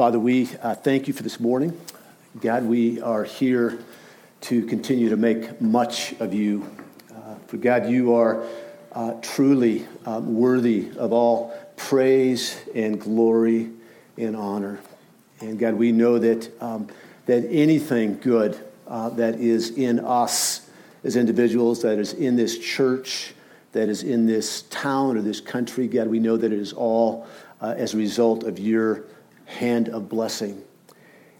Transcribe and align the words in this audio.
Father, 0.00 0.18
we 0.18 0.48
uh, 0.62 0.74
thank 0.74 1.08
you 1.08 1.12
for 1.12 1.22
this 1.22 1.38
morning. 1.38 1.78
God, 2.40 2.64
we 2.64 3.02
are 3.02 3.22
here 3.22 3.80
to 4.40 4.64
continue 4.64 5.10
to 5.10 5.16
make 5.18 5.60
much 5.60 6.14
of 6.20 6.32
you. 6.32 6.66
Uh, 7.14 7.34
for 7.46 7.58
God, 7.58 7.86
you 7.86 8.14
are 8.14 8.42
uh, 8.92 9.12
truly 9.20 9.86
um, 10.06 10.34
worthy 10.34 10.90
of 10.96 11.12
all 11.12 11.54
praise 11.76 12.58
and 12.74 12.98
glory 12.98 13.68
and 14.16 14.34
honor. 14.34 14.80
And 15.40 15.58
God, 15.58 15.74
we 15.74 15.92
know 15.92 16.18
that, 16.18 16.50
um, 16.62 16.88
that 17.26 17.44
anything 17.50 18.18
good 18.20 18.58
uh, 18.88 19.10
that 19.10 19.34
is 19.34 19.68
in 19.72 20.00
us 20.00 20.70
as 21.04 21.14
individuals, 21.14 21.82
that 21.82 21.98
is 21.98 22.14
in 22.14 22.36
this 22.36 22.58
church, 22.58 23.34
that 23.72 23.90
is 23.90 24.02
in 24.02 24.24
this 24.24 24.62
town 24.62 25.18
or 25.18 25.20
this 25.20 25.42
country, 25.42 25.86
God, 25.88 26.06
we 26.06 26.20
know 26.20 26.38
that 26.38 26.54
it 26.54 26.58
is 26.58 26.72
all 26.72 27.26
uh, 27.60 27.74
as 27.76 27.92
a 27.92 27.98
result 27.98 28.44
of 28.44 28.58
your 28.58 29.04
hand 29.50 29.88
of 29.88 30.08
blessing. 30.08 30.62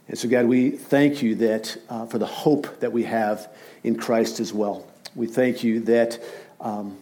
And 0.08 0.18
so, 0.18 0.28
God, 0.28 0.46
we 0.46 0.70
thank 0.70 1.22
you 1.22 1.36
that 1.36 1.76
uh, 1.88 2.04
for 2.06 2.18
the 2.18 2.26
hope 2.26 2.80
that 2.80 2.92
we 2.92 3.04
have 3.04 3.48
in 3.84 3.96
Christ 3.96 4.40
as 4.40 4.52
well. 4.52 4.86
We 5.14 5.26
thank 5.26 5.62
you 5.62 5.80
that, 5.80 6.20
um, 6.60 6.98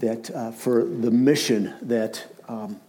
that 0.00 0.30
uh, 0.30 0.50
for 0.50 0.84
the 0.84 1.10
mission 1.10 1.74
that, 1.82 2.26
um, 2.48 2.80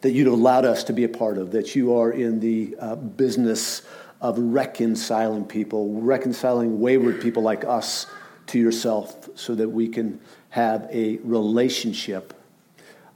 that 0.00 0.10
you'd 0.10 0.26
allowed 0.26 0.64
us 0.64 0.82
to 0.84 0.92
be 0.92 1.04
a 1.04 1.08
part 1.08 1.38
of, 1.38 1.52
that 1.52 1.76
you 1.76 1.96
are 1.96 2.10
in 2.10 2.40
the 2.40 2.76
uh, 2.80 2.96
business 2.96 3.82
of 4.20 4.36
reconciling 4.38 5.44
people, 5.44 6.00
reconciling 6.00 6.80
wayward 6.80 7.20
people 7.20 7.42
like 7.42 7.64
us 7.64 8.06
to 8.48 8.58
yourself, 8.58 9.28
so 9.36 9.54
that 9.54 9.68
we 9.68 9.88
can 9.88 10.20
have 10.50 10.88
a 10.90 11.18
relationship 11.18 12.34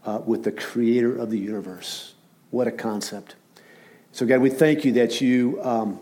uh, 0.04 0.20
with 0.24 0.44
the 0.44 0.52
creator 0.52 1.16
of 1.16 1.30
the 1.30 1.38
universe. 1.38 2.14
What 2.50 2.68
a 2.68 2.72
concept. 2.72 3.34
So, 4.12 4.26
God, 4.26 4.40
we 4.40 4.50
thank 4.50 4.84
you 4.84 4.92
that 4.94 5.20
you 5.20 5.62
um, 5.62 6.00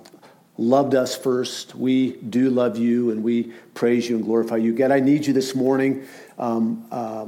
loved 0.57 0.95
us 0.95 1.15
first. 1.15 1.75
We 1.75 2.13
do 2.13 2.49
love 2.49 2.79
you 2.79 3.11
and 3.11 3.23
we 3.23 3.53
praise 3.75 4.09
you 4.09 4.17
and 4.17 4.25
glorify 4.25 4.57
you. 4.57 4.73
God, 4.73 4.91
I 4.91 5.01
need 5.01 5.27
you 5.27 5.35
this 5.35 5.55
morning. 5.55 6.07
Um, 6.39 6.87
uh, 6.91 7.27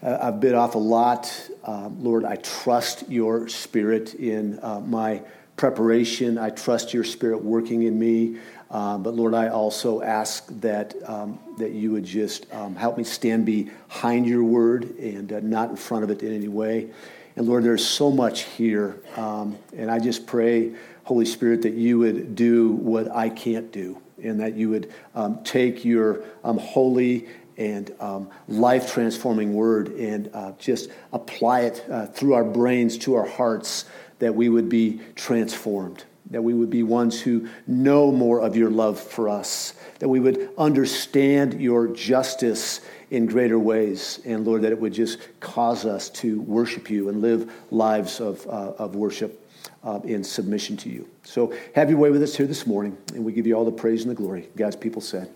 I've 0.00 0.38
bit 0.38 0.54
off 0.54 0.76
a 0.76 0.78
lot. 0.78 1.50
Uh, 1.64 1.88
Lord, 1.98 2.24
I 2.24 2.36
trust 2.36 3.10
your 3.10 3.48
spirit 3.48 4.14
in 4.14 4.60
uh, 4.62 4.78
my 4.78 5.22
preparation. 5.56 6.38
I 6.38 6.50
trust 6.50 6.94
your 6.94 7.02
spirit 7.02 7.42
working 7.42 7.82
in 7.82 7.98
me. 7.98 8.38
Uh, 8.70 8.96
but 8.96 9.14
Lord, 9.14 9.34
I 9.34 9.48
also 9.48 10.02
ask 10.02 10.46
that, 10.60 10.94
um, 11.04 11.40
that 11.58 11.72
you 11.72 11.90
would 11.90 12.04
just 12.04 12.46
um, 12.54 12.76
help 12.76 12.96
me 12.96 13.02
stand 13.02 13.44
behind 13.44 14.26
your 14.26 14.44
word 14.44 14.96
and 14.98 15.32
uh, 15.32 15.40
not 15.40 15.70
in 15.70 15.76
front 15.76 16.04
of 16.04 16.10
it 16.10 16.22
in 16.22 16.32
any 16.32 16.48
way. 16.48 16.90
And 17.38 17.46
Lord, 17.46 17.62
there's 17.62 17.86
so 17.86 18.10
much 18.10 18.42
here. 18.42 19.00
Um, 19.16 19.56
and 19.76 19.92
I 19.92 20.00
just 20.00 20.26
pray, 20.26 20.74
Holy 21.04 21.24
Spirit, 21.24 21.62
that 21.62 21.74
you 21.74 21.96
would 22.00 22.34
do 22.34 22.72
what 22.72 23.14
I 23.14 23.28
can't 23.28 23.70
do 23.70 24.02
and 24.20 24.40
that 24.40 24.56
you 24.56 24.70
would 24.70 24.92
um, 25.14 25.44
take 25.44 25.84
your 25.84 26.24
um, 26.42 26.58
holy 26.58 27.28
and 27.56 27.94
um, 28.00 28.28
life 28.48 28.92
transforming 28.92 29.54
word 29.54 29.90
and 29.90 30.28
uh, 30.34 30.50
just 30.58 30.90
apply 31.12 31.60
it 31.60 31.86
uh, 31.88 32.06
through 32.06 32.34
our 32.34 32.42
brains 32.42 32.98
to 32.98 33.14
our 33.14 33.26
hearts, 33.26 33.84
that 34.18 34.34
we 34.34 34.48
would 34.48 34.68
be 34.68 35.00
transformed, 35.14 36.02
that 36.32 36.42
we 36.42 36.54
would 36.54 36.70
be 36.70 36.82
ones 36.82 37.20
who 37.20 37.48
know 37.68 38.10
more 38.10 38.40
of 38.40 38.56
your 38.56 38.68
love 38.68 38.98
for 38.98 39.28
us, 39.28 39.74
that 40.00 40.08
we 40.08 40.18
would 40.18 40.50
understand 40.58 41.60
your 41.60 41.86
justice 41.86 42.80
in 43.10 43.26
greater 43.26 43.58
ways. 43.58 44.20
And 44.24 44.46
Lord, 44.46 44.62
that 44.62 44.72
it 44.72 44.80
would 44.80 44.92
just 44.92 45.18
cause 45.40 45.84
us 45.84 46.10
to 46.10 46.40
worship 46.42 46.90
you 46.90 47.08
and 47.08 47.20
live 47.20 47.52
lives 47.70 48.20
of, 48.20 48.46
uh, 48.46 48.72
of 48.78 48.94
worship 48.94 49.44
uh, 49.84 50.00
in 50.04 50.22
submission 50.22 50.76
to 50.78 50.88
you. 50.88 51.08
So 51.24 51.54
have 51.74 51.90
your 51.90 51.98
way 51.98 52.10
with 52.10 52.22
us 52.22 52.36
here 52.36 52.46
this 52.46 52.66
morning, 52.66 52.96
and 53.14 53.24
we 53.24 53.32
give 53.32 53.46
you 53.46 53.54
all 53.54 53.64
the 53.64 53.72
praise 53.72 54.02
and 54.02 54.10
the 54.10 54.14
glory. 54.14 54.48
God's 54.56 54.76
people 54.76 55.00
said, 55.00 55.30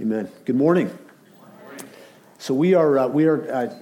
Amen. 0.00 0.28
Good 0.44 0.56
morning. 0.56 0.90
So 2.38 2.52
we 2.52 2.74
are, 2.74 2.98
uh, 2.98 3.08
we 3.08 3.26
are 3.26 3.50
uh, 3.52 3.74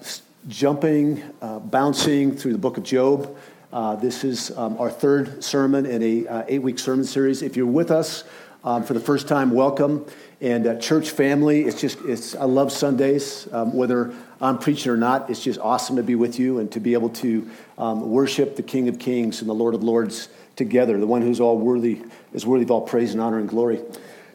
jumping, 0.47 1.23
uh, 1.41 1.59
bouncing 1.59 2.37
through 2.37 2.53
the 2.53 2.59
book 2.59 2.77
of 2.77 2.85
Job. 2.85 3.35
Uh, 3.73 3.97
this 3.97 4.23
is 4.23 4.51
um, 4.59 4.77
our 4.79 4.91
third 4.91 5.43
sermon 5.43 5.87
in 5.87 6.03
a 6.03 6.45
eight-week 6.49 6.79
sermon 6.79 7.05
series. 7.05 7.41
If 7.41 7.57
you're 7.57 7.67
with 7.67 7.91
us 7.91 8.25
um, 8.63 8.85
for 8.85 8.93
the 8.93 9.01
first 9.01 9.27
time, 9.27 9.51
welcome. 9.51 10.05
And 10.43 10.67
uh, 10.67 10.75
church 10.81 11.11
family, 11.11 11.63
it's 11.63 11.81
just, 11.81 12.01
it's, 12.01 12.35
I 12.35 12.47
love 12.47 12.73
Sundays. 12.73 13.47
Um, 13.53 13.73
whether 13.73 14.13
I'm 14.41 14.59
preaching 14.59 14.91
or 14.91 14.97
not, 14.97 15.31
it's 15.31 15.41
just 15.41 15.61
awesome 15.61 15.95
to 15.95 16.03
be 16.03 16.17
with 16.17 16.37
you 16.37 16.59
and 16.59 16.71
to 16.73 16.81
be 16.81 16.95
able 16.95 17.11
to 17.11 17.49
um, 17.79 18.11
worship 18.11 18.57
the 18.57 18.65
King 18.65 18.89
of 18.89 18.99
Kings 18.99 19.41
and 19.41 19.49
the 19.49 19.55
Lord 19.55 19.73
of 19.73 19.85
Lords 19.85 20.29
together, 20.57 20.99
the 20.99 21.07
one 21.07 21.23
who's 21.23 21.39
all 21.39 21.59
worthy, 21.59 22.03
is 22.33 22.45
worthy 22.45 22.65
of 22.65 22.73
all 22.73 22.81
praise 22.81 23.13
and 23.13 23.21
honor 23.21 23.39
and 23.39 23.49
glory. 23.49 23.81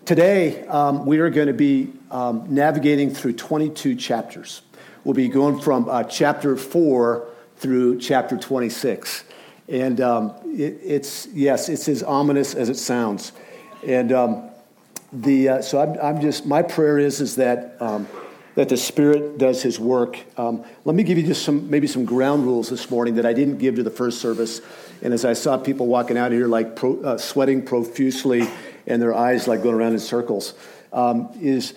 Today, 0.06 0.66
um, 0.68 1.06
we 1.06 1.20
are 1.20 1.30
going 1.30 1.48
to 1.48 1.54
be 1.54 1.92
um, 2.10 2.56
navigating 2.56 3.14
through 3.14 3.34
22 3.34 3.96
chapters. 3.96 4.62
We'll 5.04 5.14
be 5.14 5.28
going 5.28 5.60
from 5.60 5.90
uh, 5.90 6.06
chapter 6.06 6.56
4 6.56 7.28
through 7.58 8.00
chapter 8.00 8.38
26. 8.38 9.26
And 9.68 10.00
um, 10.00 10.34
it, 10.46 10.80
it's, 10.82 11.28
yes, 11.34 11.68
it's 11.68 11.90
as 11.90 12.02
ominous 12.02 12.56
as 12.56 12.70
it 12.70 12.78
sounds. 12.78 13.34
And 13.86 14.14
um, 14.14 14.50
the, 15.12 15.50
uh, 15.50 15.62
so 15.62 15.82
I'm, 15.82 15.98
I'm, 16.02 16.22
just, 16.22 16.46
my 16.46 16.62
prayer 16.62 16.98
is, 16.98 17.22
is 17.22 17.36
that, 17.38 17.78
um, 17.80 18.08
that 18.56 18.70
the 18.70 18.78
Spirit 18.78 19.38
does 19.38 19.62
His 19.62 19.80
work. 19.80 20.20
Um, 20.38 20.66
let 20.84 20.96
me 20.96 21.04
give 21.04 21.18
you 21.18 21.26
just 21.26 21.44
some, 21.44 21.70
maybe 21.70 21.88
some 21.88 22.06
ground 22.06 22.46
rules 22.46 22.70
this 22.70 22.90
morning 22.90 23.16
that 23.16 23.26
I 23.26 23.34
didn't 23.34 23.58
give 23.58 23.76
to 23.76 23.84
the 23.84 23.92
first 23.92 24.20
service. 24.20 24.62
And 25.02 25.14
as 25.14 25.24
I 25.24 25.34
saw 25.34 25.58
people 25.58 25.88
walking 25.88 26.18
out 26.18 26.32
here 26.32 26.48
like 26.48 26.76
pro, 26.76 27.02
uh, 27.02 27.18
sweating 27.18 27.64
profusely 27.64 28.48
and 28.86 29.02
their 29.02 29.14
eyes 29.14 29.48
like 29.48 29.64
going 29.64 29.76
around 29.76 29.94
in 29.94 30.00
circles, 30.00 30.54
um, 30.92 31.30
is 31.40 31.74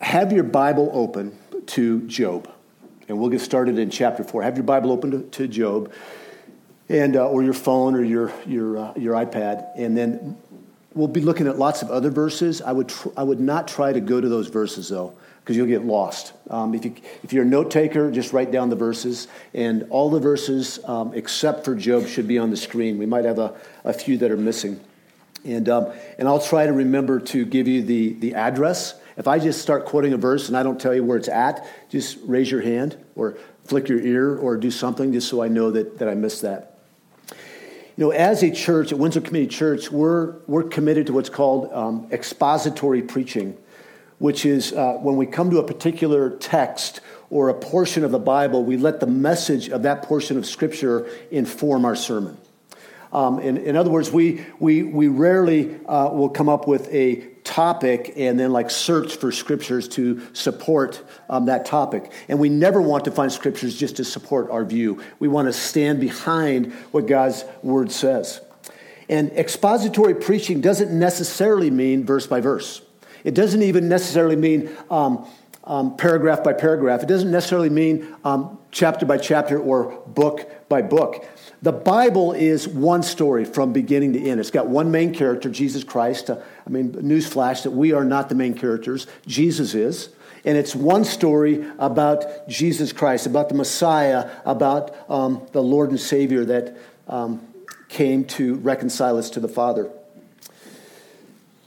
have 0.00 0.32
your 0.32 0.44
Bible 0.44 0.90
open 0.92 1.36
to 1.66 2.06
Job. 2.08 2.50
And 3.08 3.18
we'll 3.18 3.30
get 3.30 3.40
started 3.40 3.78
in 3.78 3.90
chapter 3.90 4.24
4. 4.24 4.42
Have 4.42 4.56
your 4.56 4.64
Bible 4.64 4.90
open 4.90 5.10
to, 5.12 5.22
to 5.22 5.46
Job 5.46 5.92
and 6.88 7.16
uh, 7.16 7.28
or 7.28 7.42
your 7.42 7.52
phone 7.52 7.94
or 7.94 8.02
your 8.02 8.32
your 8.46 8.78
uh, 8.78 8.92
your 8.96 9.14
iPad, 9.14 9.66
and 9.76 9.96
then 9.96 10.36
We'll 10.96 11.08
be 11.08 11.20
looking 11.20 11.46
at 11.46 11.58
lots 11.58 11.82
of 11.82 11.90
other 11.90 12.08
verses. 12.08 12.62
I 12.62 12.72
would, 12.72 12.88
tr- 12.88 13.10
I 13.18 13.22
would 13.22 13.38
not 13.38 13.68
try 13.68 13.92
to 13.92 14.00
go 14.00 14.18
to 14.18 14.28
those 14.30 14.48
verses, 14.48 14.88
though, 14.88 15.12
because 15.40 15.54
you'll 15.54 15.66
get 15.66 15.84
lost. 15.84 16.32
Um, 16.48 16.74
if, 16.74 16.86
you, 16.86 16.94
if 17.22 17.34
you're 17.34 17.42
a 17.42 17.46
note 17.46 17.70
taker, 17.70 18.10
just 18.10 18.32
write 18.32 18.50
down 18.50 18.70
the 18.70 18.76
verses. 18.76 19.28
And 19.52 19.86
all 19.90 20.08
the 20.08 20.18
verses, 20.18 20.80
um, 20.86 21.12
except 21.12 21.66
for 21.66 21.74
Job, 21.74 22.06
should 22.06 22.26
be 22.26 22.38
on 22.38 22.48
the 22.48 22.56
screen. 22.56 22.96
We 22.96 23.04
might 23.04 23.26
have 23.26 23.38
a, 23.38 23.54
a 23.84 23.92
few 23.92 24.16
that 24.16 24.30
are 24.30 24.38
missing. 24.38 24.80
And, 25.44 25.68
um, 25.68 25.92
and 26.18 26.26
I'll 26.26 26.40
try 26.40 26.64
to 26.64 26.72
remember 26.72 27.20
to 27.20 27.44
give 27.44 27.68
you 27.68 27.82
the, 27.82 28.14
the 28.14 28.34
address. 28.34 28.98
If 29.18 29.28
I 29.28 29.38
just 29.38 29.60
start 29.60 29.84
quoting 29.84 30.14
a 30.14 30.16
verse 30.16 30.48
and 30.48 30.56
I 30.56 30.62
don't 30.62 30.80
tell 30.80 30.94
you 30.94 31.04
where 31.04 31.18
it's 31.18 31.28
at, 31.28 31.68
just 31.90 32.16
raise 32.24 32.50
your 32.50 32.62
hand 32.62 32.96
or 33.14 33.36
flick 33.64 33.90
your 33.90 34.00
ear 34.00 34.34
or 34.38 34.56
do 34.56 34.70
something 34.70 35.12
just 35.12 35.28
so 35.28 35.42
I 35.42 35.48
know 35.48 35.70
that, 35.72 35.98
that 35.98 36.08
I 36.08 36.14
missed 36.14 36.40
that. 36.40 36.75
You 37.96 38.04
know, 38.04 38.10
as 38.10 38.42
a 38.42 38.50
church, 38.50 38.92
at 38.92 38.98
Windsor 38.98 39.22
Community 39.22 39.54
Church, 39.56 39.90
we're, 39.90 40.34
we're 40.46 40.64
committed 40.64 41.06
to 41.06 41.14
what's 41.14 41.30
called 41.30 41.72
um, 41.72 42.06
expository 42.12 43.00
preaching, 43.00 43.56
which 44.18 44.44
is 44.44 44.74
uh, 44.74 44.98
when 45.00 45.16
we 45.16 45.24
come 45.24 45.50
to 45.50 45.60
a 45.60 45.66
particular 45.66 46.36
text 46.36 47.00
or 47.30 47.48
a 47.48 47.54
portion 47.54 48.04
of 48.04 48.10
the 48.10 48.18
Bible, 48.18 48.62
we 48.62 48.76
let 48.76 49.00
the 49.00 49.06
message 49.06 49.70
of 49.70 49.84
that 49.84 50.02
portion 50.02 50.36
of 50.36 50.44
Scripture 50.44 51.08
inform 51.30 51.86
our 51.86 51.96
sermon. 51.96 52.36
Um, 53.14 53.38
in, 53.38 53.56
in, 53.56 53.76
other 53.76 53.88
words, 53.88 54.10
we, 54.10 54.44
we, 54.58 54.82
we 54.82 55.08
rarely 55.08 55.76
uh, 55.86 56.10
will 56.10 56.28
come 56.28 56.50
up 56.50 56.68
with 56.68 56.92
a 56.92 57.16
topic 57.46 58.12
and 58.16 58.38
then 58.38 58.52
like 58.52 58.70
search 58.70 59.16
for 59.16 59.32
scriptures 59.32 59.88
to 59.88 60.20
support 60.34 61.02
um, 61.30 61.46
that 61.46 61.64
topic. 61.64 62.12
And 62.28 62.38
we 62.38 62.48
never 62.48 62.82
want 62.82 63.04
to 63.06 63.10
find 63.10 63.32
scriptures 63.32 63.78
just 63.78 63.96
to 63.96 64.04
support 64.04 64.50
our 64.50 64.64
view. 64.64 65.02
We 65.18 65.28
want 65.28 65.46
to 65.48 65.52
stand 65.52 66.00
behind 66.00 66.72
what 66.90 67.06
God's 67.06 67.44
word 67.62 67.90
says. 67.90 68.40
And 69.08 69.30
expository 69.32 70.14
preaching 70.14 70.60
doesn't 70.60 70.90
necessarily 70.90 71.70
mean 71.70 72.04
verse 72.04 72.26
by 72.26 72.40
verse. 72.40 72.82
It 73.22 73.34
doesn't 73.34 73.62
even 73.62 73.88
necessarily 73.88 74.36
mean 74.36 74.70
um, 74.90 75.26
um, 75.64 75.96
paragraph 75.96 76.44
by 76.44 76.52
paragraph. 76.52 77.02
It 77.02 77.06
doesn't 77.06 77.30
necessarily 77.30 77.70
mean 77.70 78.14
um, 78.24 78.58
chapter 78.70 79.06
by 79.06 79.18
chapter 79.18 79.58
or 79.58 80.02
book 80.06 80.68
by 80.68 80.82
book. 80.82 81.24
The 81.62 81.72
Bible 81.72 82.32
is 82.32 82.68
one 82.68 83.02
story 83.02 83.44
from 83.44 83.72
beginning 83.72 84.12
to 84.12 84.20
end. 84.20 84.40
It's 84.40 84.50
got 84.50 84.68
one 84.68 84.90
main 84.90 85.14
character, 85.14 85.48
Jesus 85.48 85.84
Christ. 85.84 86.30
I 86.30 86.68
mean, 86.68 86.92
newsflash 86.92 87.62
that 87.62 87.70
we 87.70 87.92
are 87.92 88.04
not 88.04 88.28
the 88.28 88.34
main 88.34 88.54
characters, 88.54 89.06
Jesus 89.26 89.74
is. 89.74 90.10
And 90.44 90.56
it's 90.56 90.76
one 90.76 91.04
story 91.04 91.66
about 91.78 92.48
Jesus 92.48 92.92
Christ, 92.92 93.26
about 93.26 93.48
the 93.48 93.54
Messiah, 93.54 94.30
about 94.44 94.94
um, 95.10 95.46
the 95.52 95.62
Lord 95.62 95.90
and 95.90 95.98
Savior 95.98 96.44
that 96.44 96.76
um, 97.08 97.46
came 97.88 98.24
to 98.24 98.54
reconcile 98.56 99.16
us 99.16 99.30
to 99.30 99.40
the 99.40 99.48
Father. 99.48 99.90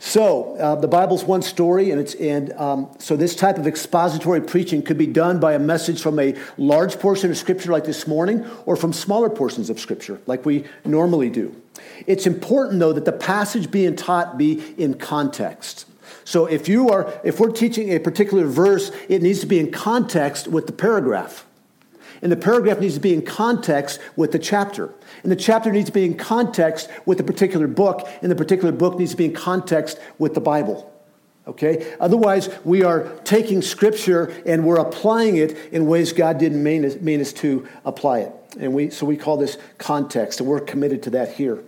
So, 0.02 0.56
uh, 0.56 0.76
the 0.76 0.88
Bible's 0.88 1.26
one 1.26 1.42
story, 1.42 1.92
and, 1.92 2.00
it's, 2.00 2.16
and 2.16 2.54
um, 2.54 2.90
so 3.00 3.18
this 3.18 3.36
type 3.36 3.58
of 3.58 3.68
expository 3.68 4.40
preaching 4.40 4.82
could 4.82 4.98
be 4.98 5.06
done 5.06 5.42
by 5.42 5.54
a 5.54 5.60
message 5.60 6.02
from 6.02 6.18
a 6.20 6.36
large 6.58 6.98
portion 7.00 7.30
of 7.30 7.38
Scripture, 7.38 7.74
like 7.74 7.84
this 7.84 8.08
morning, 8.08 8.46
or 8.66 8.78
from 8.78 8.94
smaller 8.94 9.30
portions 9.30 9.70
of 9.70 9.78
Scripture, 9.78 10.22
like 10.26 10.46
we 10.46 10.64
normally 10.86 11.30
do. 11.30 11.54
It's 12.08 12.26
important, 12.26 12.80
though, 12.80 12.94
that 12.94 13.04
the 13.04 13.12
passage 13.12 13.72
being 13.72 13.98
taught 13.98 14.38
be 14.38 14.74
in 14.78 14.94
context. 14.94 15.86
So, 16.24 16.46
if 16.46 16.70
you 16.70 16.90
are, 16.90 17.20
if 17.26 17.42
we're 17.42 17.52
teaching 17.52 17.90
a 17.90 18.00
particular 18.00 18.46
verse, 18.46 18.94
it 19.10 19.22
needs 19.22 19.42
to 19.42 19.48
be 19.48 19.60
in 19.60 19.70
context 19.70 20.48
with 20.48 20.66
the 20.66 20.74
paragraph. 20.74 21.46
And 22.22 22.32
the 22.32 22.38
paragraph 22.38 22.80
needs 22.80 22.96
to 22.96 23.00
be 23.00 23.14
in 23.14 23.22
context 23.22 24.00
with 24.16 24.32
the 24.32 24.40
chapter. 24.40 24.94
And 25.24 25.32
the 25.32 25.38
chapter 25.38 25.72
needs 25.72 25.88
to 25.88 25.94
be 25.94 26.06
in 26.06 26.16
context 26.16 26.90
with 27.06 27.18
the 27.18 27.24
particular 27.24 27.68
book. 27.68 28.08
And 28.22 28.32
the 28.32 28.36
particular 28.36 28.72
book 28.72 29.00
needs 29.00 29.12
to 29.12 29.18
be 29.18 29.26
in 29.26 29.34
context 29.34 30.00
with 30.18 30.34
the 30.34 30.42
Bible. 30.42 30.92
Okay? 31.48 31.96
Otherwise, 32.00 32.50
we 32.64 32.84
are 32.84 33.10
taking 33.24 33.62
Scripture 33.62 34.34
and 34.46 34.66
we're 34.66 34.80
applying 34.80 35.38
it 35.38 35.58
in 35.72 35.88
ways 35.88 36.14
God 36.14 36.38
didn't 36.38 36.62
mean 36.62 36.86
us, 36.86 36.96
mean 36.98 37.22
us 37.22 37.34
to 37.34 37.68
apply 37.86 38.20
it. 38.20 38.34
And 38.60 38.74
we, 38.74 38.90
so 38.90 39.06
we 39.06 39.18
call 39.18 39.38
this 39.38 39.58
context, 39.78 40.40
and 40.40 40.50
we're 40.50 40.60
committed 40.60 41.04
to 41.04 41.12
that 41.12 41.34
here. 41.34 41.64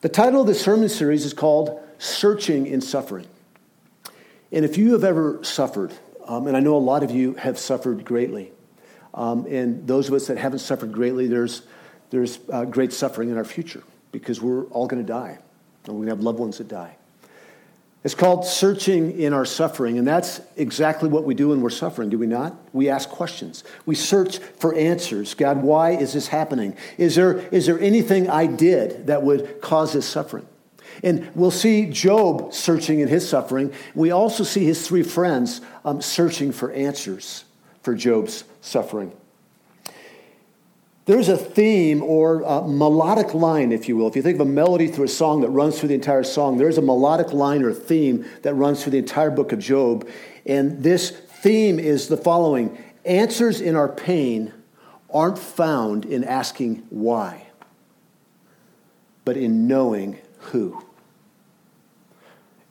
The 0.00 0.08
title 0.08 0.40
of 0.40 0.46
the 0.46 0.54
sermon 0.54 0.88
series 0.88 1.24
is 1.24 1.34
called 1.34 1.78
Searching 1.98 2.66
in 2.66 2.80
Suffering. 2.80 3.26
And 4.50 4.64
if 4.64 4.78
you 4.78 4.92
have 4.94 5.04
ever 5.04 5.44
suffered, 5.44 5.92
um, 6.26 6.46
and 6.46 6.56
I 6.56 6.60
know 6.60 6.76
a 6.76 6.78
lot 6.78 7.02
of 7.02 7.10
you 7.10 7.34
have 7.34 7.58
suffered 7.58 8.04
greatly, 8.04 8.52
um, 9.14 9.46
and 9.46 9.86
those 9.86 10.08
of 10.08 10.14
us 10.14 10.26
that 10.28 10.38
haven't 10.38 10.60
suffered 10.60 10.92
greatly, 10.92 11.26
there's, 11.26 11.62
there's 12.10 12.38
uh, 12.52 12.64
great 12.64 12.92
suffering 12.92 13.30
in 13.30 13.36
our 13.36 13.44
future 13.44 13.82
because 14.12 14.40
we're 14.40 14.64
all 14.66 14.86
going 14.86 15.02
to 15.02 15.08
die. 15.08 15.38
And 15.84 15.94
we're 15.94 16.04
going 16.04 16.06
to 16.06 16.14
have 16.16 16.24
loved 16.24 16.38
ones 16.38 16.58
that 16.58 16.68
die. 16.68 16.96
It's 18.02 18.14
called 18.14 18.46
searching 18.46 19.20
in 19.20 19.34
our 19.34 19.44
suffering, 19.44 19.98
and 19.98 20.08
that's 20.08 20.40
exactly 20.56 21.08
what 21.08 21.24
we 21.24 21.34
do 21.34 21.48
when 21.48 21.60
we're 21.60 21.68
suffering, 21.68 22.08
do 22.08 22.18
we 22.18 22.26
not? 22.26 22.56
We 22.72 22.88
ask 22.88 23.10
questions. 23.10 23.62
We 23.84 23.94
search 23.94 24.38
for 24.38 24.74
answers. 24.74 25.34
God, 25.34 25.62
why 25.62 25.90
is 25.90 26.14
this 26.14 26.28
happening? 26.28 26.76
Is 26.96 27.14
there, 27.14 27.40
is 27.52 27.66
there 27.66 27.78
anything 27.78 28.30
I 28.30 28.46
did 28.46 29.08
that 29.08 29.22
would 29.22 29.60
cause 29.60 29.92
this 29.92 30.06
suffering? 30.06 30.46
And 31.02 31.30
we'll 31.34 31.50
see 31.50 31.86
Job 31.86 32.54
searching 32.54 33.00
in 33.00 33.08
his 33.08 33.28
suffering. 33.28 33.72
We 33.94 34.10
also 34.12 34.44
see 34.44 34.64
his 34.64 34.86
three 34.86 35.02
friends 35.02 35.60
um, 35.84 36.00
searching 36.00 36.52
for 36.52 36.72
answers 36.72 37.44
for 37.82 37.94
Job's 37.94 38.44
suffering. 38.60 39.12
There's 41.06 41.28
a 41.28 41.36
theme 41.36 42.02
or 42.02 42.42
a 42.42 42.68
melodic 42.68 43.34
line, 43.34 43.72
if 43.72 43.88
you 43.88 43.96
will. 43.96 44.06
If 44.06 44.14
you 44.14 44.22
think 44.22 44.36
of 44.36 44.46
a 44.46 44.50
melody 44.50 44.86
through 44.86 45.06
a 45.06 45.08
song 45.08 45.40
that 45.40 45.48
runs 45.48 45.78
through 45.78 45.88
the 45.88 45.94
entire 45.94 46.22
song, 46.22 46.56
there's 46.56 46.78
a 46.78 46.82
melodic 46.82 47.32
line 47.32 47.64
or 47.64 47.72
theme 47.72 48.24
that 48.42 48.54
runs 48.54 48.82
through 48.82 48.92
the 48.92 48.98
entire 48.98 49.30
book 49.30 49.50
of 49.50 49.58
Job. 49.58 50.08
And 50.46 50.82
this 50.82 51.10
theme 51.10 51.80
is 51.80 52.08
the 52.08 52.16
following 52.16 52.78
Answers 53.04 53.60
in 53.60 53.74
our 53.76 53.88
pain 53.88 54.52
aren't 55.12 55.38
found 55.38 56.04
in 56.04 56.22
asking 56.22 56.86
why, 56.90 57.46
but 59.24 59.36
in 59.36 59.66
knowing 59.66 60.18
who. 60.38 60.84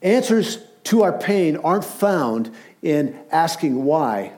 Answers 0.02 0.58
to 0.84 1.02
our 1.02 1.12
pain 1.12 1.56
aren't 1.58 1.84
found 1.84 2.54
in 2.80 3.18
asking 3.30 3.84
why, 3.84 4.32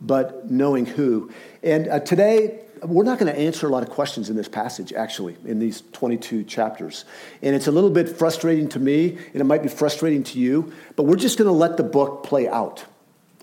but 0.00 0.50
knowing 0.50 0.86
who. 0.86 1.30
And 1.62 1.88
uh, 1.88 2.00
today, 2.00 2.60
we're 2.82 3.04
not 3.04 3.18
going 3.18 3.32
to 3.32 3.38
answer 3.38 3.66
a 3.66 3.70
lot 3.70 3.82
of 3.82 3.90
questions 3.90 4.30
in 4.30 4.36
this 4.36 4.48
passage, 4.48 4.92
actually, 4.92 5.36
in 5.44 5.58
these 5.58 5.82
22 5.92 6.44
chapters. 6.44 7.04
And 7.42 7.54
it's 7.54 7.66
a 7.66 7.72
little 7.72 7.90
bit 7.90 8.08
frustrating 8.08 8.68
to 8.70 8.78
me, 8.78 9.16
and 9.32 9.36
it 9.36 9.44
might 9.44 9.62
be 9.62 9.68
frustrating 9.68 10.22
to 10.24 10.38
you, 10.38 10.72
but 10.96 11.04
we're 11.04 11.16
just 11.16 11.38
going 11.38 11.48
to 11.48 11.52
let 11.52 11.76
the 11.76 11.82
book 11.82 12.22
play 12.22 12.48
out 12.48 12.84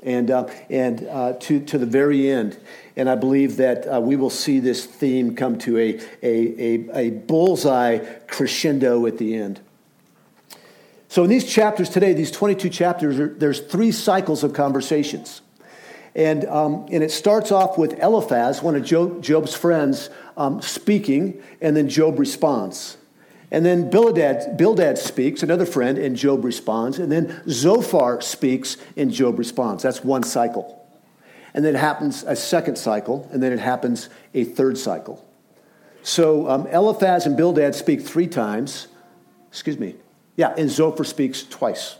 and, 0.04 0.30
uh, 0.31 0.48
and 0.69 1.06
uh, 1.07 1.34
to, 1.34 1.60
to 1.66 1.78
the 1.78 1.86
very 1.86 2.30
end. 2.30 2.58
And 2.96 3.10
I 3.10 3.16
believe 3.16 3.58
that 3.58 3.92
uh, 3.92 4.00
we 4.00 4.16
will 4.16 4.30
see 4.30 4.60
this 4.60 4.86
theme 4.86 5.36
come 5.36 5.58
to 5.60 5.78
a, 5.78 6.00
a, 6.24 6.30
a, 6.62 6.98
a 6.98 7.10
bullseye 7.10 8.00
crescendo 8.28 9.06
at 9.06 9.18
the 9.18 9.36
end. 9.36 9.60
So, 11.08 11.24
in 11.24 11.30
these 11.30 11.46
chapters 11.46 11.90
today, 11.90 12.13
these 12.13 12.31
22 12.31 12.69
chapters, 12.69 13.38
there's 13.38 13.62
three 13.62 13.92
cycles 13.92 14.44
of 14.44 14.54
conversations. 14.54 15.42
And, 16.16 16.46
um, 16.46 16.88
and 16.92 17.04
it 17.04 17.12
starts 17.12 17.52
off 17.52 17.78
with 17.78 18.00
Eliphaz, 18.00 18.64
one 18.64 18.76
of 18.76 18.86
Job, 18.86 19.22
Job's 19.22 19.54
friends, 19.54 20.10
um, 20.38 20.62
speaking, 20.62 21.42
and 21.62 21.76
then 21.76 21.90
Job 21.90 22.20
responds. 22.20 22.98
And 23.52 23.66
then 23.66 23.90
Bildad, 23.90 24.58
Bildad 24.58 24.98
speaks, 24.98 25.44
another 25.44 25.66
friend, 25.66 25.98
and 25.98 26.16
Job 26.16 26.46
responds. 26.46 27.00
And 27.00 27.12
then 27.12 27.42
Zophar 27.50 28.22
speaks, 28.22 28.78
and 28.96 29.12
Job 29.12 29.38
responds. 29.38 29.84
That's 29.84 30.04
one 30.04 30.24
cycle. 30.24 30.82
And 31.54 31.64
then 31.64 31.76
it 31.76 31.80
happens 31.80 32.24
a 32.24 32.36
second 32.36 32.78
cycle, 32.78 33.30
and 33.32 33.44
then 33.44 33.52
it 33.52 33.60
happens 33.60 34.10
a 34.34 34.46
third 34.46 34.78
cycle. 34.78 35.26
So 36.02 36.50
um, 36.50 36.68
Eliphaz 36.68 37.26
and 37.26 37.36
Bildad 37.36 37.76
speak 37.76 38.02
three 38.02 38.28
times. 38.28 38.88
Excuse 39.50 39.80
me. 39.80 39.96
Yeah, 40.38 40.54
and 40.58 40.70
Zophar 40.70 41.04
speaks 41.04 41.44
twice. 41.44 41.98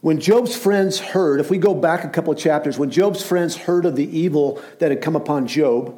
When 0.00 0.18
Job's 0.18 0.56
friends 0.56 0.98
heard, 0.98 1.40
if 1.40 1.50
we 1.50 1.58
go 1.58 1.74
back 1.74 2.04
a 2.04 2.08
couple 2.08 2.32
of 2.32 2.38
chapters, 2.38 2.78
when 2.78 2.90
Job's 2.90 3.22
friends 3.22 3.54
heard 3.54 3.84
of 3.84 3.96
the 3.96 4.18
evil 4.18 4.62
that 4.78 4.90
had 4.90 5.02
come 5.02 5.14
upon 5.14 5.46
Job, 5.46 5.94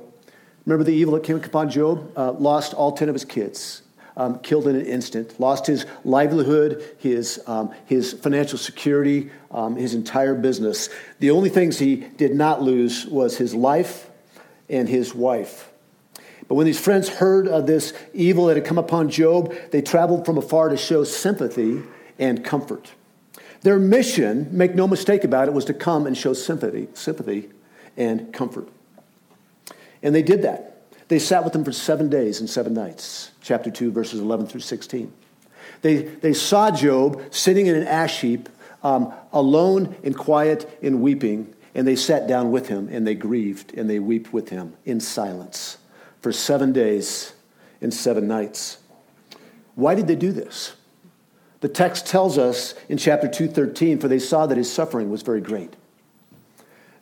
remember 0.66 0.82
the 0.82 0.94
evil 0.94 1.14
that 1.14 1.22
came 1.22 1.36
upon 1.36 1.70
Job? 1.70 2.10
Uh, 2.16 2.32
lost 2.32 2.74
all 2.74 2.90
10 2.90 3.08
of 3.08 3.14
his 3.14 3.24
kids, 3.24 3.82
um, 4.16 4.40
killed 4.40 4.66
in 4.66 4.74
an 4.74 4.86
instant, 4.86 5.38
lost 5.38 5.68
his 5.68 5.86
livelihood, 6.04 6.84
his, 6.98 7.40
um, 7.46 7.72
his 7.86 8.12
financial 8.12 8.58
security, 8.58 9.30
um, 9.52 9.76
his 9.76 9.94
entire 9.94 10.34
business. 10.34 10.88
The 11.20 11.30
only 11.30 11.48
things 11.48 11.78
he 11.78 11.94
did 11.94 12.34
not 12.34 12.60
lose 12.60 13.06
was 13.06 13.38
his 13.38 13.54
life 13.54 14.10
and 14.68 14.88
his 14.88 15.14
wife. 15.14 15.70
But 16.48 16.56
when 16.56 16.66
these 16.66 16.80
friends 16.80 17.08
heard 17.08 17.46
of 17.46 17.68
this 17.68 17.92
evil 18.14 18.46
that 18.46 18.56
had 18.56 18.66
come 18.66 18.78
upon 18.78 19.10
Job, 19.10 19.54
they 19.70 19.80
traveled 19.80 20.26
from 20.26 20.38
afar 20.38 20.70
to 20.70 20.76
show 20.76 21.04
sympathy 21.04 21.82
and 22.18 22.44
comfort. 22.44 22.90
Their 23.62 23.78
mission, 23.78 24.48
make 24.50 24.74
no 24.74 24.88
mistake 24.88 25.24
about 25.24 25.48
it, 25.48 25.54
was 25.54 25.64
to 25.66 25.74
come 25.74 26.06
and 26.06 26.16
show 26.16 26.32
sympathy, 26.32 26.88
sympathy 26.94 27.50
and 27.96 28.32
comfort. 28.32 28.68
And 30.02 30.14
they 30.14 30.22
did 30.22 30.42
that. 30.42 30.82
They 31.08 31.18
sat 31.18 31.44
with 31.44 31.52
them 31.52 31.64
for 31.64 31.72
seven 31.72 32.08
days 32.08 32.40
and 32.40 32.48
seven 32.48 32.74
nights, 32.74 33.30
chapter 33.40 33.70
2, 33.70 33.92
verses 33.92 34.20
11 34.20 34.46
through 34.46 34.60
16. 34.62 35.12
They, 35.82 35.96
they 35.96 36.32
saw 36.32 36.70
Job 36.70 37.22
sitting 37.30 37.66
in 37.66 37.76
an 37.76 37.86
ash 37.86 38.20
heap, 38.20 38.48
um, 38.82 39.12
alone 39.32 39.94
and 40.02 40.16
quiet 40.16 40.78
and 40.82 41.00
weeping, 41.00 41.54
and 41.74 41.86
they 41.86 41.96
sat 41.96 42.26
down 42.26 42.50
with 42.50 42.68
him 42.68 42.88
and 42.90 43.06
they 43.06 43.14
grieved 43.14 43.74
and 43.74 43.88
they 43.88 43.98
wept 43.98 44.32
with 44.32 44.48
him 44.48 44.74
in 44.84 45.00
silence 45.00 45.78
for 46.20 46.32
seven 46.32 46.72
days 46.72 47.32
and 47.80 47.92
seven 47.94 48.26
nights. 48.26 48.78
Why 49.74 49.94
did 49.94 50.06
they 50.06 50.16
do 50.16 50.32
this? 50.32 50.74
The 51.62 51.68
text 51.68 52.06
tells 52.06 52.38
us 52.38 52.74
in 52.88 52.98
chapter 52.98 53.28
213, 53.28 54.00
for 54.00 54.08
they 54.08 54.18
saw 54.18 54.46
that 54.46 54.58
his 54.58 54.70
suffering 54.70 55.10
was 55.10 55.22
very 55.22 55.40
great. 55.40 55.74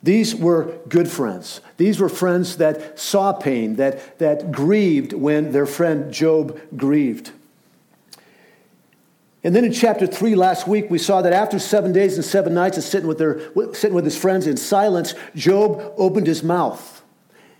These 0.03 0.35
were 0.35 0.77
good 0.87 1.09
friends. 1.09 1.61
These 1.77 1.99
were 1.99 2.09
friends 2.09 2.57
that 2.57 2.97
saw 2.99 3.33
pain, 3.33 3.75
that, 3.77 4.19
that 4.19 4.51
grieved 4.51 5.13
when 5.13 5.51
their 5.51 5.65
friend 5.65 6.13
Job 6.13 6.59
grieved. 6.77 7.31
And 9.43 9.55
then 9.55 9.65
in 9.65 9.73
chapter 9.73 10.05
3 10.05 10.35
last 10.35 10.67
week, 10.67 10.91
we 10.91 10.99
saw 10.99 11.23
that 11.23 11.33
after 11.33 11.57
seven 11.57 11.91
days 11.91 12.15
and 12.15 12.23
seven 12.23 12.53
nights 12.53 12.77
of 12.77 12.83
sitting 12.83 13.07
with, 13.07 13.17
their, 13.17 13.41
sitting 13.73 13.95
with 13.95 14.05
his 14.05 14.17
friends 14.17 14.45
in 14.45 14.57
silence, 14.57 15.15
Job 15.35 15.93
opened 15.97 16.27
his 16.27 16.43
mouth. 16.43 17.01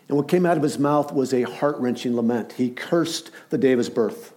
And 0.08 0.18
what 0.18 0.28
came 0.28 0.46
out 0.46 0.58
of 0.58 0.62
his 0.62 0.78
mouth 0.78 1.12
was 1.12 1.34
a 1.34 1.44
heart 1.44 1.78
wrenching 1.80 2.16
lament. 2.16 2.54
He 2.54 2.70
cursed 2.70 3.32
the 3.50 3.58
day 3.58 3.72
of 3.72 3.80
his 3.80 3.90
birth. 3.90 4.34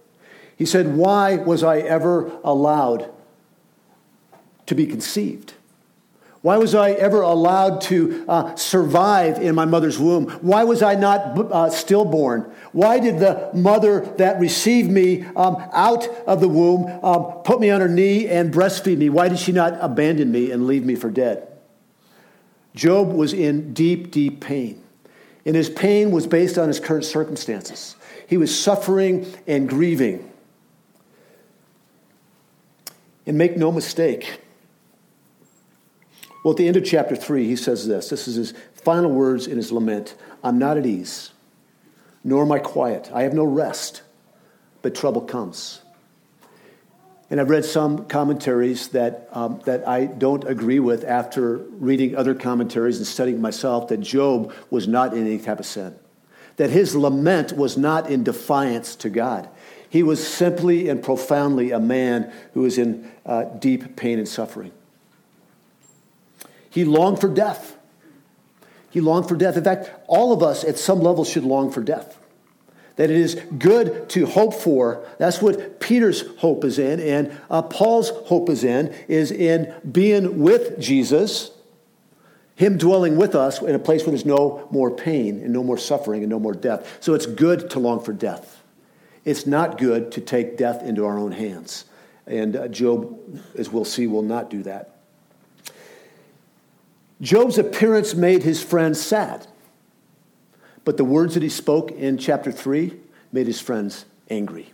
He 0.57 0.65
said, 0.65 0.95
Why 0.95 1.35
was 1.35 1.63
I 1.63 1.79
ever 1.79 2.31
allowed 2.43 3.11
to 4.65 4.75
be 4.75 4.85
conceived? 4.85 5.53
Why 6.45 6.57
was 6.57 6.75
I 6.75 6.91
ever 6.91 7.21
allowed 7.21 7.81
to 7.81 8.23
uh, 8.27 8.55
survive 8.55 9.39
in 9.39 9.55
my 9.55 9.65
mother's 9.65 9.97
womb? 9.97 10.29
Why 10.41 10.63
was 10.63 10.83
I 10.83 10.93
not 10.93 11.51
uh, 11.51 11.71
stillborn? 11.71 12.53
Why 12.71 12.99
did 12.99 13.17
the 13.17 13.49
mother 13.55 14.01
that 14.17 14.39
received 14.39 14.91
me 14.91 15.23
um, 15.35 15.55
out 15.73 16.07
of 16.27 16.41
the 16.41 16.47
womb 16.47 16.85
um, 17.03 17.41
put 17.43 17.59
me 17.59 17.71
on 17.71 17.81
her 17.81 17.89
knee 17.89 18.27
and 18.27 18.53
breastfeed 18.53 18.99
me? 18.99 19.09
Why 19.09 19.27
did 19.27 19.39
she 19.39 19.53
not 19.53 19.75
abandon 19.81 20.31
me 20.31 20.51
and 20.51 20.67
leave 20.67 20.85
me 20.85 20.93
for 20.93 21.09
dead? 21.09 21.47
Job 22.75 23.11
was 23.11 23.33
in 23.33 23.73
deep, 23.73 24.11
deep 24.11 24.39
pain. 24.39 24.83
And 25.47 25.55
his 25.55 25.69
pain 25.69 26.11
was 26.11 26.27
based 26.27 26.59
on 26.59 26.67
his 26.67 26.79
current 26.79 27.05
circumstances. 27.05 27.95
He 28.27 28.37
was 28.37 28.55
suffering 28.55 29.25
and 29.47 29.67
grieving. 29.67 30.31
And 33.25 33.37
make 33.37 33.57
no 33.57 33.71
mistake. 33.71 34.39
Well, 36.43 36.51
at 36.51 36.57
the 36.57 36.67
end 36.67 36.77
of 36.77 36.85
chapter 36.85 37.15
3, 37.15 37.45
he 37.47 37.55
says 37.55 37.87
this. 37.87 38.09
This 38.09 38.27
is 38.27 38.35
his 38.35 38.53
final 38.75 39.11
words 39.11 39.47
in 39.47 39.57
his 39.57 39.71
lament 39.71 40.15
I'm 40.43 40.59
not 40.59 40.77
at 40.77 40.85
ease, 40.85 41.31
nor 42.23 42.43
am 42.43 42.51
I 42.51 42.59
quiet. 42.59 43.09
I 43.11 43.23
have 43.23 43.33
no 43.33 43.43
rest, 43.43 44.03
but 44.83 44.93
trouble 44.93 45.21
comes. 45.21 45.81
And 47.31 47.41
I've 47.41 47.49
read 47.49 47.65
some 47.65 48.05
commentaries 48.05 48.89
that, 48.89 49.27
um, 49.31 49.59
that 49.65 49.87
I 49.87 50.05
don't 50.05 50.43
agree 50.43 50.79
with 50.79 51.03
after 51.03 51.57
reading 51.57 52.15
other 52.15 52.35
commentaries 52.35 52.97
and 52.97 53.07
studying 53.07 53.41
myself 53.41 53.87
that 53.87 54.01
Job 54.01 54.53
was 54.69 54.87
not 54.87 55.13
in 55.13 55.25
any 55.25 55.39
type 55.39 55.59
of 55.59 55.65
sin. 55.65 55.95
That 56.57 56.69
his 56.69 56.95
lament 56.95 57.53
was 57.53 57.77
not 57.77 58.09
in 58.09 58.23
defiance 58.23 58.95
to 58.97 59.09
God. 59.09 59.49
He 59.95 60.03
was 60.03 60.27
simply 60.27 60.89
and 60.89 61.01
profoundly 61.01 61.71
a 61.71 61.79
man 61.79 62.29
who 62.53 62.63
was 62.63 62.77
in 62.77 63.09
uh, 63.25 63.45
deep 63.45 63.95
pain 63.95 64.19
and 64.19 64.27
suffering. 64.27 64.73
He 66.69 66.83
longed 66.83 67.21
for 67.21 67.29
death. 67.29 67.77
He 68.89 68.99
longed 68.99 69.29
for 69.29 69.37
death. 69.37 69.55
In 69.55 69.63
fact, 69.63 69.89
all 70.07 70.33
of 70.33 70.43
us 70.43 70.65
at 70.65 70.77
some 70.77 70.99
level 70.99 71.23
should 71.23 71.45
long 71.45 71.71
for 71.71 71.79
death 71.79 72.19
that 72.97 73.09
it 73.09 73.15
is 73.15 73.35
good 73.57 74.09
to 74.09 74.25
hope 74.25 74.53
for. 74.53 75.07
That's 75.17 75.41
what 75.41 75.79
Peter's 75.79 76.27
hope 76.39 76.65
is 76.65 76.77
in, 76.77 76.99
and 76.99 77.31
uh, 77.49 77.61
Paul's 77.61 78.09
hope 78.09 78.49
is 78.49 78.65
in, 78.65 78.93
is 79.07 79.31
in 79.31 79.73
being 79.89 80.39
with 80.39 80.77
Jesus, 80.77 81.51
Him 82.57 82.77
dwelling 82.77 83.15
with 83.15 83.33
us 83.33 83.61
in 83.61 83.73
a 83.73 83.79
place 83.79 84.01
where 84.01 84.11
there's 84.11 84.25
no 84.25 84.67
more 84.71 84.91
pain 84.91 85.39
and 85.41 85.53
no 85.53 85.63
more 85.63 85.77
suffering 85.77 86.21
and 86.21 86.29
no 86.29 86.39
more 86.39 86.53
death. 86.53 86.97
So 86.99 87.13
it's 87.13 87.25
good 87.25 87.69
to 87.69 87.79
long 87.79 88.03
for 88.03 88.11
death. 88.11 88.54
It's 89.25 89.47
not 89.47 89.77
good 89.79 90.11
to 90.13 90.21
take 90.21 90.55
death 90.55 90.83
into 90.83 91.05
our 91.05 91.17
own 91.17 91.31
hands. 91.31 91.85
And 92.27 92.55
uh, 92.55 92.67
Job, 92.67 93.19
as 93.57 93.71
we'll 93.71 93.85
see, 93.85 94.07
will 94.07 94.21
not 94.21 94.49
do 94.49 94.63
that. 94.63 94.91
Job's 97.21 97.57
appearance 97.57 98.13
made 98.13 98.43
his 98.43 98.61
friends 98.63 99.01
sad. 99.01 99.47
But 100.83 100.97
the 100.97 101.03
words 101.03 101.33
that 101.33 101.43
he 101.43 101.49
spoke 101.49 101.91
in 101.91 102.17
chapter 102.17 102.51
3 102.51 102.93
made 103.31 103.47
his 103.47 103.59
friends 103.59 104.05
angry, 104.29 104.71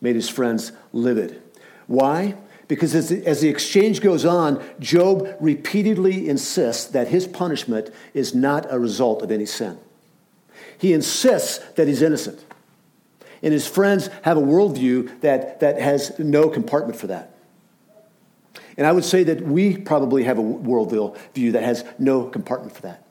made 0.00 0.16
his 0.16 0.28
friends 0.28 0.72
livid. 0.92 1.40
Why? 1.86 2.36
Because 2.66 2.94
as 2.94 3.08
the, 3.08 3.24
as 3.26 3.40
the 3.40 3.48
exchange 3.48 4.00
goes 4.00 4.24
on, 4.24 4.62
Job 4.80 5.36
repeatedly 5.40 6.28
insists 6.28 6.84
that 6.86 7.08
his 7.08 7.26
punishment 7.26 7.90
is 8.12 8.34
not 8.34 8.66
a 8.70 8.78
result 8.78 9.22
of 9.22 9.30
any 9.30 9.46
sin. 9.46 9.78
He 10.76 10.92
insists 10.92 11.58
that 11.74 11.88
he's 11.88 12.02
innocent. 12.02 12.44
And 13.42 13.52
his 13.52 13.66
friends 13.66 14.10
have 14.22 14.36
a 14.36 14.42
worldview 14.42 15.20
that, 15.20 15.60
that 15.60 15.80
has 15.80 16.18
no 16.18 16.48
compartment 16.48 16.98
for 16.98 17.08
that. 17.08 17.34
And 18.76 18.86
I 18.86 18.92
would 18.92 19.04
say 19.04 19.24
that 19.24 19.42
we 19.42 19.76
probably 19.76 20.24
have 20.24 20.38
a 20.38 20.42
worldview 20.42 21.52
that 21.52 21.62
has 21.62 21.84
no 21.98 22.24
compartment 22.24 22.74
for 22.74 22.82
that. 22.82 23.04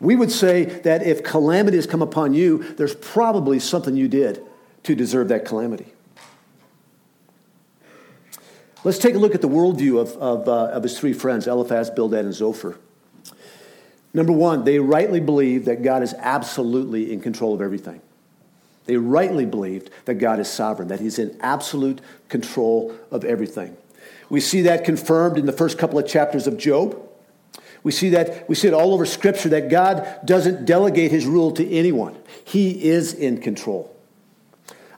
We 0.00 0.16
would 0.16 0.32
say 0.32 0.64
that 0.64 1.02
if 1.02 1.22
calamity 1.22 1.76
has 1.76 1.86
come 1.86 2.00
upon 2.00 2.32
you, 2.32 2.62
there's 2.74 2.94
probably 2.94 3.60
something 3.60 3.96
you 3.96 4.08
did 4.08 4.42
to 4.84 4.94
deserve 4.94 5.28
that 5.28 5.44
calamity. 5.44 5.92
Let's 8.82 8.96
take 8.96 9.14
a 9.14 9.18
look 9.18 9.34
at 9.34 9.42
the 9.42 9.48
worldview 9.48 10.00
of, 10.00 10.16
of, 10.16 10.48
uh, 10.48 10.68
of 10.68 10.82
his 10.82 10.98
three 10.98 11.12
friends, 11.12 11.46
Eliphaz, 11.46 11.90
Bildad, 11.90 12.24
and 12.24 12.32
Zophar. 12.32 12.78
Number 14.14 14.32
one, 14.32 14.64
they 14.64 14.78
rightly 14.78 15.20
believe 15.20 15.66
that 15.66 15.82
God 15.82 16.02
is 16.02 16.14
absolutely 16.14 17.12
in 17.12 17.20
control 17.20 17.54
of 17.54 17.60
everything. 17.60 18.00
They 18.90 18.96
rightly 18.96 19.46
believed 19.46 19.88
that 20.06 20.14
God 20.14 20.40
is 20.40 20.48
sovereign, 20.48 20.88
that 20.88 20.98
He's 20.98 21.20
in 21.20 21.38
absolute 21.40 22.00
control 22.28 22.92
of 23.12 23.24
everything. 23.24 23.76
We 24.28 24.40
see 24.40 24.62
that 24.62 24.84
confirmed 24.84 25.38
in 25.38 25.46
the 25.46 25.52
first 25.52 25.78
couple 25.78 25.96
of 26.00 26.08
chapters 26.08 26.48
of 26.48 26.58
Job. 26.58 27.00
We 27.84 27.92
see 27.92 28.08
that 28.08 28.48
we 28.48 28.56
see 28.56 28.66
it 28.66 28.74
all 28.74 28.92
over 28.92 29.06
scripture 29.06 29.50
that 29.50 29.70
God 29.70 30.18
doesn't 30.24 30.64
delegate 30.64 31.12
his 31.12 31.24
rule 31.24 31.52
to 31.52 31.70
anyone. 31.72 32.18
He 32.44 32.88
is 32.88 33.14
in 33.14 33.40
control. 33.40 33.94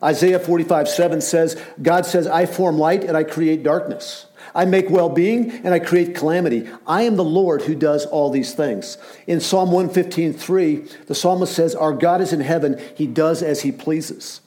Isaiah 0.02 0.38
45, 0.38 0.88
7 0.88 1.20
says, 1.20 1.62
God 1.82 2.06
says, 2.06 2.26
I 2.26 2.46
form 2.46 2.78
light 2.78 3.04
and 3.04 3.14
I 3.14 3.24
create 3.24 3.62
darkness. 3.62 4.24
I 4.54 4.64
make 4.64 4.90
well 4.90 5.08
being 5.08 5.50
and 5.50 5.72
I 5.72 5.78
create 5.78 6.14
calamity. 6.14 6.68
I 6.86 7.02
am 7.02 7.16
the 7.16 7.24
Lord 7.24 7.62
who 7.62 7.74
does 7.74 8.06
all 8.06 8.30
these 8.30 8.54
things. 8.54 8.98
In 9.26 9.40
Psalm 9.40 9.70
115, 9.72 10.32
3, 10.32 10.76
the 11.06 11.14
psalmist 11.14 11.54
says, 11.54 11.74
Our 11.74 11.92
God 11.92 12.20
is 12.20 12.32
in 12.32 12.40
heaven. 12.40 12.80
He 12.96 13.06
does 13.06 13.42
as 13.42 13.62
he 13.62 13.72
pleases. 13.72 14.40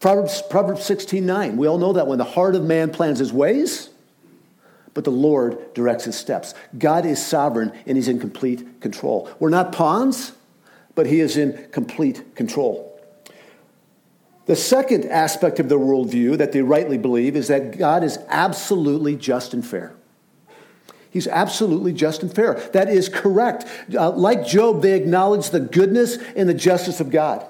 Proverbs, 0.00 0.42
Proverbs 0.50 0.84
16, 0.84 1.24
9, 1.24 1.56
we 1.56 1.68
all 1.68 1.78
know 1.78 1.92
that 1.92 2.08
when 2.08 2.18
the 2.18 2.24
heart 2.24 2.56
of 2.56 2.64
man 2.64 2.90
plans 2.90 3.20
his 3.20 3.32
ways, 3.32 3.90
but 4.94 5.04
the 5.04 5.10
Lord 5.10 5.72
directs 5.74 6.04
his 6.04 6.16
steps. 6.16 6.54
God 6.76 7.06
is 7.06 7.24
sovereign 7.24 7.72
and 7.86 7.96
he's 7.96 8.08
in 8.08 8.18
complete 8.18 8.80
control. 8.80 9.30
We're 9.38 9.48
not 9.48 9.72
pawns, 9.72 10.32
but 10.94 11.06
he 11.06 11.20
is 11.20 11.36
in 11.36 11.68
complete 11.70 12.34
control. 12.34 12.91
The 14.46 14.56
second 14.56 15.04
aspect 15.04 15.60
of 15.60 15.68
the 15.68 15.78
worldview 15.78 16.38
that 16.38 16.52
they 16.52 16.62
rightly 16.62 16.98
believe 16.98 17.36
is 17.36 17.48
that 17.48 17.78
God 17.78 18.02
is 18.02 18.18
absolutely 18.28 19.16
just 19.16 19.54
and 19.54 19.64
fair. 19.64 19.94
He's 21.10 21.28
absolutely 21.28 21.92
just 21.92 22.22
and 22.22 22.34
fair. 22.34 22.54
That 22.72 22.88
is 22.88 23.08
correct. 23.08 23.66
Uh, 23.94 24.10
like 24.10 24.46
Job, 24.46 24.82
they 24.82 24.94
acknowledge 24.94 25.50
the 25.50 25.60
goodness 25.60 26.16
and 26.34 26.48
the 26.48 26.54
justice 26.54 27.00
of 27.00 27.10
God. 27.10 27.46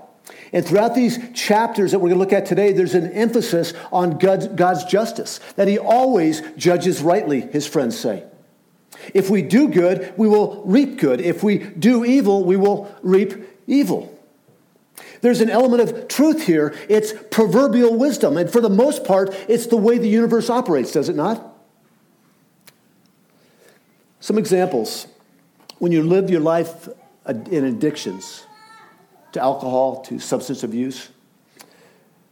And 0.52 0.66
throughout 0.66 0.94
these 0.94 1.18
chapters 1.32 1.92
that 1.92 2.00
we're 2.00 2.10
going 2.10 2.18
to 2.18 2.24
look 2.24 2.32
at 2.32 2.44
today, 2.44 2.72
there's 2.72 2.94
an 2.94 3.10
emphasis 3.12 3.72
on 3.90 4.18
God's, 4.18 4.48
God's 4.48 4.84
justice, 4.84 5.40
that 5.56 5.68
He 5.68 5.78
always 5.78 6.42
judges 6.56 7.00
rightly, 7.00 7.40
His 7.40 7.66
friends 7.66 7.98
say. 7.98 8.24
If 9.14 9.30
we 9.30 9.42
do 9.42 9.68
good, 9.68 10.12
we 10.16 10.28
will 10.28 10.62
reap 10.64 10.98
good. 10.98 11.20
If 11.20 11.42
we 11.42 11.58
do 11.58 12.04
evil, 12.04 12.44
we 12.44 12.56
will 12.56 12.94
reap 13.02 13.32
evil. 13.66 14.11
There's 15.22 15.40
an 15.40 15.50
element 15.50 15.88
of 15.88 16.08
truth 16.08 16.46
here. 16.46 16.74
It's 16.88 17.14
proverbial 17.30 17.96
wisdom. 17.96 18.36
And 18.36 18.50
for 18.50 18.60
the 18.60 18.68
most 18.68 19.04
part, 19.04 19.34
it's 19.48 19.66
the 19.66 19.76
way 19.76 19.96
the 19.96 20.08
universe 20.08 20.50
operates, 20.50 20.92
does 20.92 21.08
it 21.08 21.16
not? 21.16 21.56
Some 24.20 24.36
examples. 24.36 25.06
When 25.78 25.92
you 25.92 26.02
live 26.02 26.28
your 26.28 26.40
life 26.40 26.88
in 27.26 27.64
addictions, 27.64 28.44
to 29.32 29.40
alcohol, 29.40 30.02
to 30.02 30.18
substance 30.18 30.62
abuse, 30.62 31.08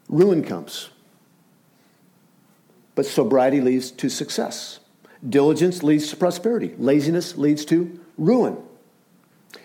ruin 0.09 0.45
comes. 0.45 0.91
But 2.95 3.07
sobriety 3.07 3.61
leads 3.61 3.91
to 3.93 4.09
success. 4.09 4.81
Diligence 5.27 5.83
leads 5.83 6.09
to 6.11 6.17
prosperity. 6.17 6.75
Laziness 6.77 7.37
leads 7.37 7.65
to 7.67 8.01
ruin. 8.19 8.57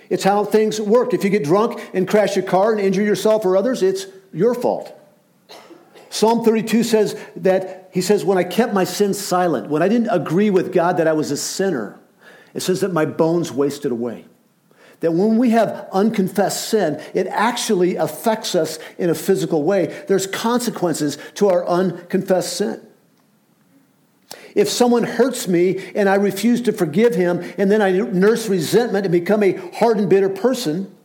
It's 0.10 0.24
how 0.24 0.46
things 0.46 0.80
work. 0.80 1.14
If 1.14 1.24
you 1.24 1.30
get 1.30 1.44
drunk 1.44 1.82
and 1.94 2.08
crash 2.08 2.36
your 2.36 2.46
car 2.46 2.72
and 2.72 2.82
injure 2.82 3.04
yourself 3.04 3.46
or 3.46 3.58
others, 3.58 3.82
it's 3.84 4.06
your 4.34 4.54
fault. 4.54 4.92
Psalm 6.10 6.44
32 6.44 6.84
says 6.84 7.20
that 7.38 7.90
he 7.92 8.02
says, 8.02 8.24
When 8.24 8.38
I 8.38 8.44
kept 8.44 8.74
my 8.74 8.84
sins 8.84 9.20
silent, 9.20 9.70
when 9.70 9.82
I 9.82 9.88
didn't 9.88 10.10
agree 10.10 10.50
with 10.50 10.74
God 10.74 10.98
that 10.98 11.08
I 11.08 11.14
was 11.14 11.32
a 11.32 11.38
sinner, 11.38 12.00
it 12.54 12.62
says 12.62 12.82
that 12.82 12.94
my 12.94 13.06
bones 13.06 13.52
wasted 13.52 13.92
away 13.92 14.26
that 15.02 15.12
when 15.12 15.38
we 15.38 15.52
have 15.52 15.88
unconfessed 15.92 16.70
sin, 16.70 17.02
it 17.14 17.28
actually 17.28 17.96
affects 17.96 18.56
us 18.56 18.80
in 18.98 19.10
a 19.10 19.16
physical 19.16 19.64
way. 19.64 19.88
There's 20.08 20.28
consequences 20.28 21.18
to 21.36 21.50
our 21.50 21.68
unconfessed 21.68 22.58
sin. 22.58 22.82
If 24.56 24.70
someone 24.70 25.04
hurts 25.04 25.48
me 25.50 25.92
and 25.94 26.08
I 26.08 26.16
refuse 26.16 26.62
to 26.62 26.72
forgive 26.72 27.14
him, 27.14 27.44
and 27.58 27.70
then 27.70 27.82
I 27.82 27.92
nurse 27.92 28.48
resentment 28.48 29.06
and 29.06 29.12
become 29.12 29.44
a 29.44 29.58
hard 29.76 29.98
and 29.98 30.10
bitter 30.10 30.30
person, 30.30 30.96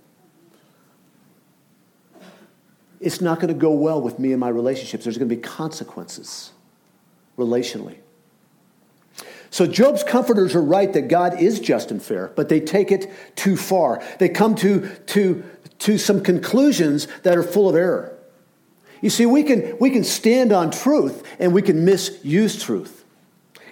it's 3.00 3.20
not 3.20 3.40
going 3.40 3.52
to 3.52 3.58
go 3.58 3.72
well 3.72 4.00
with 4.00 4.18
me 4.20 4.30
and 4.30 4.38
my 4.38 4.48
relationships. 4.48 5.04
There's 5.04 5.18
going 5.18 5.28
to 5.28 5.34
be 5.34 5.42
consequences 5.42 6.52
relationally. 7.36 7.96
So 9.50 9.66
Job's 9.66 10.04
comforters 10.04 10.54
are 10.54 10.62
right 10.62 10.92
that 10.92 11.08
God 11.08 11.40
is 11.40 11.58
just 11.58 11.90
and 11.90 12.00
fair, 12.00 12.28
but 12.36 12.48
they 12.48 12.60
take 12.60 12.92
it 12.92 13.10
too 13.34 13.56
far. 13.56 14.00
They 14.20 14.28
come 14.28 14.54
to, 14.56 14.88
to, 15.06 15.42
to 15.80 15.98
some 15.98 16.22
conclusions 16.22 17.08
that 17.24 17.36
are 17.36 17.42
full 17.42 17.68
of 17.68 17.74
error. 17.74 18.16
You 19.00 19.10
see, 19.10 19.26
we 19.26 19.42
can, 19.42 19.76
we 19.80 19.90
can 19.90 20.04
stand 20.04 20.52
on 20.52 20.70
truth 20.70 21.24
and 21.40 21.52
we 21.52 21.62
can 21.62 21.84
misuse 21.84 22.62
truth. 22.62 22.99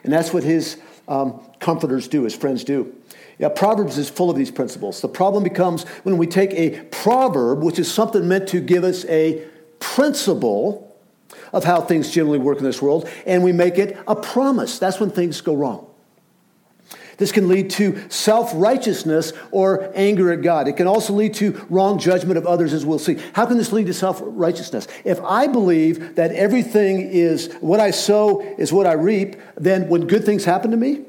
And 0.05 0.13
that's 0.13 0.33
what 0.33 0.45
his 0.45 0.81
um, 1.07 1.41
comforters 1.61 2.09
do, 2.09 2.25
his 2.25 2.35
friends 2.35 2.65
do. 2.65 2.95
Yeah, 3.39 3.49
Proverbs 3.51 3.99
is 3.99 4.11
full 4.11 4.31
of 4.31 4.37
these 4.37 4.51
principles. 4.51 5.01
The 5.01 5.09
problem 5.09 5.45
becomes 5.45 5.85
when 6.03 6.19
we 6.19 6.27
take 6.27 6.53
a 6.53 6.81
proverb, 6.87 7.63
which 7.63 7.79
is 7.79 7.93
something 7.93 8.27
meant 8.27 8.49
to 8.49 8.61
give 8.61 8.85
us 8.85 9.05
a 9.07 9.45
principle, 9.79 10.89
of 11.53 11.65
how 11.65 11.81
things 11.81 12.11
generally 12.11 12.39
work 12.39 12.59
in 12.59 12.65
this 12.65 12.83
world, 12.83 13.09
and 13.27 13.43
we 13.43 13.53
make 13.53 13.79
it 13.79 13.97
a 14.07 14.17
promise. 14.17 14.79
That's 14.79 15.01
when 15.01 15.11
things 15.11 15.41
go 15.41 15.55
wrong. 15.55 15.88
This 17.19 17.33
can 17.33 17.49
lead 17.49 17.71
to 17.71 18.09
self 18.09 18.53
righteousness 18.55 19.33
or 19.51 19.91
anger 19.95 20.33
at 20.33 20.41
God. 20.41 20.69
It 20.69 20.77
can 20.77 20.87
also 20.87 21.13
lead 21.13 21.35
to 21.35 21.67
wrong 21.69 21.99
judgment 21.99 22.39
of 22.39 22.47
others, 22.47 22.73
as 22.73 22.87
we'll 22.87 23.01
see. 23.01 23.19
How 23.35 23.45
can 23.45 23.59
this 23.59 23.73
lead 23.73 23.87
to 23.87 23.95
self 23.95 24.21
righteousness? 24.23 24.87
If 25.05 25.21
I 25.23 25.49
believe 25.49 26.15
that 26.15 26.33
everything 26.33 27.01
is 27.01 27.53
what 27.61 27.81
I 27.81 27.91
sow 27.91 28.41
is 28.57 28.73
what 28.73 28.87
I 28.87 28.93
reap, 28.93 29.37
then 29.57 29.89
when 29.89 30.07
good 30.07 30.25
things 30.25 30.45
happen 30.45 30.71
to 30.71 30.77
me, 30.77 31.05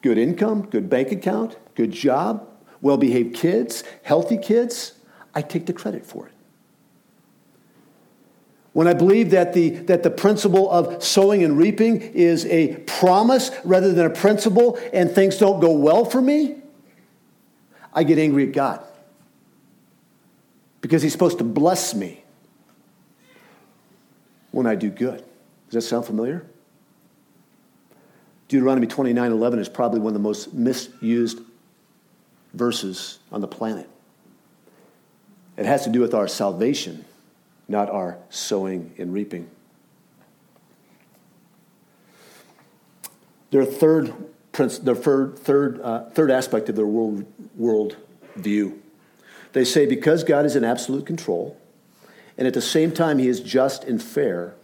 good 0.00 0.16
income, 0.16 0.62
good 0.62 0.88
bank 0.88 1.12
account, 1.12 1.56
good 1.74 1.92
job, 1.92 2.48
well 2.80 2.96
behaved 2.96 3.36
kids, 3.36 3.84
healthy 4.04 4.38
kids, 4.38 4.94
I 5.34 5.42
take 5.42 5.66
the 5.66 5.74
credit 5.74 6.06
for 6.06 6.28
it. 6.28 6.32
When 8.76 8.86
I 8.86 8.92
believe 8.92 9.30
that 9.30 9.54
the, 9.54 9.70
that 9.70 10.02
the 10.02 10.10
principle 10.10 10.70
of 10.70 11.02
sowing 11.02 11.42
and 11.42 11.56
reaping 11.56 11.98
is 11.98 12.44
a 12.44 12.76
promise 12.80 13.50
rather 13.64 13.90
than 13.90 14.04
a 14.04 14.10
principle 14.10 14.78
and 14.92 15.10
things 15.10 15.38
don't 15.38 15.60
go 15.60 15.72
well 15.72 16.04
for 16.04 16.20
me, 16.20 16.56
I 17.94 18.04
get 18.04 18.18
angry 18.18 18.46
at 18.46 18.52
God 18.52 18.84
because 20.82 21.00
He's 21.00 21.12
supposed 21.12 21.38
to 21.38 21.44
bless 21.44 21.94
me 21.94 22.22
when 24.50 24.66
I 24.66 24.74
do 24.74 24.90
good. 24.90 25.24
Does 25.70 25.72
that 25.72 25.80
sound 25.80 26.04
familiar? 26.04 26.44
Deuteronomy 28.48 28.88
29 28.88 29.32
11 29.32 29.58
is 29.58 29.70
probably 29.70 30.00
one 30.00 30.08
of 30.08 30.12
the 30.12 30.18
most 30.18 30.52
misused 30.52 31.40
verses 32.52 33.20
on 33.32 33.40
the 33.40 33.48
planet. 33.48 33.88
It 35.56 35.64
has 35.64 35.84
to 35.84 35.90
do 35.90 36.00
with 36.00 36.12
our 36.12 36.28
salvation 36.28 37.06
not 37.68 37.90
our 37.90 38.18
sowing 38.30 38.94
and 38.98 39.12
reaping. 39.12 39.48
Their 43.50 43.64
third, 43.64 44.14
their 44.52 44.94
third, 44.94 45.38
third, 45.38 45.80
uh, 45.80 46.10
third 46.10 46.30
aspect 46.30 46.68
of 46.68 46.76
their 46.76 46.86
world, 46.86 47.24
world 47.56 47.96
view. 48.36 48.82
They 49.52 49.64
say 49.64 49.86
because 49.86 50.24
God 50.24 50.44
is 50.44 50.56
in 50.56 50.64
absolute 50.64 51.06
control, 51.06 51.58
and 52.36 52.46
at 52.46 52.54
the 52.54 52.60
same 52.60 52.92
time 52.92 53.18
he 53.18 53.28
is 53.28 53.40
just 53.40 53.84
and 53.84 54.02
fair, 54.02 54.54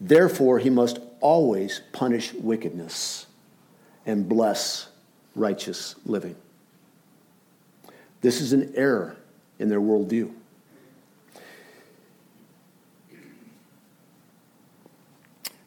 therefore 0.00 0.58
he 0.58 0.70
must 0.70 1.00
always 1.20 1.80
punish 1.92 2.32
wickedness 2.34 3.26
and 4.06 4.28
bless 4.28 4.88
righteous 5.34 5.96
living. 6.04 6.36
This 8.20 8.40
is 8.40 8.52
an 8.52 8.72
error 8.74 9.16
in 9.58 9.68
their 9.68 9.80
worldview. 9.80 10.32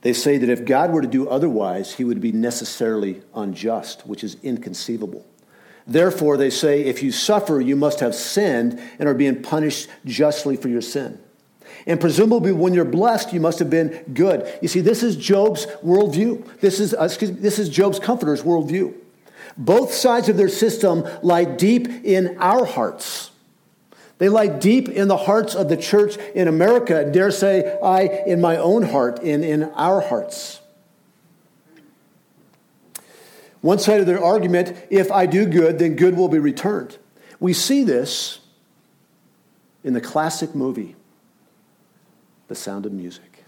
They 0.02 0.14
say 0.14 0.38
that 0.38 0.50
if 0.50 0.66
God 0.66 0.92
were 0.92 1.02
to 1.02 1.08
do 1.08 1.30
otherwise, 1.30 1.94
he 1.94 2.04
would 2.04 2.22
be 2.22 2.32
necessarily 2.32 3.22
unjust, 3.36 4.08
which 4.08 4.24
is 4.24 4.36
inconceivable. 4.42 5.26
Therefore, 5.86 6.38
they 6.38 6.50
say, 6.50 6.84
if 6.84 7.04
you 7.04 7.12
suffer, 7.12 7.60
you 7.60 7.76
must 7.76 8.00
have 8.00 8.16
sinned 8.16 8.80
and 9.00 9.08
are 9.08 9.14
being 9.14 9.42
punished 9.42 9.90
justly 10.06 10.56
for 10.56 10.70
your 10.70 10.82
sin. 10.82 11.20
And 11.88 12.00
presumably, 12.00 12.52
when 12.52 12.74
you're 12.74 12.86
blessed, 12.86 13.34
you 13.34 13.40
must 13.40 13.60
have 13.60 13.70
been 13.70 14.04
good. 14.14 14.52
You 14.62 14.68
see, 14.68 14.82
this 14.82 15.04
is 15.04 15.16
Job's 15.16 15.66
worldview. 15.84 16.60
This 16.60 16.80
is, 16.80 16.94
uh, 16.94 17.04
excuse 17.04 17.32
me, 17.32 17.40
this 17.40 17.58
is 17.60 17.70
Job's 17.70 18.00
comforter's 18.00 18.44
worldview. 18.44 18.94
Both 19.58 19.94
sides 19.94 20.30
of 20.30 20.38
their 20.38 20.50
system 20.50 21.08
lie 21.22 21.46
deep 21.46 21.88
in 22.06 22.38
our 22.40 22.66
hearts. 22.66 23.31
They 24.22 24.30
lie 24.30 24.46
deep 24.46 24.88
in 24.88 25.08
the 25.08 25.18
hearts 25.18 25.56
of 25.56 25.68
the 25.68 25.76
church 25.76 26.16
in 26.36 26.48
America, 26.48 27.02
and 27.02 27.12
dare 27.12 27.32
say, 27.32 27.80
I 27.84 28.04
in 28.28 28.40
my 28.40 28.56
own 28.56 28.84
heart, 28.84 29.20
in, 29.24 29.44
in 29.44 29.64
our 29.72 30.00
hearts. 30.00 30.60
One 33.62 33.80
side 33.80 34.00
of 34.00 34.06
their 34.06 34.24
argument 34.24 34.76
if 34.92 35.12
I 35.12 35.26
do 35.26 35.48
good, 35.48 35.80
then 35.80 35.96
good 35.96 36.16
will 36.16 36.28
be 36.28 36.38
returned. 36.38 37.00
We 37.40 37.54
see 37.54 37.84
this 37.84 38.42
in 39.84 39.94
the 39.94 40.02
classic 40.02 40.54
movie, 40.54 40.96
The 42.48 42.54
Sound 42.54 42.86
of 42.86 42.92
Music. 42.92 43.44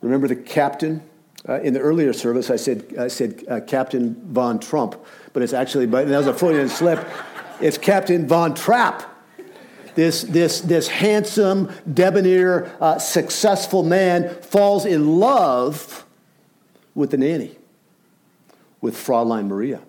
Remember 0.00 0.26
the 0.26 0.36
captain? 0.36 1.02
Uh, 1.46 1.60
in 1.60 1.74
the 1.74 1.80
earlier 1.80 2.14
service, 2.14 2.50
I 2.50 2.56
said, 2.56 2.94
I 2.98 3.08
said 3.08 3.44
uh, 3.48 3.60
Captain 3.60 4.14
Von 4.32 4.60
Trump, 4.60 4.94
but 5.34 5.42
it's 5.42 5.52
actually, 5.52 5.86
but 5.86 6.08
that 6.08 6.16
was 6.16 6.26
a 6.26 6.32
Freudian 6.32 6.70
slip. 6.70 7.06
It's 7.60 7.76
Captain 7.76 8.26
Von 8.26 8.54
Trapp. 8.54 9.06
This, 9.94 10.22
this, 10.22 10.60
this 10.60 10.88
handsome, 10.88 11.70
debonair, 11.92 12.74
uh, 12.80 12.98
successful 12.98 13.82
man 13.82 14.34
falls 14.42 14.86
in 14.86 15.18
love 15.18 16.06
with 16.94 17.10
the 17.10 17.18
nanny, 17.18 17.56
with 18.80 18.96
Fraulein 18.96 19.48
Maria. 19.48 19.80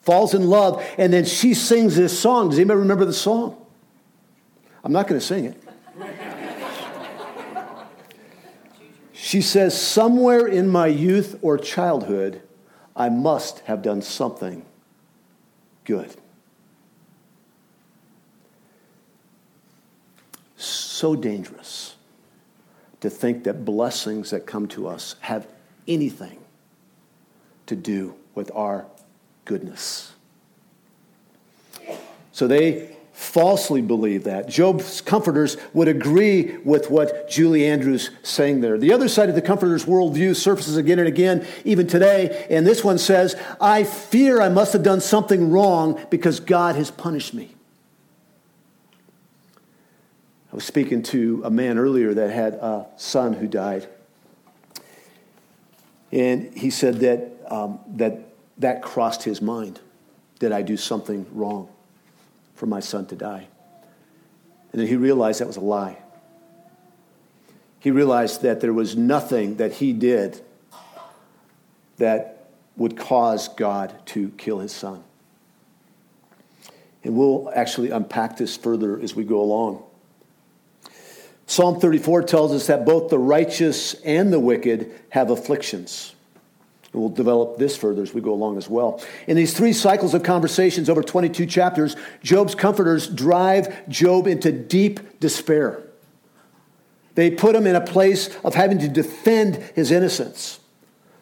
Falls 0.00 0.34
in 0.34 0.48
love, 0.48 0.84
and 0.98 1.12
then 1.12 1.24
she 1.24 1.54
sings 1.54 1.94
this 1.94 2.18
song. 2.18 2.50
Does 2.50 2.58
anybody 2.58 2.80
remember 2.80 3.04
the 3.04 3.12
song? 3.12 3.64
I'm 4.82 4.92
not 4.92 5.06
going 5.06 5.20
to 5.20 5.26
sing 5.26 5.44
it. 5.44 5.62
she 9.12 9.40
says, 9.40 9.80
Somewhere 9.80 10.46
in 10.46 10.68
my 10.68 10.88
youth 10.88 11.38
or 11.42 11.58
childhood, 11.58 12.42
I 12.96 13.08
must 13.08 13.60
have 13.60 13.82
done 13.82 14.02
something 14.02 14.64
good. 15.84 16.16
So 21.02 21.16
dangerous 21.16 21.96
to 23.00 23.10
think 23.10 23.42
that 23.42 23.64
blessings 23.64 24.30
that 24.30 24.46
come 24.46 24.68
to 24.68 24.86
us 24.86 25.16
have 25.18 25.48
anything 25.88 26.38
to 27.66 27.74
do 27.74 28.14
with 28.36 28.52
our 28.54 28.86
goodness. 29.44 30.12
So 32.30 32.46
they 32.46 32.96
falsely 33.12 33.82
believe 33.82 34.22
that. 34.22 34.48
Job's 34.48 35.00
comforters 35.00 35.56
would 35.72 35.88
agree 35.88 36.58
with 36.58 36.88
what 36.88 37.28
Julie 37.28 37.66
Andrews 37.66 38.10
saying 38.22 38.60
there. 38.60 38.78
The 38.78 38.92
other 38.92 39.08
side 39.08 39.28
of 39.28 39.34
the 39.34 39.42
comforter's 39.42 39.86
worldview 39.86 40.36
surfaces 40.36 40.76
again 40.76 41.00
and 41.00 41.08
again, 41.08 41.44
even 41.64 41.88
today, 41.88 42.46
and 42.48 42.64
this 42.64 42.84
one 42.84 42.98
says, 42.98 43.34
I 43.60 43.82
fear 43.82 44.40
I 44.40 44.50
must 44.50 44.72
have 44.72 44.84
done 44.84 45.00
something 45.00 45.50
wrong 45.50 46.00
because 46.10 46.38
God 46.38 46.76
has 46.76 46.92
punished 46.92 47.34
me. 47.34 47.56
I 50.52 50.54
was 50.54 50.64
speaking 50.64 51.02
to 51.04 51.40
a 51.46 51.50
man 51.50 51.78
earlier 51.78 52.12
that 52.12 52.30
had 52.30 52.54
a 52.54 52.86
son 52.98 53.32
who 53.32 53.46
died. 53.48 53.88
And 56.12 56.52
he 56.54 56.68
said 56.68 56.96
that 57.00 57.30
um, 57.48 57.80
that, 57.96 58.34
that 58.58 58.82
crossed 58.82 59.22
his 59.22 59.40
mind. 59.40 59.80
Did 60.38 60.52
I 60.52 60.60
do 60.60 60.76
something 60.76 61.26
wrong 61.32 61.68
for 62.54 62.66
my 62.66 62.80
son 62.80 63.06
to 63.06 63.16
die? 63.16 63.46
And 64.72 64.80
then 64.80 64.88
he 64.88 64.96
realized 64.96 65.40
that 65.40 65.46
was 65.46 65.56
a 65.56 65.60
lie. 65.60 65.96
He 67.80 67.90
realized 67.90 68.42
that 68.42 68.60
there 68.60 68.74
was 68.74 68.94
nothing 68.94 69.56
that 69.56 69.72
he 69.72 69.94
did 69.94 70.40
that 71.96 72.50
would 72.76 72.96
cause 72.96 73.48
God 73.48 73.94
to 74.06 74.28
kill 74.36 74.58
his 74.58 74.72
son. 74.72 75.02
And 77.04 77.16
we'll 77.16 77.50
actually 77.54 77.90
unpack 77.90 78.36
this 78.36 78.56
further 78.56 79.00
as 79.00 79.14
we 79.14 79.24
go 79.24 79.40
along. 79.40 79.82
Psalm 81.46 81.80
34 81.80 82.22
tells 82.22 82.52
us 82.52 82.66
that 82.68 82.84
both 82.86 83.10
the 83.10 83.18
righteous 83.18 83.94
and 84.02 84.32
the 84.32 84.40
wicked 84.40 84.92
have 85.10 85.30
afflictions. 85.30 86.14
We'll 86.92 87.08
develop 87.08 87.56
this 87.56 87.76
further 87.76 88.02
as 88.02 88.12
we 88.12 88.20
go 88.20 88.32
along 88.32 88.58
as 88.58 88.68
well. 88.68 89.02
In 89.26 89.36
these 89.36 89.56
three 89.56 89.72
cycles 89.72 90.12
of 90.12 90.22
conversations 90.22 90.90
over 90.90 91.02
22 91.02 91.46
chapters, 91.46 91.96
Job's 92.22 92.54
comforters 92.54 93.08
drive 93.08 93.88
Job 93.88 94.26
into 94.26 94.52
deep 94.52 95.18
despair. 95.18 95.82
They 97.14 97.30
put 97.30 97.56
him 97.56 97.66
in 97.66 97.76
a 97.76 97.80
place 97.80 98.34
of 98.44 98.54
having 98.54 98.78
to 98.80 98.88
defend 98.88 99.56
his 99.74 99.90
innocence. 99.90 100.60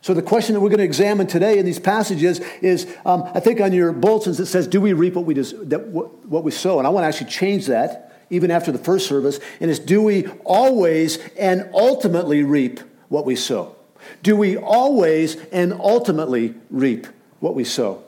So, 0.03 0.15
the 0.15 0.23
question 0.23 0.55
that 0.55 0.61
we're 0.61 0.71
going 0.71 0.79
to 0.79 0.85
examine 0.85 1.27
today 1.27 1.59
in 1.59 1.67
these 1.67 1.79
passages 1.79 2.41
is 2.63 2.93
um, 3.05 3.29
I 3.35 3.41
think 3.41 3.61
on 3.61 3.73
your 3.73 3.93
bulletins 3.93 4.41
it 4.41 4.47
says, 4.47 4.67
Do 4.67 4.81
we 4.81 4.93
reap 4.93 5.15
what 5.15 5.27
we, 5.27 5.35
des- 5.35 5.79
what 5.79 6.43
we 6.43 6.51
sow? 6.51 6.79
And 6.79 6.87
I 6.87 6.91
want 6.91 7.05
to 7.05 7.09
actually 7.09 7.31
change 7.31 7.67
that 7.67 8.10
even 8.31 8.51
after 8.51 8.73
the 8.73 8.79
first 8.79 9.07
service, 9.07 9.41
and 9.61 9.71
it's 9.71 9.81
do 9.81 10.01
we 10.01 10.27
always 10.45 11.19
and 11.39 11.69
ultimately 11.75 12.43
reap 12.43 12.81
what 13.09 13.27
we 13.27 13.37
sow? 13.37 13.75
Do 14.23 14.37
we 14.37 14.57
always 14.57 15.37
and 15.53 15.73
ultimately 15.73 16.55
reap 16.71 17.07
what 17.41 17.55
we 17.55 17.65
sow? 17.65 18.03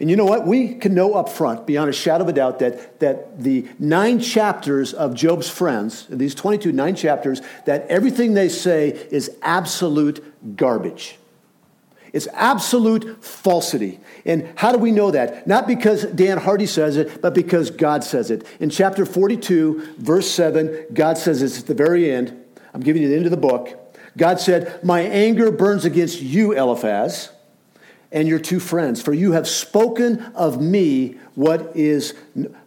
And 0.00 0.08
you 0.08 0.16
know 0.16 0.24
what? 0.24 0.46
We 0.46 0.74
can 0.74 0.94
know 0.94 1.14
up 1.14 1.28
front, 1.28 1.66
beyond 1.66 1.90
a 1.90 1.92
shadow 1.92 2.22
of 2.22 2.28
a 2.28 2.32
doubt, 2.32 2.60
that, 2.60 3.00
that 3.00 3.42
the 3.42 3.66
nine 3.80 4.20
chapters 4.20 4.94
of 4.94 5.12
Job's 5.12 5.50
friends, 5.50 6.06
these 6.08 6.36
22 6.36 6.70
nine 6.70 6.94
chapters, 6.94 7.40
that 7.66 7.86
everything 7.88 8.34
they 8.34 8.48
say 8.48 8.90
is 9.10 9.36
absolute 9.42 10.56
garbage. 10.56 11.17
It's 12.12 12.28
absolute 12.32 13.24
falsity. 13.24 14.00
And 14.24 14.48
how 14.56 14.72
do 14.72 14.78
we 14.78 14.92
know 14.92 15.10
that? 15.10 15.46
Not 15.46 15.66
because 15.66 16.04
Dan 16.04 16.38
Hardy 16.38 16.66
says 16.66 16.96
it, 16.96 17.20
but 17.20 17.34
because 17.34 17.70
God 17.70 18.04
says 18.04 18.30
it. 18.30 18.46
In 18.60 18.70
chapter 18.70 19.04
42, 19.04 19.96
verse 19.98 20.30
7, 20.30 20.86
God 20.92 21.18
says 21.18 21.40
this 21.40 21.60
at 21.60 21.66
the 21.66 21.74
very 21.74 22.10
end. 22.10 22.44
I'm 22.72 22.80
giving 22.80 23.02
you 23.02 23.08
the 23.08 23.16
end 23.16 23.26
of 23.26 23.30
the 23.30 23.36
book. 23.36 23.96
God 24.16 24.40
said, 24.40 24.82
My 24.82 25.00
anger 25.00 25.50
burns 25.50 25.84
against 25.84 26.20
you, 26.20 26.52
Eliphaz, 26.52 27.30
and 28.10 28.26
your 28.26 28.38
two 28.38 28.60
friends, 28.60 29.02
for 29.02 29.12
you 29.12 29.32
have 29.32 29.46
spoken 29.46 30.20
of 30.34 30.60
me 30.60 31.18
what 31.34 31.76
is, 31.76 32.14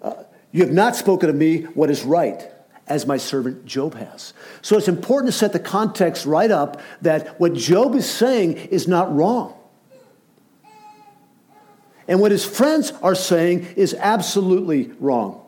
uh, 0.02 0.24
you 0.52 0.64
have 0.64 0.72
not 0.72 0.96
spoken 0.96 1.30
of 1.30 1.36
me 1.36 1.64
what 1.64 1.90
is 1.90 2.04
right 2.04 2.51
as 2.88 3.06
my 3.06 3.17
servant 3.17 3.65
Job 3.65 3.96
has. 3.96 4.34
So 4.62 4.78
it's 4.78 4.88
important 4.88 5.32
to 5.32 5.38
set 5.38 5.54
the 5.54 5.60
context 5.60 6.26
right 6.26 6.52
up 6.52 6.82
that 7.02 7.39
what 7.39 7.54
Job 7.54 7.96
is 7.96 8.10
saying 8.10 8.54
is 8.58 8.88
not 8.88 9.13
wrong. 9.15 9.54
And 12.08 12.20
what 12.20 12.32
his 12.32 12.44
friends 12.44 12.91
are 13.02 13.15
saying 13.15 13.67
is 13.78 13.94
absolutely 13.94 14.91
wrong. 15.00 15.41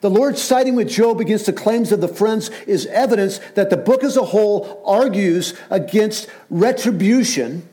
The 0.00 0.10
Lord 0.10 0.36
siding 0.38 0.74
with 0.74 0.88
Job 0.88 1.20
against 1.20 1.46
the 1.46 1.52
claims 1.52 1.92
of 1.92 2.00
the 2.00 2.08
friends 2.08 2.50
is 2.66 2.86
evidence 2.86 3.38
that 3.54 3.70
the 3.70 3.76
book 3.76 4.04
as 4.04 4.16
a 4.16 4.24
whole 4.24 4.82
argues 4.84 5.54
against 5.70 6.28
retribution 6.50 7.68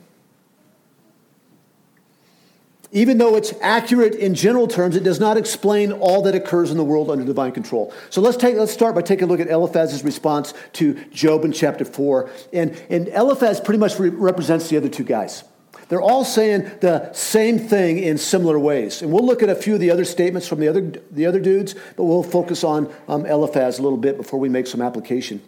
even 2.92 3.18
though 3.18 3.36
it's 3.36 3.54
accurate 3.60 4.14
in 4.16 4.34
general 4.34 4.66
terms, 4.66 4.96
it 4.96 5.04
does 5.04 5.20
not 5.20 5.36
explain 5.36 5.92
all 5.92 6.22
that 6.22 6.34
occurs 6.34 6.70
in 6.70 6.76
the 6.76 6.84
world 6.84 7.10
under 7.10 7.24
divine 7.24 7.52
control. 7.52 7.92
So 8.10 8.20
let's, 8.20 8.36
take, 8.36 8.56
let's 8.56 8.72
start 8.72 8.94
by 8.94 9.02
taking 9.02 9.24
a 9.24 9.26
look 9.26 9.40
at 9.40 9.48
Eliphaz's 9.48 10.02
response 10.02 10.54
to 10.74 10.94
Job 11.06 11.44
in 11.44 11.52
chapter 11.52 11.84
4. 11.84 12.28
And, 12.52 12.82
and 12.90 13.08
Eliphaz 13.08 13.60
pretty 13.60 13.78
much 13.78 13.98
re- 13.98 14.08
represents 14.08 14.68
the 14.68 14.76
other 14.76 14.88
two 14.88 15.04
guys. 15.04 15.44
They're 15.88 16.00
all 16.00 16.24
saying 16.24 16.70
the 16.80 17.12
same 17.12 17.58
thing 17.58 17.98
in 17.98 18.18
similar 18.18 18.58
ways. 18.58 19.02
And 19.02 19.12
we'll 19.12 19.26
look 19.26 19.42
at 19.42 19.48
a 19.48 19.56
few 19.56 19.74
of 19.74 19.80
the 19.80 19.90
other 19.90 20.04
statements 20.04 20.46
from 20.46 20.60
the 20.60 20.68
other, 20.68 20.92
the 21.10 21.26
other 21.26 21.40
dudes, 21.40 21.74
but 21.96 22.04
we'll 22.04 22.22
focus 22.22 22.64
on 22.64 22.92
um, 23.08 23.26
Eliphaz 23.26 23.78
a 23.78 23.82
little 23.82 23.98
bit 23.98 24.16
before 24.16 24.38
we 24.38 24.48
make 24.48 24.66
some 24.66 24.80
application. 24.80 25.40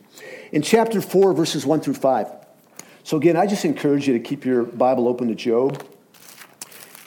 In 0.52 0.62
chapter 0.62 1.00
4, 1.00 1.32
verses 1.32 1.64
1 1.64 1.80
through 1.80 1.94
5. 1.94 2.26
So 3.04 3.16
again, 3.16 3.36
I 3.36 3.46
just 3.46 3.64
encourage 3.64 4.06
you 4.06 4.14
to 4.14 4.20
keep 4.20 4.44
your 4.44 4.62
Bible 4.64 5.08
open 5.08 5.28
to 5.28 5.34
Job. 5.34 5.84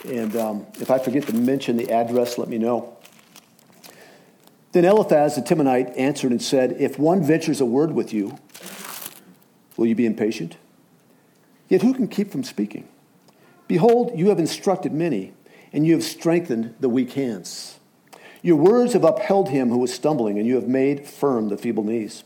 And 0.05 0.35
um, 0.35 0.67
if 0.75 0.91
I 0.91 0.99
forget 0.99 1.27
to 1.27 1.33
mention 1.33 1.77
the 1.77 1.91
address, 1.91 2.37
let 2.37 2.47
me 2.47 2.57
know. 2.57 2.95
Then 4.71 4.85
Eliphaz 4.85 5.35
the 5.35 5.41
Temanite 5.41 5.97
answered 5.97 6.31
and 6.31 6.41
said, 6.41 6.75
If 6.79 6.99
one 6.99 7.23
ventures 7.23 7.61
a 7.61 7.65
word 7.65 7.93
with 7.93 8.13
you, 8.13 8.37
will 9.77 9.87
you 9.87 9.95
be 9.95 10.05
impatient? 10.05 10.57
Yet 11.69 11.81
who 11.81 11.93
can 11.93 12.07
keep 12.07 12.31
from 12.31 12.43
speaking? 12.43 12.87
Behold, 13.67 14.11
you 14.15 14.29
have 14.29 14.37
instructed 14.37 14.91
many, 14.91 15.33
and 15.71 15.87
you 15.87 15.93
have 15.93 16.03
strengthened 16.03 16.75
the 16.79 16.89
weak 16.89 17.13
hands. 17.13 17.79
Your 18.41 18.57
words 18.57 18.93
have 18.93 19.03
upheld 19.03 19.49
him 19.49 19.69
who 19.69 19.79
was 19.79 19.93
stumbling, 19.93 20.37
and 20.37 20.45
you 20.45 20.55
have 20.55 20.67
made 20.67 21.07
firm 21.07 21.49
the 21.49 21.57
feeble 21.57 21.83
knees. 21.83 22.23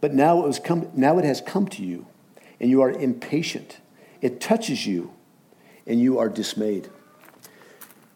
But 0.00 0.12
now 0.12 0.42
it, 0.42 0.46
was 0.46 0.58
come, 0.58 0.90
now 0.94 1.18
it 1.18 1.24
has 1.24 1.40
come 1.40 1.68
to 1.68 1.84
you, 1.84 2.06
and 2.58 2.70
you 2.70 2.82
are 2.82 2.90
impatient. 2.90 3.78
It 4.20 4.40
touches 4.40 4.86
you, 4.86 5.12
and 5.86 6.00
you 6.00 6.18
are 6.18 6.28
dismayed. 6.28 6.88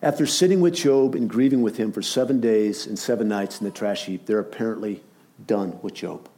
After 0.03 0.27
sitting 0.27 0.61
with 0.61 0.75
Job 0.75 1.15
and 1.15 1.29
grieving 1.29 1.61
with 1.61 1.77
him 1.77 1.93
for 1.93 2.01
seven 2.01 2.41
days 2.41 2.87
and 2.87 2.99
seven 2.99 3.29
nights 3.29 3.61
in 3.61 3.67
the 3.67 3.71
trash 3.71 4.07
heap, 4.07 4.25
they're 4.25 4.39
apparently 4.39 5.03
done 5.47 5.79
with 5.83 5.95
Job. 5.95 6.29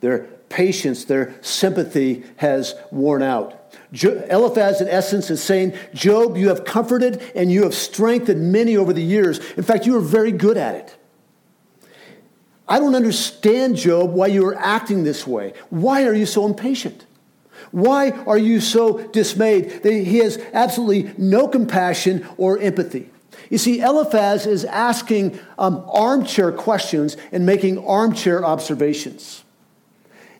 Their 0.00 0.20
patience, 0.48 1.04
their 1.04 1.34
sympathy 1.42 2.24
has 2.36 2.74
worn 2.90 3.22
out. 3.22 3.54
Eliphaz, 4.02 4.80
in 4.80 4.88
essence, 4.88 5.30
is 5.30 5.42
saying, 5.42 5.74
Job, 5.94 6.36
you 6.36 6.48
have 6.48 6.64
comforted 6.64 7.22
and 7.34 7.52
you 7.52 7.62
have 7.62 7.74
strengthened 7.74 8.52
many 8.52 8.76
over 8.76 8.92
the 8.92 9.02
years. 9.02 9.38
In 9.56 9.62
fact, 9.62 9.86
you 9.86 9.96
are 9.96 10.00
very 10.00 10.32
good 10.32 10.56
at 10.56 10.74
it. 10.74 10.96
I 12.68 12.78
don't 12.78 12.94
understand, 12.94 13.76
Job, 13.76 14.12
why 14.12 14.26
you 14.26 14.44
are 14.46 14.54
acting 14.54 15.04
this 15.04 15.26
way. 15.26 15.54
Why 15.70 16.04
are 16.04 16.14
you 16.14 16.26
so 16.26 16.46
impatient? 16.46 17.06
Why 17.70 18.10
are 18.10 18.38
you 18.38 18.60
so 18.60 19.06
dismayed? 19.08 19.84
He 19.84 20.18
has 20.18 20.38
absolutely 20.52 21.12
no 21.18 21.48
compassion 21.48 22.26
or 22.36 22.58
empathy. 22.58 23.10
You 23.50 23.58
see, 23.58 23.80
Eliphaz 23.80 24.46
is 24.46 24.64
asking 24.64 25.38
um, 25.58 25.84
armchair 25.88 26.52
questions 26.52 27.16
and 27.32 27.46
making 27.46 27.84
armchair 27.86 28.44
observations. 28.44 29.44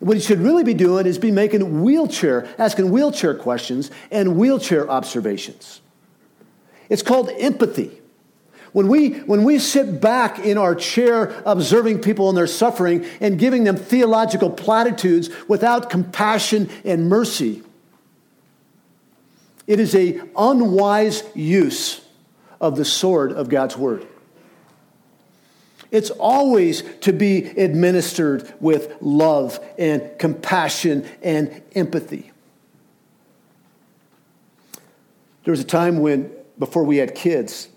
What 0.00 0.16
he 0.16 0.22
should 0.22 0.40
really 0.40 0.64
be 0.64 0.74
doing 0.74 1.06
is 1.06 1.18
be 1.18 1.30
making 1.30 1.82
wheelchair, 1.82 2.48
asking 2.58 2.90
wheelchair 2.90 3.34
questions 3.34 3.90
and 4.10 4.36
wheelchair 4.36 4.88
observations. 4.88 5.80
It's 6.88 7.02
called 7.02 7.30
empathy. 7.38 7.97
When 8.78 8.86
we, 8.86 9.08
when 9.22 9.42
we 9.42 9.58
sit 9.58 10.00
back 10.00 10.38
in 10.38 10.56
our 10.56 10.76
chair 10.76 11.42
observing 11.44 12.00
people 12.00 12.30
in 12.30 12.36
their 12.36 12.46
suffering 12.46 13.04
and 13.20 13.36
giving 13.36 13.64
them 13.64 13.74
theological 13.74 14.50
platitudes 14.50 15.30
without 15.48 15.90
compassion 15.90 16.70
and 16.84 17.08
mercy, 17.08 17.64
it 19.66 19.80
is 19.80 19.96
a 19.96 20.20
unwise 20.36 21.24
use 21.34 22.02
of 22.60 22.76
the 22.76 22.84
sword 22.84 23.32
of 23.32 23.48
God's 23.48 23.76
word. 23.76 24.06
It's 25.90 26.10
always 26.10 26.84
to 27.00 27.12
be 27.12 27.46
administered 27.46 28.54
with 28.60 28.94
love 29.00 29.58
and 29.76 30.16
compassion 30.20 31.04
and 31.20 31.62
empathy. 31.74 32.30
There 35.42 35.50
was 35.50 35.58
a 35.58 35.64
time 35.64 35.98
when, 35.98 36.30
before 36.60 36.84
we 36.84 36.98
had 36.98 37.16
kids, 37.16 37.70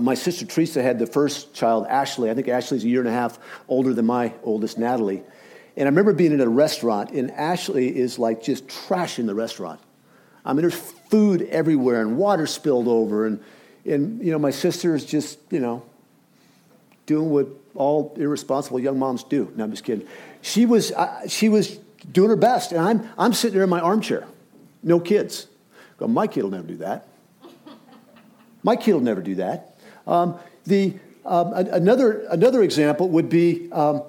my 0.00 0.14
sister 0.14 0.44
Teresa 0.46 0.82
had 0.82 0.98
the 0.98 1.06
first 1.06 1.54
child, 1.54 1.86
Ashley. 1.88 2.30
I 2.30 2.34
think 2.34 2.48
Ashley's 2.48 2.84
a 2.84 2.88
year 2.88 3.00
and 3.00 3.08
a 3.08 3.12
half 3.12 3.38
older 3.68 3.94
than 3.94 4.06
my 4.06 4.32
oldest, 4.42 4.78
Natalie. 4.78 5.22
And 5.76 5.86
I 5.86 5.90
remember 5.90 6.12
being 6.12 6.32
in 6.32 6.40
a 6.40 6.48
restaurant, 6.48 7.10
and 7.10 7.30
Ashley 7.30 7.96
is 7.96 8.18
like 8.18 8.42
just 8.42 8.66
trashing 8.66 9.26
the 9.26 9.34
restaurant. 9.34 9.80
I 10.44 10.52
mean, 10.52 10.62
there's 10.62 10.74
food 10.74 11.42
everywhere 11.42 12.00
and 12.00 12.16
water 12.16 12.46
spilled 12.46 12.88
over, 12.88 13.26
and, 13.26 13.42
and 13.84 14.24
you 14.24 14.32
know, 14.32 14.38
my 14.38 14.50
sister 14.50 14.94
is 14.94 15.04
just, 15.04 15.38
you 15.50 15.60
know, 15.60 15.84
doing 17.06 17.30
what 17.30 17.48
all 17.74 18.14
irresponsible 18.16 18.80
young 18.80 18.98
moms 18.98 19.22
do. 19.24 19.52
No, 19.56 19.64
I'm 19.64 19.70
just 19.70 19.84
kidding. 19.84 20.06
She 20.42 20.66
was, 20.66 20.90
uh, 20.92 21.28
she 21.28 21.48
was 21.48 21.78
doing 22.10 22.30
her 22.30 22.36
best, 22.36 22.72
and 22.72 22.80
I'm, 22.80 23.08
I'm 23.16 23.32
sitting 23.32 23.54
there 23.54 23.64
in 23.64 23.70
my 23.70 23.80
armchair, 23.80 24.26
no 24.82 25.00
kids. 25.00 25.46
Go, 25.98 26.08
my 26.08 26.26
kid 26.26 26.42
will 26.42 26.50
never 26.50 26.66
do 26.66 26.76
that. 26.76 27.08
My 28.62 28.76
kid 28.76 28.92
will 28.94 29.00
never 29.00 29.22
do 29.22 29.36
that. 29.36 29.77
Um, 30.08 30.38
the, 30.64 30.94
um, 31.24 31.52
another, 31.52 32.26
another 32.30 32.62
example 32.62 33.08
would 33.10 33.28
be 33.28 33.70
um, 33.70 34.02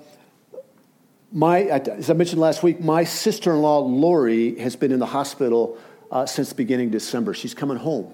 my, 1.32 1.64
as 1.64 2.10
I 2.10 2.14
mentioned 2.14 2.42
last 2.42 2.64
week, 2.64 2.80
my 2.80 3.04
sister 3.04 3.52
in 3.52 3.62
law, 3.62 3.80
Lori, 3.80 4.58
has 4.60 4.76
been 4.76 4.92
in 4.92 5.00
the 5.00 5.06
hospital 5.06 5.78
uh, 6.10 6.26
since 6.26 6.50
the 6.50 6.56
beginning 6.56 6.88
of 6.88 6.94
December. 6.94 7.34
She's 7.34 7.54
coming 7.54 7.78
home. 7.78 8.14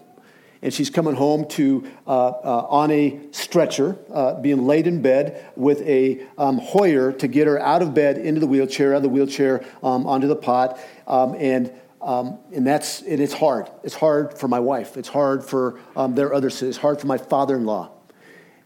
And 0.61 0.73
she's 0.73 0.89
coming 0.89 1.13
home 1.13 1.47
to 1.49 1.87
uh, 2.07 2.27
uh, 2.27 2.67
on 2.69 2.89
a 2.89 3.19
stretcher, 3.31 3.97
uh, 4.11 4.41
being 4.41 4.65
laid 4.65 4.87
in 4.87 5.01
bed 5.01 5.45
with 5.55 5.81
a 5.81 6.25
um, 6.39 6.57
Hoyer 6.57 7.11
to 7.13 7.27
get 7.27 7.45
her 7.45 7.59
out 7.59 7.83
of 7.83 7.93
bed 7.93 8.17
into 8.17 8.39
the 8.39 8.47
wheelchair, 8.47 8.93
out 8.93 8.97
of 8.97 9.03
the 9.03 9.09
wheelchair 9.09 9.63
um, 9.83 10.07
onto 10.07 10.27
the 10.27 10.35
pot, 10.35 10.79
um, 11.05 11.35
and 11.37 11.71
um, 12.01 12.39
and 12.53 12.65
that's 12.65 13.01
and 13.01 13.19
it's 13.19 13.33
hard. 13.33 13.69
It's 13.83 13.95
hard 13.95 14.37
for 14.37 14.47
my 14.47 14.59
wife. 14.59 14.97
It's 14.97 15.07
hard 15.09 15.43
for 15.43 15.79
um, 15.95 16.15
their 16.15 16.33
other. 16.33 16.47
It's 16.47 16.77
hard 16.77 16.99
for 16.99 17.07
my 17.07 17.17
father-in-law. 17.17 17.91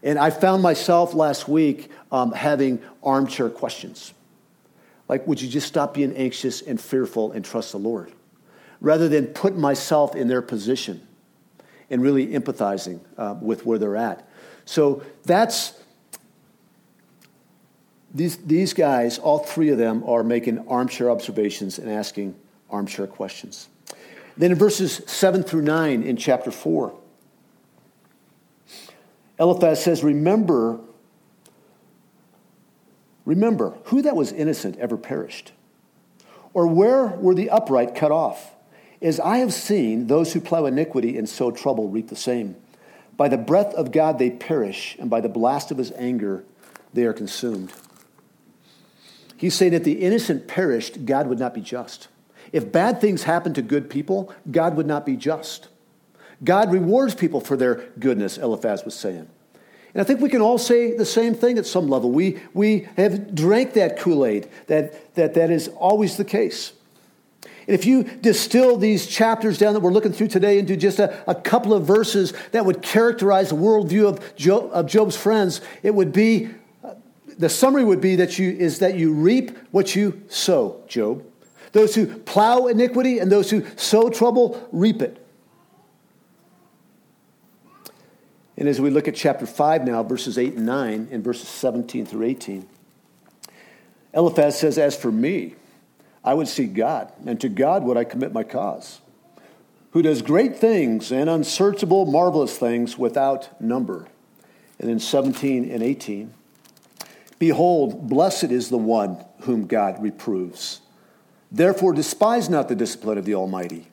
And 0.02 0.18
I 0.18 0.30
found 0.30 0.62
myself 0.62 1.14
last 1.14 1.48
week 1.48 1.90
um, 2.10 2.32
having 2.32 2.80
armchair 3.02 3.48
questions, 3.48 4.12
like, 5.08 5.26
"Would 5.26 5.40
you 5.40 5.48
just 5.48 5.66
stop 5.66 5.94
being 5.94 6.14
anxious 6.16 6.62
and 6.62 6.80
fearful 6.80 7.32
and 7.32 7.44
trust 7.44 7.72
the 7.72 7.78
Lord?" 7.78 8.12
Rather 8.80 9.08
than 9.08 9.26
put 9.26 9.56
myself 9.56 10.16
in 10.16 10.28
their 10.28 10.42
position 10.42 11.06
and 11.90 12.02
really 12.02 12.28
empathizing 12.28 13.00
uh, 13.18 13.34
with 13.40 13.66
where 13.66 13.78
they're 13.78 13.96
at. 13.96 14.26
So 14.64 15.02
that's 15.24 15.74
these, 18.14 18.36
these 18.38 18.72
guys, 18.72 19.18
all 19.18 19.40
three 19.40 19.70
of 19.70 19.78
them, 19.78 20.02
are 20.06 20.22
making 20.22 20.66
armchair 20.68 21.10
observations 21.10 21.78
and 21.78 21.90
asking 21.90 22.34
armchair 22.70 23.06
questions. 23.06 23.68
Then 24.36 24.52
in 24.52 24.58
verses 24.58 25.02
7 25.06 25.42
through 25.42 25.62
9 25.62 26.02
in 26.02 26.16
chapter 26.16 26.50
4, 26.50 26.94
Eliphaz 29.38 29.82
says, 29.82 30.04
Remember, 30.04 30.78
remember, 33.24 33.78
who 33.84 34.02
that 34.02 34.16
was 34.16 34.32
innocent 34.32 34.78
ever 34.78 34.96
perished? 34.96 35.52
Or 36.52 36.66
where 36.66 37.06
were 37.06 37.34
the 37.34 37.50
upright 37.50 37.94
cut 37.94 38.12
off? 38.12 38.54
As 39.02 39.18
I 39.18 39.38
have 39.38 39.52
seen, 39.52 40.08
those 40.08 40.32
who 40.32 40.40
plow 40.40 40.66
iniquity 40.66 41.16
and 41.16 41.28
sow 41.28 41.50
trouble 41.50 41.88
reap 41.88 42.08
the 42.08 42.16
same. 42.16 42.56
By 43.16 43.28
the 43.28 43.38
breath 43.38 43.72
of 43.74 43.92
God 43.92 44.18
they 44.18 44.30
perish, 44.30 44.96
and 44.98 45.08
by 45.08 45.20
the 45.20 45.28
blast 45.28 45.70
of 45.70 45.78
his 45.78 45.92
anger 45.92 46.44
they 46.92 47.04
are 47.04 47.12
consumed. 47.12 47.72
He's 49.36 49.54
saying 49.54 49.72
that 49.72 49.84
the 49.84 50.02
innocent 50.02 50.48
perished, 50.48 51.06
God 51.06 51.26
would 51.26 51.38
not 51.38 51.54
be 51.54 51.62
just. 51.62 52.08
If 52.52 52.72
bad 52.72 53.00
things 53.00 53.24
happen 53.24 53.54
to 53.54 53.62
good 53.62 53.88
people, 53.88 54.34
God 54.50 54.76
would 54.76 54.86
not 54.86 55.06
be 55.06 55.16
just. 55.16 55.68
God 56.42 56.72
rewards 56.72 57.14
people 57.14 57.40
for 57.40 57.56
their 57.56 57.86
goodness, 57.98 58.38
Eliphaz 58.38 58.84
was 58.84 58.94
saying. 58.94 59.28
And 59.92 60.00
I 60.00 60.04
think 60.04 60.20
we 60.20 60.28
can 60.28 60.40
all 60.40 60.58
say 60.58 60.96
the 60.96 61.04
same 61.04 61.34
thing 61.34 61.58
at 61.58 61.66
some 61.66 61.88
level. 61.88 62.10
We, 62.10 62.40
we 62.54 62.88
have 62.96 63.34
drank 63.34 63.74
that 63.74 63.98
Kool 63.98 64.24
Aid, 64.24 64.48
that, 64.68 65.14
that 65.14 65.34
that 65.34 65.50
is 65.50 65.68
always 65.68 66.16
the 66.16 66.24
case. 66.24 66.72
And 67.42 67.78
if 67.78 67.86
you 67.86 68.04
distill 68.04 68.76
these 68.76 69.06
chapters 69.06 69.58
down 69.58 69.74
that 69.74 69.80
we're 69.80 69.92
looking 69.92 70.12
through 70.12 70.28
today 70.28 70.58
into 70.58 70.76
just 70.76 70.98
a, 70.98 71.22
a 71.30 71.34
couple 71.34 71.74
of 71.74 71.84
verses 71.84 72.32
that 72.52 72.64
would 72.64 72.82
characterize 72.82 73.50
the 73.50 73.56
worldview 73.56 74.08
of, 74.08 74.36
Job, 74.36 74.70
of 74.72 74.86
Job's 74.86 75.16
friends, 75.16 75.60
it 75.82 75.94
would 75.94 76.12
be 76.12 76.50
uh, 76.82 76.94
the 77.38 77.48
summary 77.48 77.84
would 77.84 78.00
be 78.00 78.16
that 78.16 78.38
you 78.38 78.50
is 78.50 78.78
that 78.78 78.96
you 78.96 79.12
reap 79.12 79.56
what 79.70 79.94
you 79.94 80.22
sow, 80.28 80.82
Job. 80.88 81.24
Those 81.72 81.94
who 81.94 82.06
plow 82.06 82.66
iniquity 82.66 83.18
and 83.18 83.30
those 83.30 83.50
who 83.50 83.64
sow 83.76 84.10
trouble 84.10 84.68
reap 84.72 85.02
it. 85.02 85.24
And 88.56 88.68
as 88.68 88.80
we 88.80 88.90
look 88.90 89.08
at 89.08 89.14
chapter 89.14 89.46
5 89.46 89.84
now, 89.84 90.02
verses 90.02 90.36
8 90.36 90.54
and 90.54 90.66
9, 90.66 91.08
and 91.10 91.24
verses 91.24 91.48
17 91.48 92.04
through 92.04 92.24
18, 92.24 92.68
Eliphaz 94.12 94.58
says, 94.58 94.76
As 94.76 94.94
for 94.94 95.10
me, 95.10 95.54
I 96.22 96.34
would 96.34 96.48
seek 96.48 96.74
God, 96.74 97.10
and 97.24 97.40
to 97.40 97.48
God 97.48 97.84
would 97.84 97.96
I 97.96 98.04
commit 98.04 98.34
my 98.34 98.42
cause, 98.42 99.00
who 99.92 100.02
does 100.02 100.20
great 100.20 100.56
things 100.56 101.10
and 101.10 101.30
unsearchable, 101.30 102.04
marvelous 102.04 102.58
things 102.58 102.98
without 102.98 103.60
number. 103.62 104.06
And 104.78 104.90
then 104.90 105.00
17 105.00 105.70
and 105.70 105.82
18, 105.82 106.34
Behold, 107.38 108.08
blessed 108.10 108.44
is 108.44 108.68
the 108.68 108.78
one 108.78 109.24
whom 109.40 109.66
God 109.66 110.02
reproves. 110.02 110.82
Therefore, 111.52 111.92
despise 111.92 112.48
not 112.48 112.68
the 112.68 112.76
discipline 112.76 113.18
of 113.18 113.24
the 113.24 113.34
Almighty. 113.34 113.88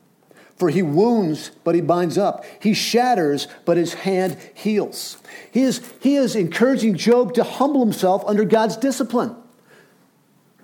For 0.58 0.70
he 0.70 0.82
wounds, 0.82 1.52
but 1.64 1.76
he 1.76 1.82
binds 1.82 2.18
up. 2.18 2.44
He 2.60 2.74
shatters, 2.74 3.48
but 3.66 3.78
his 3.78 3.94
hand 3.94 4.38
heals. 4.56 5.18
He 5.52 5.62
is, 5.62 5.82
he 6.00 6.16
is 6.16 6.36
encouraging 6.36 6.98
Job 6.98 7.34
to 7.36 7.44
humble 7.44 7.82
himself 7.82 8.24
under 8.26 8.44
God's 8.44 8.76
discipline. 8.78 9.36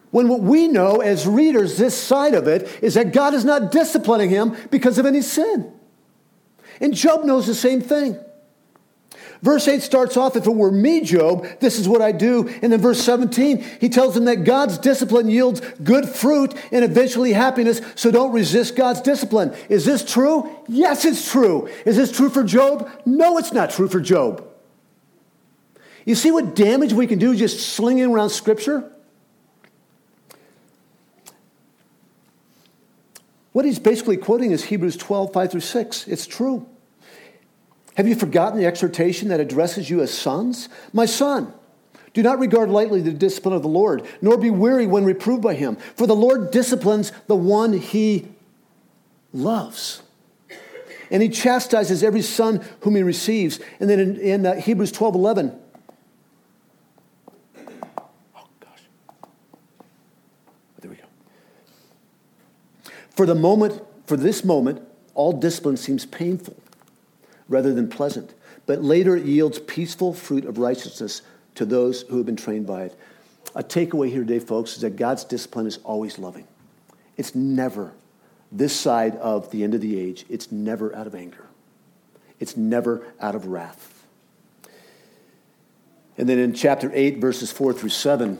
When 0.09 0.27
what 0.27 0.41
we 0.41 0.67
know 0.67 0.97
as 0.97 1.27
readers, 1.27 1.77
this 1.77 1.95
side 1.95 2.33
of 2.33 2.47
it, 2.47 2.69
is 2.83 2.95
that 2.95 3.13
God 3.13 3.33
is 3.33 3.45
not 3.45 3.71
disciplining 3.71 4.29
him 4.29 4.55
because 4.69 4.97
of 4.97 5.05
any 5.05 5.21
sin. 5.21 5.71
And 6.79 6.93
Job 6.93 7.23
knows 7.23 7.47
the 7.47 7.55
same 7.55 7.81
thing. 7.81 8.19
Verse 9.43 9.67
8 9.67 9.81
starts 9.81 10.15
off, 10.15 10.37
if 10.37 10.47
it 10.47 10.55
were 10.55 10.71
me, 10.71 11.01
Job, 11.01 11.45
this 11.59 11.77
is 11.77 11.85
what 11.85 12.01
I 12.01 12.13
do. 12.13 12.47
And 12.61 12.71
then 12.71 12.79
verse 12.79 13.01
17, 13.03 13.61
he 13.81 13.89
tells 13.89 14.15
him 14.15 14.23
that 14.23 14.45
God's 14.45 14.77
discipline 14.77 15.29
yields 15.29 15.59
good 15.83 16.07
fruit 16.07 16.55
and 16.71 16.85
eventually 16.85 17.33
happiness, 17.33 17.81
so 17.95 18.09
don't 18.09 18.31
resist 18.31 18.77
God's 18.77 19.01
discipline. 19.01 19.53
Is 19.67 19.83
this 19.83 20.09
true? 20.09 20.49
Yes, 20.69 21.03
it's 21.03 21.29
true. 21.29 21.67
Is 21.85 21.97
this 21.97 22.09
true 22.09 22.29
for 22.29 22.45
Job? 22.45 22.89
No, 23.05 23.37
it's 23.37 23.51
not 23.51 23.69
true 23.69 23.89
for 23.89 23.99
Job. 23.99 24.47
You 26.05 26.15
see 26.15 26.31
what 26.31 26.55
damage 26.55 26.93
we 26.93 27.05
can 27.05 27.19
do 27.19 27.35
just 27.35 27.75
slinging 27.75 28.05
around 28.05 28.29
Scripture? 28.29 28.89
What 33.51 33.65
he's 33.65 33.77
basically 33.77 34.15
quoting 34.15 34.51
is 34.51 34.63
Hebrews 34.63 34.95
12, 34.95 35.33
5 35.33 35.51
through 35.51 35.59
6. 35.59 36.07
It's 36.07 36.25
true. 36.25 36.65
Have 37.95 38.07
you 38.07 38.15
forgotten 38.15 38.57
the 38.57 38.65
exhortation 38.65 39.29
that 39.29 39.39
addresses 39.39 39.89
you 39.89 40.01
as 40.01 40.11
sons? 40.13 40.67
My 40.91 41.05
son, 41.05 41.53
do 42.13 42.23
not 42.23 42.39
regard 42.39 42.69
lightly 42.69 43.01
the 43.01 43.11
discipline 43.11 43.53
of 43.53 43.61
the 43.61 43.67
Lord, 43.67 44.07
nor 44.21 44.37
be 44.37 44.49
weary 44.49 44.87
when 44.87 45.03
reproved 45.05 45.43
by 45.43 45.53
him. 45.53 45.75
For 45.95 46.07
the 46.07 46.15
Lord 46.15 46.51
disciplines 46.51 47.11
the 47.27 47.35
one 47.35 47.73
he 47.73 48.27
loves. 49.31 50.01
And 51.11 51.21
he 51.21 51.29
chastises 51.29 52.03
every 52.03 52.23
son 52.23 52.65
whom 52.81 52.95
he 52.95 53.03
receives. 53.03 53.59
And 53.79 53.89
then 53.89 53.99
in, 53.99 54.19
in 54.19 54.45
uh, 54.45 54.55
Hebrews 54.55 54.91
12 54.91 55.13
11, 55.13 55.59
oh 57.57 58.47
gosh, 58.59 58.79
there 60.79 60.89
we 60.89 60.97
go. 60.97 61.03
For 63.11 63.27
the 63.27 63.35
moment, 63.35 63.83
for 64.07 64.17
this 64.17 64.43
moment, 64.43 64.81
all 65.13 65.33
discipline 65.33 65.77
seems 65.77 66.07
painful 66.07 66.55
rather 67.47 67.73
than 67.73 67.87
pleasant, 67.87 68.33
but 68.65 68.81
later 68.81 69.15
it 69.15 69.25
yields 69.25 69.59
peaceful 69.59 70.13
fruit 70.13 70.45
of 70.45 70.57
righteousness 70.57 71.21
to 71.55 71.65
those 71.65 72.03
who 72.03 72.17
have 72.17 72.25
been 72.25 72.35
trained 72.35 72.65
by 72.65 72.83
it. 72.83 72.97
A 73.55 73.63
takeaway 73.63 74.09
here 74.09 74.21
today, 74.21 74.39
folks, 74.39 74.75
is 74.75 74.81
that 74.81 74.95
God's 74.95 75.23
discipline 75.23 75.67
is 75.67 75.77
always 75.83 76.17
loving. 76.17 76.47
It's 77.17 77.35
never, 77.35 77.93
this 78.51 78.75
side 78.75 79.15
of 79.17 79.51
the 79.51 79.63
end 79.63 79.73
of 79.73 79.81
the 79.81 79.99
age, 79.99 80.25
it's 80.29 80.51
never 80.51 80.95
out 80.95 81.07
of 81.07 81.13
anger. 81.13 81.45
It's 82.39 82.57
never 82.57 83.05
out 83.19 83.35
of 83.35 83.47
wrath. 83.47 84.05
And 86.17 86.27
then 86.27 86.39
in 86.39 86.53
chapter 86.53 86.91
8, 86.93 87.17
verses 87.17 87.51
4 87.51 87.73
through 87.73 87.89
7, 87.89 88.39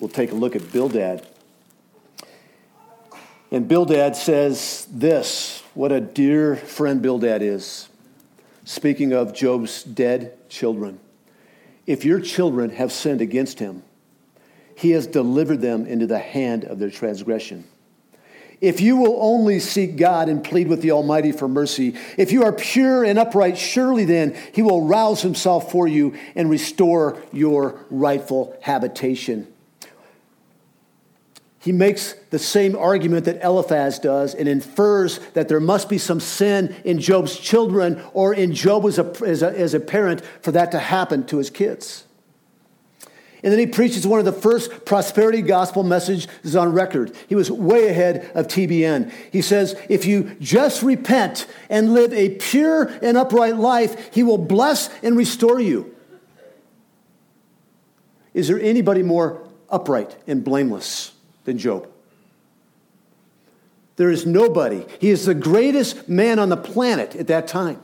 we'll 0.00 0.08
take 0.08 0.32
a 0.32 0.34
look 0.34 0.56
at 0.56 0.72
Bildad. 0.72 1.26
And 3.50 3.68
Bildad 3.68 4.16
says 4.16 4.86
this 4.90 5.62
what 5.74 5.92
a 5.92 6.00
dear 6.00 6.56
friend 6.56 7.02
Bildad 7.02 7.42
is 7.42 7.88
speaking 8.64 9.12
of 9.12 9.34
Job's 9.34 9.82
dead 9.82 10.48
children. 10.48 11.00
If 11.86 12.04
your 12.04 12.20
children 12.20 12.70
have 12.70 12.92
sinned 12.92 13.20
against 13.20 13.58
him, 13.58 13.82
he 14.76 14.90
has 14.92 15.06
delivered 15.06 15.60
them 15.60 15.86
into 15.86 16.06
the 16.06 16.18
hand 16.18 16.64
of 16.64 16.78
their 16.78 16.90
transgression. 16.90 17.64
If 18.60 18.80
you 18.80 18.96
will 18.96 19.18
only 19.20 19.58
seek 19.58 19.96
God 19.96 20.28
and 20.28 20.44
plead 20.44 20.68
with 20.68 20.82
the 20.82 20.92
Almighty 20.92 21.32
for 21.32 21.48
mercy, 21.48 21.96
if 22.16 22.30
you 22.30 22.44
are 22.44 22.52
pure 22.52 23.04
and 23.04 23.18
upright, 23.18 23.58
surely 23.58 24.04
then 24.04 24.36
he 24.52 24.62
will 24.62 24.86
rouse 24.86 25.20
himself 25.20 25.72
for 25.72 25.88
you 25.88 26.16
and 26.36 26.48
restore 26.48 27.20
your 27.32 27.84
rightful 27.90 28.56
habitation 28.60 29.51
he 31.62 31.70
makes 31.70 32.14
the 32.30 32.40
same 32.40 32.74
argument 32.74 33.24
that 33.26 33.40
Eliphaz 33.40 34.00
does 34.00 34.34
and 34.34 34.48
infers 34.48 35.20
that 35.34 35.48
there 35.48 35.60
must 35.60 35.88
be 35.88 35.96
some 35.96 36.18
sin 36.18 36.74
in 36.84 36.98
Job's 36.98 37.38
children 37.38 38.02
or 38.12 38.34
in 38.34 38.52
Job 38.52 38.84
as 38.84 38.98
a, 38.98 39.12
as 39.24 39.42
a, 39.42 39.56
as 39.56 39.72
a 39.72 39.78
parent 39.78 40.24
for 40.40 40.50
that 40.50 40.72
to 40.72 40.80
happen 40.80 41.24
to 41.26 41.38
his 41.38 41.50
kids. 41.50 42.02
And 43.44 43.52
then 43.52 43.60
he 43.60 43.66
preaches 43.66 44.04
one 44.04 44.18
of 44.18 44.24
the 44.24 44.32
first 44.32 44.84
prosperity 44.84 45.40
gospel 45.40 45.84
messages 45.84 46.56
on 46.56 46.72
record. 46.72 47.14
He 47.28 47.36
was 47.36 47.48
way 47.48 47.88
ahead 47.88 48.32
of 48.34 48.48
TBN. 48.48 49.12
He 49.30 49.40
says, 49.40 49.80
If 49.88 50.04
you 50.04 50.36
just 50.40 50.82
repent 50.82 51.46
and 51.70 51.94
live 51.94 52.12
a 52.12 52.30
pure 52.30 52.86
and 53.02 53.16
upright 53.16 53.56
life, 53.56 54.12
he 54.12 54.24
will 54.24 54.38
bless 54.38 54.90
and 55.04 55.16
restore 55.16 55.60
you. 55.60 55.94
Is 58.34 58.48
there 58.48 58.60
anybody 58.60 59.04
more 59.04 59.48
upright 59.70 60.16
and 60.26 60.42
blameless? 60.42 61.11
Than 61.44 61.58
Job. 61.58 61.88
There 63.96 64.10
is 64.10 64.26
nobody. 64.26 64.84
He 65.00 65.10
is 65.10 65.26
the 65.26 65.34
greatest 65.34 66.08
man 66.08 66.38
on 66.38 66.48
the 66.48 66.56
planet 66.56 67.14
at 67.14 67.26
that 67.28 67.46
time. 67.46 67.82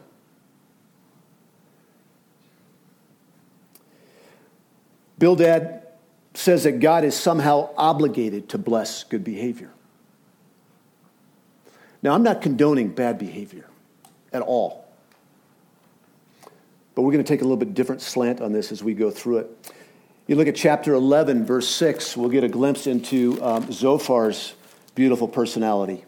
Bildad 5.18 5.82
says 6.34 6.64
that 6.64 6.80
God 6.80 7.04
is 7.04 7.16
somehow 7.16 7.70
obligated 7.76 8.48
to 8.50 8.58
bless 8.58 9.04
good 9.04 9.24
behavior. 9.24 9.70
Now, 12.02 12.14
I'm 12.14 12.22
not 12.22 12.42
condoning 12.42 12.90
bad 12.90 13.18
behavior 13.18 13.68
at 14.32 14.42
all. 14.42 14.86
But 16.94 17.02
we're 17.02 17.12
going 17.12 17.24
to 17.24 17.28
take 17.28 17.40
a 17.40 17.44
little 17.44 17.56
bit 17.56 17.74
different 17.74 18.02
slant 18.02 18.40
on 18.40 18.52
this 18.52 18.70
as 18.70 18.82
we 18.82 18.94
go 18.94 19.10
through 19.10 19.38
it. 19.38 19.72
You 20.28 20.36
look 20.36 20.46
at 20.46 20.56
chapter 20.56 20.92
11, 20.92 21.46
verse 21.46 21.66
6, 21.70 22.14
we'll 22.14 22.28
get 22.28 22.44
a 22.44 22.48
glimpse 22.48 22.86
into 22.86 23.42
um, 23.42 23.64
Zophar's 23.68 24.52
beautiful 24.94 25.26
personality. 25.26 26.04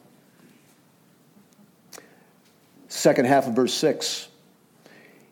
Second 2.88 3.24
half 3.24 3.46
of 3.46 3.54
verse 3.54 3.72
6. 3.72 4.28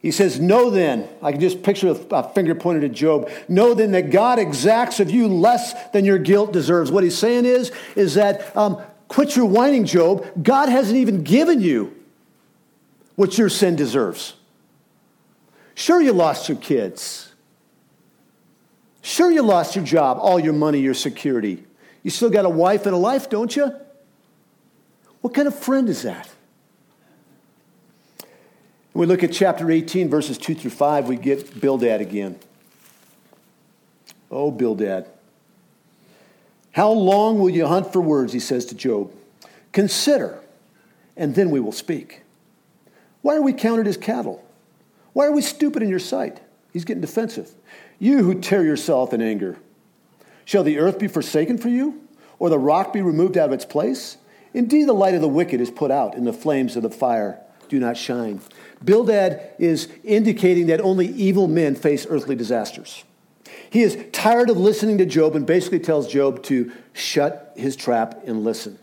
He 0.00 0.10
says, 0.10 0.40
Know 0.40 0.70
then, 0.70 1.06
I 1.22 1.32
can 1.32 1.40
just 1.40 1.62
picture 1.62 1.94
a 2.10 2.32
finger 2.32 2.54
pointed 2.54 2.84
at 2.84 2.92
Job. 2.92 3.28
Know 3.46 3.74
then 3.74 3.92
that 3.92 4.10
God 4.10 4.38
exacts 4.38 5.00
of 5.00 5.10
you 5.10 5.28
less 5.28 5.74
than 5.90 6.06
your 6.06 6.18
guilt 6.18 6.54
deserves. 6.54 6.90
What 6.90 7.04
he's 7.04 7.18
saying 7.18 7.44
is, 7.44 7.70
is 7.94 8.14
that 8.14 8.56
um, 8.56 8.80
quit 9.08 9.36
your 9.36 9.44
whining, 9.44 9.84
Job. 9.84 10.24
God 10.42 10.70
hasn't 10.70 10.96
even 10.96 11.24
given 11.24 11.60
you 11.60 11.94
what 13.16 13.36
your 13.36 13.50
sin 13.50 13.76
deserves. 13.76 14.32
Sure, 15.74 16.00
you 16.00 16.14
lost 16.14 16.48
your 16.48 16.56
kids. 16.56 17.27
Sure, 19.08 19.32
you 19.32 19.40
lost 19.40 19.74
your 19.74 19.86
job, 19.86 20.18
all 20.20 20.38
your 20.38 20.52
money, 20.52 20.80
your 20.80 20.92
security. 20.92 21.64
You 22.02 22.10
still 22.10 22.28
got 22.28 22.44
a 22.44 22.50
wife 22.50 22.84
and 22.84 22.94
a 22.94 22.98
life, 22.98 23.30
don't 23.30 23.56
you? 23.56 23.74
What 25.22 25.32
kind 25.32 25.48
of 25.48 25.58
friend 25.58 25.88
is 25.88 26.02
that? 26.02 26.28
When 28.92 29.00
we 29.00 29.06
look 29.06 29.24
at 29.24 29.32
chapter 29.32 29.70
18, 29.70 30.10
verses 30.10 30.36
2 30.36 30.54
through 30.54 30.72
5, 30.72 31.08
we 31.08 31.16
get 31.16 31.58
Bildad 31.58 32.02
again. 32.02 32.38
Oh, 34.30 34.52
Bildad. 34.52 35.08
How 36.72 36.90
long 36.90 37.38
will 37.38 37.48
you 37.48 37.66
hunt 37.66 37.90
for 37.90 38.02
words, 38.02 38.34
he 38.34 38.40
says 38.40 38.66
to 38.66 38.74
Job. 38.74 39.10
Consider, 39.72 40.38
and 41.16 41.34
then 41.34 41.48
we 41.48 41.60
will 41.60 41.72
speak. 41.72 42.24
Why 43.22 43.36
are 43.36 43.42
we 43.42 43.54
counted 43.54 43.86
as 43.86 43.96
cattle? 43.96 44.44
Why 45.14 45.24
are 45.24 45.32
we 45.32 45.40
stupid 45.40 45.82
in 45.82 45.88
your 45.88 45.98
sight? 45.98 46.42
He's 46.74 46.84
getting 46.84 47.00
defensive. 47.00 47.54
You 47.98 48.22
who 48.22 48.40
tear 48.40 48.64
yourself 48.64 49.12
in 49.12 49.20
anger. 49.20 49.56
Shall 50.44 50.62
the 50.62 50.78
earth 50.78 50.98
be 50.98 51.08
forsaken 51.08 51.58
for 51.58 51.68
you, 51.68 52.00
or 52.38 52.48
the 52.48 52.58
rock 52.58 52.92
be 52.92 53.02
removed 53.02 53.36
out 53.36 53.48
of 53.48 53.52
its 53.52 53.64
place? 53.64 54.16
Indeed, 54.54 54.88
the 54.88 54.94
light 54.94 55.14
of 55.14 55.20
the 55.20 55.28
wicked 55.28 55.60
is 55.60 55.70
put 55.70 55.90
out, 55.90 56.14
and 56.14 56.26
the 56.26 56.32
flames 56.32 56.76
of 56.76 56.82
the 56.82 56.90
fire 56.90 57.40
do 57.68 57.78
not 57.78 57.96
shine. 57.96 58.40
Bildad 58.82 59.50
is 59.58 59.88
indicating 60.04 60.66
that 60.68 60.80
only 60.80 61.08
evil 61.08 61.48
men 61.48 61.74
face 61.74 62.06
earthly 62.08 62.36
disasters. 62.36 63.04
He 63.70 63.82
is 63.82 63.98
tired 64.12 64.48
of 64.48 64.56
listening 64.56 64.98
to 64.98 65.06
Job 65.06 65.36
and 65.36 65.46
basically 65.46 65.80
tells 65.80 66.08
Job 66.08 66.42
to 66.44 66.72
shut 66.92 67.52
his 67.56 67.76
trap 67.76 68.22
and 68.26 68.44
listen. 68.44 68.78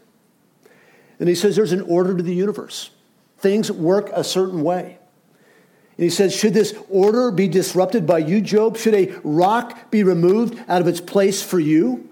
And 1.20 1.28
he 1.28 1.36
says 1.36 1.56
there's 1.56 1.72
an 1.72 1.82
order 1.82 2.16
to 2.16 2.22
the 2.22 2.36
universe. 2.36 2.92
Things 3.38 3.72
work 3.72 4.10
a 4.14 4.24
certain 4.24 4.62
way. 4.62 5.00
And 5.98 6.04
he 6.04 6.10
says, 6.10 6.36
Should 6.36 6.54
this 6.54 6.76
order 6.90 7.32
be 7.32 7.48
disrupted 7.48 8.06
by 8.06 8.20
you, 8.20 8.42
Job? 8.42 8.78
Should 8.78 8.96
a 8.96 9.16
rock 9.24 9.92
be 9.92 10.04
removed 10.04 10.62
out 10.68 10.82
of 10.82 10.88
its 10.88 11.02
place 11.02 11.42
for 11.42 11.60
you? 11.60 12.10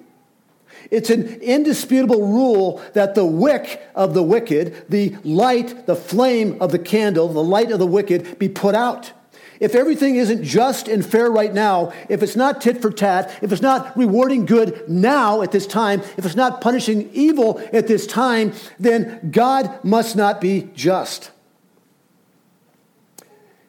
It's 0.92 1.10
an 1.10 1.42
indisputable 1.42 2.28
rule 2.28 2.82
that 2.94 3.16
the 3.16 3.26
wick 3.26 3.82
of 3.96 4.14
the 4.14 4.24
wicked, 4.24 4.86
the 4.90 5.16
light, 5.24 5.86
the 5.86 5.96
flame 5.96 6.62
of 6.62 6.72
the 6.72 6.80
candle, 6.80 7.28
the 7.28 7.44
light 7.44 7.72
of 7.72 7.80
the 7.80 7.88
wicked 7.88 8.38
be 8.38 8.50
put 8.50 8.76
out. 8.76 9.12
If 9.60 9.76
everything 9.76 10.18
isn't 10.18 10.44
just 10.44 10.88
and 10.88 11.06
fair 11.06 11.32
right 11.32 11.54
now, 11.54 11.94
if 12.10 12.22
it's 12.22 12.36
not 12.36 12.62
tit 12.62 12.82
for 12.82 12.92
tat, 12.92 13.32
if 13.42 13.52
it's 13.52 13.62
not 13.62 13.96
rewarding 13.98 14.46
good 14.46 14.88
now 14.90 15.42
at 15.42 15.52
this 15.52 15.66
time, 15.66 16.02
if 16.18 16.26
it's 16.26 16.36
not 16.36 16.60
punishing 16.60 17.10
evil 17.14 17.62
at 17.72 17.88
this 17.88 18.06
time, 18.06 18.54
then 18.80 19.30
God 19.32 19.84
must 19.84 20.16
not 20.16 20.42
be 20.42 20.70
just. 20.76 21.32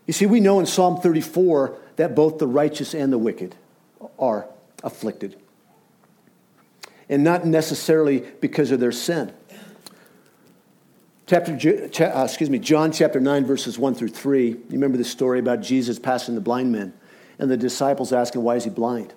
You 0.07 0.13
see, 0.13 0.27
we 0.27 0.41
know 0.41 0.61
in 0.61 0.67
Psalm 0.67 1.01
34 1.01 1.77
that 1.97 2.15
both 2.15 2.39
the 2.39 2.47
righteous 2.47 2.95
and 2.95 3.13
the 3.13 3.19
wicked 3.19 3.55
are 4.19 4.47
afflicted 4.83 5.37
and 7.09 7.25
not 7.25 7.47
necessarily 7.47 8.21
because 8.41 8.71
of 8.71 8.81
their 8.81 8.93
sin. 8.93 9.33
Chapter, 11.27 11.53
uh, 11.53 12.25
excuse 12.25 12.51
me, 12.51 12.59
John 12.59 12.93
chapter 12.93 13.19
9, 13.19 13.47
verses 13.47 13.79
1 13.79 13.95
through 13.95 14.09
3. 14.09 14.49
You 14.49 14.63
remember 14.71 14.99
the 14.99 15.05
story 15.05 15.39
about 15.39 15.63
Jesus 15.63 15.99
passing 15.99 16.35
the 16.35 16.41
blind 16.41 16.71
man 16.71 16.93
and 17.39 17.51
the 17.51 17.57
disciples 17.57 18.13
asking, 18.13 18.43
Why 18.43 18.57
is 18.57 18.65
he 18.65 18.71
blind? 18.71 19.15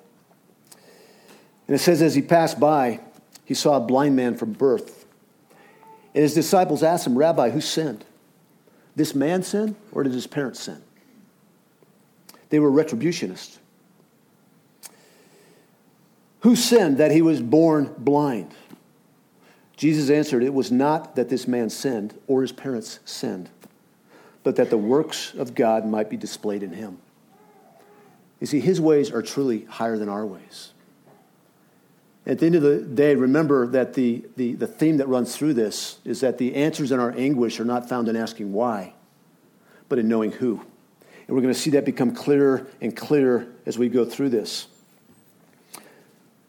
And 1.67 1.75
it 1.75 1.79
says, 1.79 2.01
As 2.01 2.15
he 2.15 2.21
passed 2.21 2.59
by, 2.59 3.01
he 3.43 3.53
saw 3.53 3.77
a 3.77 3.81
blind 3.81 4.15
man 4.15 4.35
from 4.35 4.53
birth. 4.53 5.05
And 6.13 6.23
his 6.23 6.33
disciples 6.33 6.81
asked 6.81 7.05
him, 7.05 7.17
Rabbi, 7.17 7.49
who 7.49 7.59
sinned? 7.61 8.05
This 8.97 9.13
man 9.13 9.43
sin 9.43 9.75
or 9.91 10.01
did 10.01 10.11
his 10.11 10.25
parents 10.25 10.59
sin? 10.59 10.81
They 12.49 12.59
were 12.59 12.71
retributionists. 12.71 13.59
Who 16.39 16.55
sinned 16.55 16.97
that 16.97 17.11
he 17.11 17.21
was 17.21 17.39
born 17.39 17.93
blind? 17.99 18.55
Jesus 19.75 20.09
answered, 20.09 20.41
It 20.41 20.53
was 20.53 20.71
not 20.71 21.15
that 21.15 21.29
this 21.29 21.47
man 21.47 21.69
sinned 21.69 22.19
or 22.25 22.41
his 22.41 22.51
parents 22.51 22.99
sinned, 23.05 23.51
but 24.41 24.55
that 24.55 24.71
the 24.71 24.77
works 24.79 25.31
of 25.35 25.53
God 25.53 25.85
might 25.85 26.09
be 26.09 26.17
displayed 26.17 26.63
in 26.63 26.71
him. 26.71 26.97
You 28.39 28.47
see, 28.47 28.59
his 28.59 28.81
ways 28.81 29.11
are 29.11 29.21
truly 29.21 29.65
higher 29.65 29.99
than 29.99 30.09
our 30.09 30.25
ways. 30.25 30.71
At 32.27 32.39
the 32.39 32.45
end 32.45 32.55
of 32.55 32.61
the 32.61 32.81
day, 32.81 33.15
remember 33.15 33.67
that 33.67 33.93
the, 33.93 34.25
the, 34.35 34.53
the 34.53 34.67
theme 34.67 34.97
that 34.97 35.07
runs 35.07 35.33
through 35.33 35.53
this 35.53 35.99
is 36.03 36.19
that 36.19 36.37
the 36.37 36.55
answers 36.55 36.91
in 36.91 36.99
our 36.99 37.11
anguish 37.11 37.57
are 37.61 37.65
not 37.65 37.87
found 37.87 38.09
in 38.09 38.17
asking 38.17 38.51
why, 38.51 38.93
but 39.87 39.97
in 39.97 40.09
knowing 40.09 40.33
who. 40.33 40.61
And 41.25 41.35
we're 41.35 41.41
going 41.41 41.53
to 41.53 41.59
see 41.59 41.69
that 41.71 41.85
become 41.85 42.13
clearer 42.13 42.67
and 42.81 42.95
clearer 42.95 43.47
as 43.65 43.77
we 43.77 43.87
go 43.87 44.03
through 44.03 44.29
this. 44.29 44.67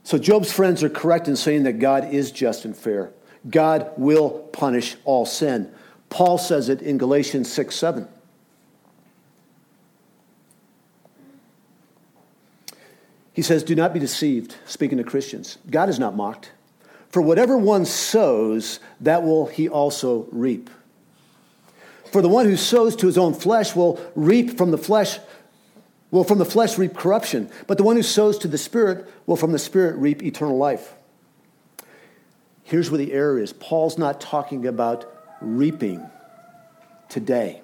So, 0.03 0.19
Job's 0.19 0.53
friends 0.53 0.83
are 0.83 0.89
correct 0.89 1.29
in 1.29 1.37
saying 1.37 1.63
that 1.63 1.75
God 1.75 2.13
is 2.13 2.33
just 2.33 2.65
and 2.65 2.77
fair. 2.77 3.13
God 3.49 3.93
will 3.97 4.31
punish 4.31 4.97
all 5.05 5.27
sin. 5.27 5.73
Paul 6.11 6.39
says 6.39 6.69
it 6.69 6.83
in 6.83 6.99
Galatians 6.99 7.53
6 7.53 7.75
7. 7.77 8.09
He 13.39 13.43
says, 13.43 13.63
Do 13.63 13.77
not 13.77 13.95
be 13.95 14.01
deceived, 14.01 14.57
speaking 14.67 14.99
to 14.99 15.05
Christians. 15.05 15.59
God 15.71 15.89
is 15.89 16.01
not 16.01 16.17
mocked. 16.17 16.51
For 17.11 17.23
whatever 17.23 17.57
one 17.57 17.85
sows, 17.85 18.81
that 19.01 19.23
will 19.23 19.47
he 19.47 19.69
also 19.69 20.27
reap. 20.33 20.69
For 22.11 22.21
the 22.21 22.29
one 22.29 22.47
who 22.47 22.57
sows 22.57 22.97
to 22.97 23.07
his 23.07 23.17
own 23.17 23.35
flesh 23.35 23.77
will 23.77 24.05
reap 24.17 24.59
from 24.59 24.73
the 24.73 24.77
flesh 24.77 25.21
will 26.11 26.25
from 26.25 26.39
the 26.39 26.45
flesh 26.45 26.79
reap 26.79 26.97
corruption, 26.97 27.49
but 27.69 27.79
the 27.79 27.85
one 27.85 27.95
who 27.95 28.03
sows 28.03 28.39
to 28.39 28.49
the 28.49 28.59
Spirit 28.59 29.09
will 29.27 29.37
from 29.37 29.53
the 29.53 29.59
Spirit 29.61 29.95
reap 29.99 30.21
eternal 30.21 30.59
life. 30.59 30.93
Here's 32.65 32.91
where 32.91 32.99
the 32.99 33.13
error 33.13 33.39
is 33.39 33.53
Paul's 33.53 33.99
not 33.99 34.21
talking 34.21 34.67
about 34.67 35.07
reaping 35.41 36.05
today. 37.09 37.63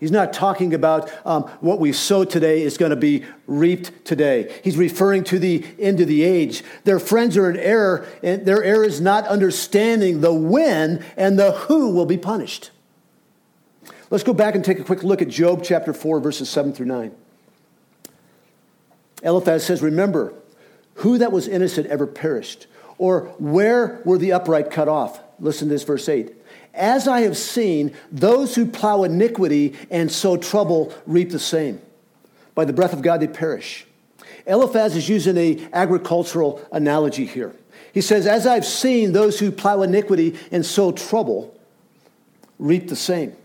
He's 0.00 0.12
not 0.12 0.32
talking 0.32 0.74
about 0.74 1.10
um, 1.26 1.42
what 1.60 1.80
we 1.80 1.92
sow 1.92 2.24
today 2.24 2.62
is 2.62 2.76
going 2.76 2.90
to 2.90 2.96
be 2.96 3.24
reaped 3.46 4.04
today. 4.04 4.60
He's 4.62 4.76
referring 4.76 5.24
to 5.24 5.38
the 5.38 5.64
end 5.78 6.00
of 6.00 6.06
the 6.06 6.22
age. 6.22 6.62
Their 6.84 7.00
friends 7.00 7.36
are 7.36 7.50
in 7.50 7.56
error, 7.56 8.06
and 8.22 8.46
their 8.46 8.62
error 8.62 8.84
is 8.84 9.00
not 9.00 9.26
understanding 9.26 10.20
the 10.20 10.32
when 10.32 11.04
and 11.16 11.38
the 11.38 11.52
who 11.52 11.90
will 11.90 12.06
be 12.06 12.16
punished. 12.16 12.70
Let's 14.10 14.24
go 14.24 14.32
back 14.32 14.54
and 14.54 14.64
take 14.64 14.78
a 14.78 14.84
quick 14.84 15.02
look 15.02 15.20
at 15.20 15.28
Job 15.28 15.64
chapter 15.64 15.92
4, 15.92 16.20
verses 16.20 16.48
7 16.48 16.72
through 16.72 16.86
9. 16.86 17.12
Eliphaz 19.22 19.64
says, 19.64 19.82
Remember, 19.82 20.32
who 20.94 21.18
that 21.18 21.32
was 21.32 21.48
innocent 21.48 21.88
ever 21.88 22.06
perished? 22.06 22.66
Or 22.98 23.26
where 23.38 24.00
were 24.04 24.18
the 24.18 24.32
upright 24.32 24.70
cut 24.70 24.88
off? 24.88 25.20
Listen 25.40 25.68
to 25.68 25.74
this, 25.74 25.84
verse 25.84 26.08
8. 26.08 26.34
As 26.74 27.08
I 27.08 27.22
have 27.22 27.36
seen, 27.36 27.94
those 28.12 28.54
who 28.54 28.66
plow 28.66 29.02
iniquity 29.02 29.74
and 29.90 30.10
sow 30.10 30.36
trouble 30.36 30.92
reap 31.06 31.30
the 31.30 31.38
same. 31.38 31.80
By 32.54 32.64
the 32.64 32.72
breath 32.72 32.92
of 32.92 33.02
God 33.02 33.20
they 33.20 33.28
perish. 33.28 33.86
Eliphaz 34.46 34.96
is 34.96 35.08
using 35.08 35.36
an 35.36 35.68
agricultural 35.72 36.66
analogy 36.72 37.26
here. 37.26 37.54
He 37.92 38.00
says, 38.00 38.26
As 38.26 38.46
I've 38.46 38.64
seen, 38.64 39.12
those 39.12 39.38
who 39.38 39.50
plow 39.50 39.82
iniquity 39.82 40.36
and 40.50 40.64
sow 40.64 40.92
trouble 40.92 41.58
reap 42.58 42.88
the 42.88 42.96
same. 42.96 43.36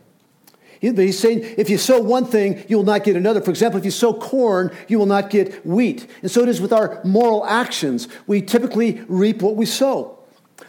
He's 0.91 1.17
saying 1.17 1.45
if 1.57 1.69
you 1.69 1.77
sow 1.77 2.01
one 2.01 2.25
thing, 2.25 2.65
you 2.67 2.75
will 2.75 2.83
not 2.83 3.05
get 3.05 3.15
another. 3.15 3.39
For 3.39 3.51
example, 3.51 3.79
if 3.79 3.86
you 3.86 3.91
sow 3.91 4.13
corn, 4.13 4.69
you 4.89 4.99
will 4.99 5.05
not 5.05 5.29
get 5.29 5.65
wheat. 5.65 6.07
And 6.21 6.29
so 6.29 6.41
it 6.41 6.49
is 6.49 6.59
with 6.59 6.73
our 6.73 6.99
moral 7.05 7.45
actions. 7.45 8.09
We 8.27 8.41
typically 8.41 9.01
reap 9.07 9.41
what 9.41 9.55
we 9.55 9.65
sow. 9.65 10.19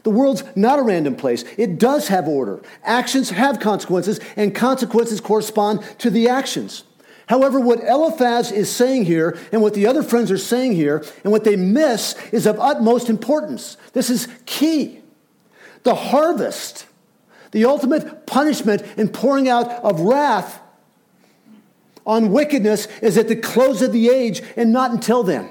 The 0.02 0.10
world's 0.10 0.44
not 0.56 0.78
a 0.78 0.82
random 0.82 1.16
place. 1.16 1.44
It 1.56 1.78
does 1.78 2.08
have 2.08 2.26
order. 2.28 2.60
Actions 2.82 3.30
have 3.30 3.60
consequences, 3.60 4.20
and 4.36 4.54
consequences 4.54 5.20
correspond 5.20 5.82
to 5.98 6.10
the 6.10 6.28
actions. 6.28 6.84
However, 7.26 7.58
what 7.58 7.80
Eliphaz 7.82 8.52
is 8.52 8.70
saying 8.70 9.06
here, 9.06 9.38
and 9.52 9.62
what 9.62 9.74
the 9.74 9.86
other 9.86 10.02
friends 10.02 10.30
are 10.30 10.38
saying 10.38 10.72
here, 10.72 11.04
and 11.22 11.32
what 11.32 11.44
they 11.44 11.56
miss 11.56 12.14
is 12.32 12.46
of 12.46 12.60
utmost 12.60 13.08
importance. 13.08 13.76
This 13.92 14.10
is 14.10 14.28
key. 14.46 15.00
The 15.84 15.94
harvest 15.94 16.86
the 17.54 17.66
ultimate 17.66 18.26
punishment 18.26 18.82
and 18.96 19.14
pouring 19.14 19.48
out 19.48 19.70
of 19.84 20.00
wrath 20.00 20.60
on 22.04 22.32
wickedness 22.32 22.88
is 23.00 23.16
at 23.16 23.28
the 23.28 23.36
close 23.36 23.80
of 23.80 23.92
the 23.92 24.10
age 24.10 24.42
and 24.56 24.72
not 24.72 24.90
until 24.90 25.22
then. 25.22 25.48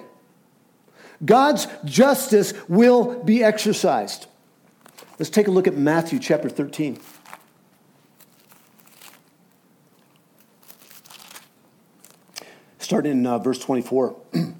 God's 1.24 1.68
justice 1.86 2.54
will 2.68 3.24
be 3.24 3.44
exercised. 3.44 4.28
Let's 5.20 5.30
take 5.30 5.48
a 5.48 5.52
look 5.52 5.68
at 5.68 5.76
Matthew 5.76 6.20
chapter 6.20 6.50
13. 6.50 7.00
Starting 12.80 13.12
in 13.12 13.26
uh, 13.26 13.38
verse 13.40 13.60
24. 13.60 14.16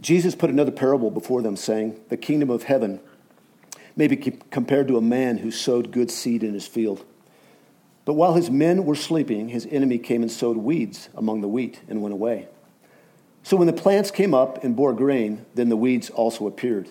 Jesus 0.00 0.34
put 0.34 0.50
another 0.50 0.70
parable 0.70 1.10
before 1.10 1.42
them, 1.42 1.56
saying, 1.56 2.00
The 2.08 2.16
kingdom 2.16 2.50
of 2.50 2.64
heaven 2.64 3.00
may 3.94 4.06
be 4.06 4.16
compared 4.16 4.88
to 4.88 4.96
a 4.96 5.02
man 5.02 5.38
who 5.38 5.50
sowed 5.50 5.90
good 5.90 6.10
seed 6.10 6.42
in 6.42 6.54
his 6.54 6.66
field. 6.66 7.04
But 8.04 8.14
while 8.14 8.34
his 8.34 8.50
men 8.50 8.84
were 8.84 8.94
sleeping, 8.94 9.48
his 9.48 9.66
enemy 9.70 9.98
came 9.98 10.22
and 10.22 10.30
sowed 10.30 10.56
weeds 10.56 11.08
among 11.14 11.42
the 11.42 11.48
wheat 11.48 11.80
and 11.88 12.00
went 12.00 12.14
away. 12.14 12.48
So 13.48 13.56
when 13.56 13.66
the 13.66 13.72
plants 13.72 14.10
came 14.10 14.34
up 14.34 14.62
and 14.62 14.76
bore 14.76 14.92
grain, 14.92 15.46
then 15.54 15.70
the 15.70 15.76
weeds 15.76 16.10
also 16.10 16.46
appeared. 16.46 16.90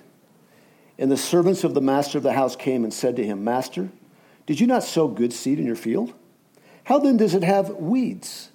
And 0.98 1.12
the 1.12 1.16
servants 1.16 1.64
of 1.64 1.76
the 1.76 1.82
master 1.82 2.18
of 2.18 2.24
the 2.24 2.34
house 2.34 2.56
came 2.56 2.84
and 2.84 2.92
said 2.92 3.16
to 3.18 3.24
him, 3.24 3.44
Master, 3.44 3.90
did 4.48 4.60
you 4.60 4.66
not 4.66 4.84
sow 4.84 5.08
good 5.08 5.34
seed 5.34 5.60
in 5.60 5.68
your 5.68 5.76
field? 5.76 6.16
How 6.86 6.98
then 6.98 7.16
does 7.16 7.36
it 7.36 7.44
have 7.44 7.70
weeds? 7.76 8.50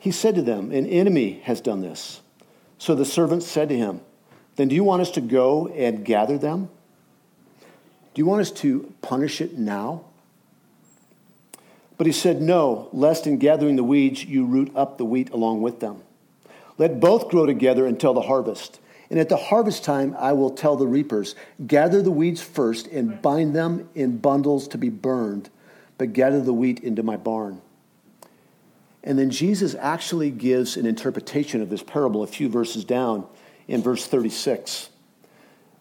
He 0.00 0.10
said 0.10 0.34
to 0.34 0.42
them, 0.42 0.70
An 0.70 0.84
enemy 0.86 1.40
has 1.44 1.62
done 1.62 1.80
this. 1.80 2.20
So 2.76 2.94
the 2.94 3.06
servants 3.06 3.46
said 3.46 3.70
to 3.70 3.76
him, 3.78 4.02
Then 4.56 4.68
do 4.68 4.74
you 4.74 4.84
want 4.84 5.00
us 5.00 5.12
to 5.12 5.22
go 5.22 5.68
and 5.68 6.04
gather 6.04 6.36
them? 6.36 6.68
Do 8.12 8.20
you 8.20 8.26
want 8.26 8.42
us 8.42 8.50
to 8.50 8.92
punish 9.00 9.40
it 9.40 9.56
now? 9.56 10.04
But 11.96 12.06
he 12.06 12.12
said, 12.12 12.42
No, 12.42 12.90
lest 12.92 13.26
in 13.26 13.38
gathering 13.38 13.76
the 13.76 13.82
weeds 13.82 14.26
you 14.26 14.44
root 14.44 14.70
up 14.76 14.98
the 14.98 15.06
wheat 15.06 15.30
along 15.30 15.62
with 15.62 15.80
them. 15.80 16.02
Let 16.82 16.98
both 16.98 17.28
grow 17.28 17.46
together 17.46 17.86
until 17.86 18.12
the 18.12 18.22
harvest. 18.22 18.80
And 19.08 19.20
at 19.20 19.28
the 19.28 19.36
harvest 19.36 19.84
time, 19.84 20.16
I 20.18 20.32
will 20.32 20.50
tell 20.50 20.74
the 20.74 20.88
reapers, 20.88 21.36
Gather 21.64 22.02
the 22.02 22.10
weeds 22.10 22.42
first 22.42 22.88
and 22.88 23.22
bind 23.22 23.54
them 23.54 23.88
in 23.94 24.18
bundles 24.18 24.66
to 24.66 24.78
be 24.78 24.88
burned, 24.88 25.48
but 25.96 26.12
gather 26.12 26.40
the 26.40 26.52
wheat 26.52 26.80
into 26.80 27.04
my 27.04 27.16
barn. 27.16 27.62
And 29.04 29.16
then 29.16 29.30
Jesus 29.30 29.76
actually 29.76 30.32
gives 30.32 30.76
an 30.76 30.84
interpretation 30.84 31.62
of 31.62 31.70
this 31.70 31.84
parable 31.84 32.24
a 32.24 32.26
few 32.26 32.48
verses 32.48 32.84
down 32.84 33.28
in 33.68 33.80
verse 33.80 34.04
36. 34.04 34.90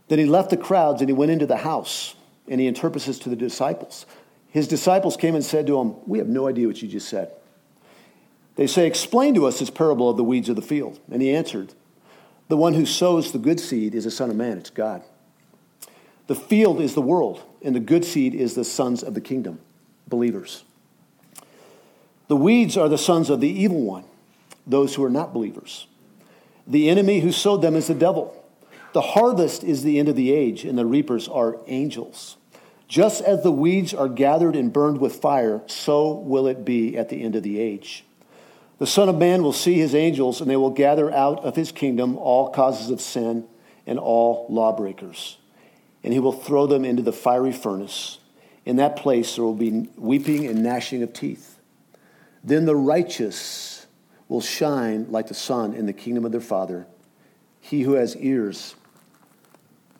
Then 0.07 0.19
he 0.19 0.25
left 0.25 0.51
the 0.51 0.55
crowds 0.57 1.01
and 1.01 1.09
he 1.09 1.15
went 1.15 1.31
into 1.31 1.47
the 1.47 1.57
house 1.57 2.13
and 2.47 2.61
he 2.61 2.67
interprets 2.67 3.07
this 3.07 3.17
to 3.17 3.29
the 3.29 3.35
disciples. 3.35 4.05
His 4.49 4.67
disciples 4.67 5.17
came 5.17 5.33
and 5.33 5.43
said 5.43 5.65
to 5.65 5.79
him, 5.79 5.95
We 6.05 6.19
have 6.19 6.27
no 6.27 6.47
idea 6.47 6.67
what 6.67 6.79
you 6.79 6.87
just 6.87 7.09
said. 7.09 7.31
They 8.55 8.67
say, 8.67 8.87
Explain 8.87 9.35
to 9.35 9.45
us 9.45 9.59
this 9.59 9.69
parable 9.69 10.09
of 10.09 10.17
the 10.17 10.23
weeds 10.23 10.49
of 10.49 10.55
the 10.55 10.61
field. 10.61 10.99
And 11.11 11.21
he 11.21 11.33
answered, 11.33 11.73
The 12.47 12.57
one 12.57 12.73
who 12.73 12.85
sows 12.85 13.31
the 13.31 13.39
good 13.39 13.59
seed 13.59 13.95
is 13.95 14.03
the 14.03 14.11
Son 14.11 14.29
of 14.29 14.35
Man, 14.35 14.57
it's 14.57 14.69
God. 14.69 15.03
The 16.27 16.35
field 16.35 16.79
is 16.79 16.93
the 16.93 17.01
world, 17.01 17.41
and 17.61 17.75
the 17.75 17.79
good 17.79 18.05
seed 18.05 18.33
is 18.33 18.55
the 18.55 18.63
sons 18.63 19.03
of 19.03 19.13
the 19.13 19.21
kingdom, 19.21 19.59
believers. 20.07 20.63
The 22.27 22.37
weeds 22.37 22.77
are 22.77 22.87
the 22.87 22.97
sons 22.97 23.29
of 23.29 23.41
the 23.41 23.49
evil 23.49 23.81
one, 23.81 24.05
those 24.65 24.95
who 24.95 25.03
are 25.03 25.09
not 25.09 25.33
believers. 25.33 25.87
The 26.65 26.89
enemy 26.89 27.19
who 27.19 27.33
sowed 27.33 27.61
them 27.61 27.75
is 27.75 27.87
the 27.87 27.93
devil. 27.93 28.37
The 28.93 29.01
harvest 29.01 29.63
is 29.63 29.83
the 29.83 29.99
end 29.99 30.07
of 30.07 30.15
the 30.15 30.31
age, 30.31 30.63
and 30.63 30.77
the 30.77 30.85
reapers 30.85 31.27
are 31.27 31.57
angels. 31.67 32.37
Just 32.87 33.21
as 33.23 33.41
the 33.43 33.51
weeds 33.51 33.93
are 33.93 34.09
gathered 34.09 34.55
and 34.55 34.71
burned 34.71 34.99
with 34.99 35.15
fire, 35.15 35.61
so 35.65 36.13
will 36.13 36.47
it 36.47 36.63
be 36.63 36.97
at 36.97 37.09
the 37.09 37.23
end 37.23 37.35
of 37.35 37.43
the 37.43 37.59
age. 37.59 38.05
The 38.81 38.87
Son 38.87 39.09
of 39.09 39.17
Man 39.19 39.43
will 39.43 39.53
see 39.53 39.75
his 39.75 39.93
angels, 39.93 40.41
and 40.41 40.49
they 40.49 40.55
will 40.55 40.71
gather 40.71 41.13
out 41.13 41.45
of 41.45 41.55
his 41.55 41.71
kingdom 41.71 42.17
all 42.17 42.49
causes 42.49 42.89
of 42.89 42.99
sin 42.99 43.45
and 43.85 43.99
all 43.99 44.47
lawbreakers. 44.49 45.37
And 46.03 46.11
he 46.11 46.19
will 46.19 46.31
throw 46.31 46.65
them 46.65 46.83
into 46.83 47.03
the 47.03 47.13
fiery 47.13 47.51
furnace. 47.51 48.17
In 48.65 48.77
that 48.77 48.95
place 48.95 49.35
there 49.35 49.43
will 49.43 49.53
be 49.53 49.87
weeping 49.97 50.47
and 50.47 50.63
gnashing 50.63 51.03
of 51.03 51.13
teeth. 51.13 51.59
Then 52.43 52.65
the 52.65 52.75
righteous 52.75 53.85
will 54.27 54.41
shine 54.41 55.11
like 55.11 55.27
the 55.27 55.35
sun 55.35 55.75
in 55.75 55.85
the 55.85 55.93
kingdom 55.93 56.25
of 56.25 56.31
their 56.31 56.41
Father. 56.41 56.87
He 57.59 57.83
who 57.83 57.93
has 57.93 58.17
ears, 58.17 58.73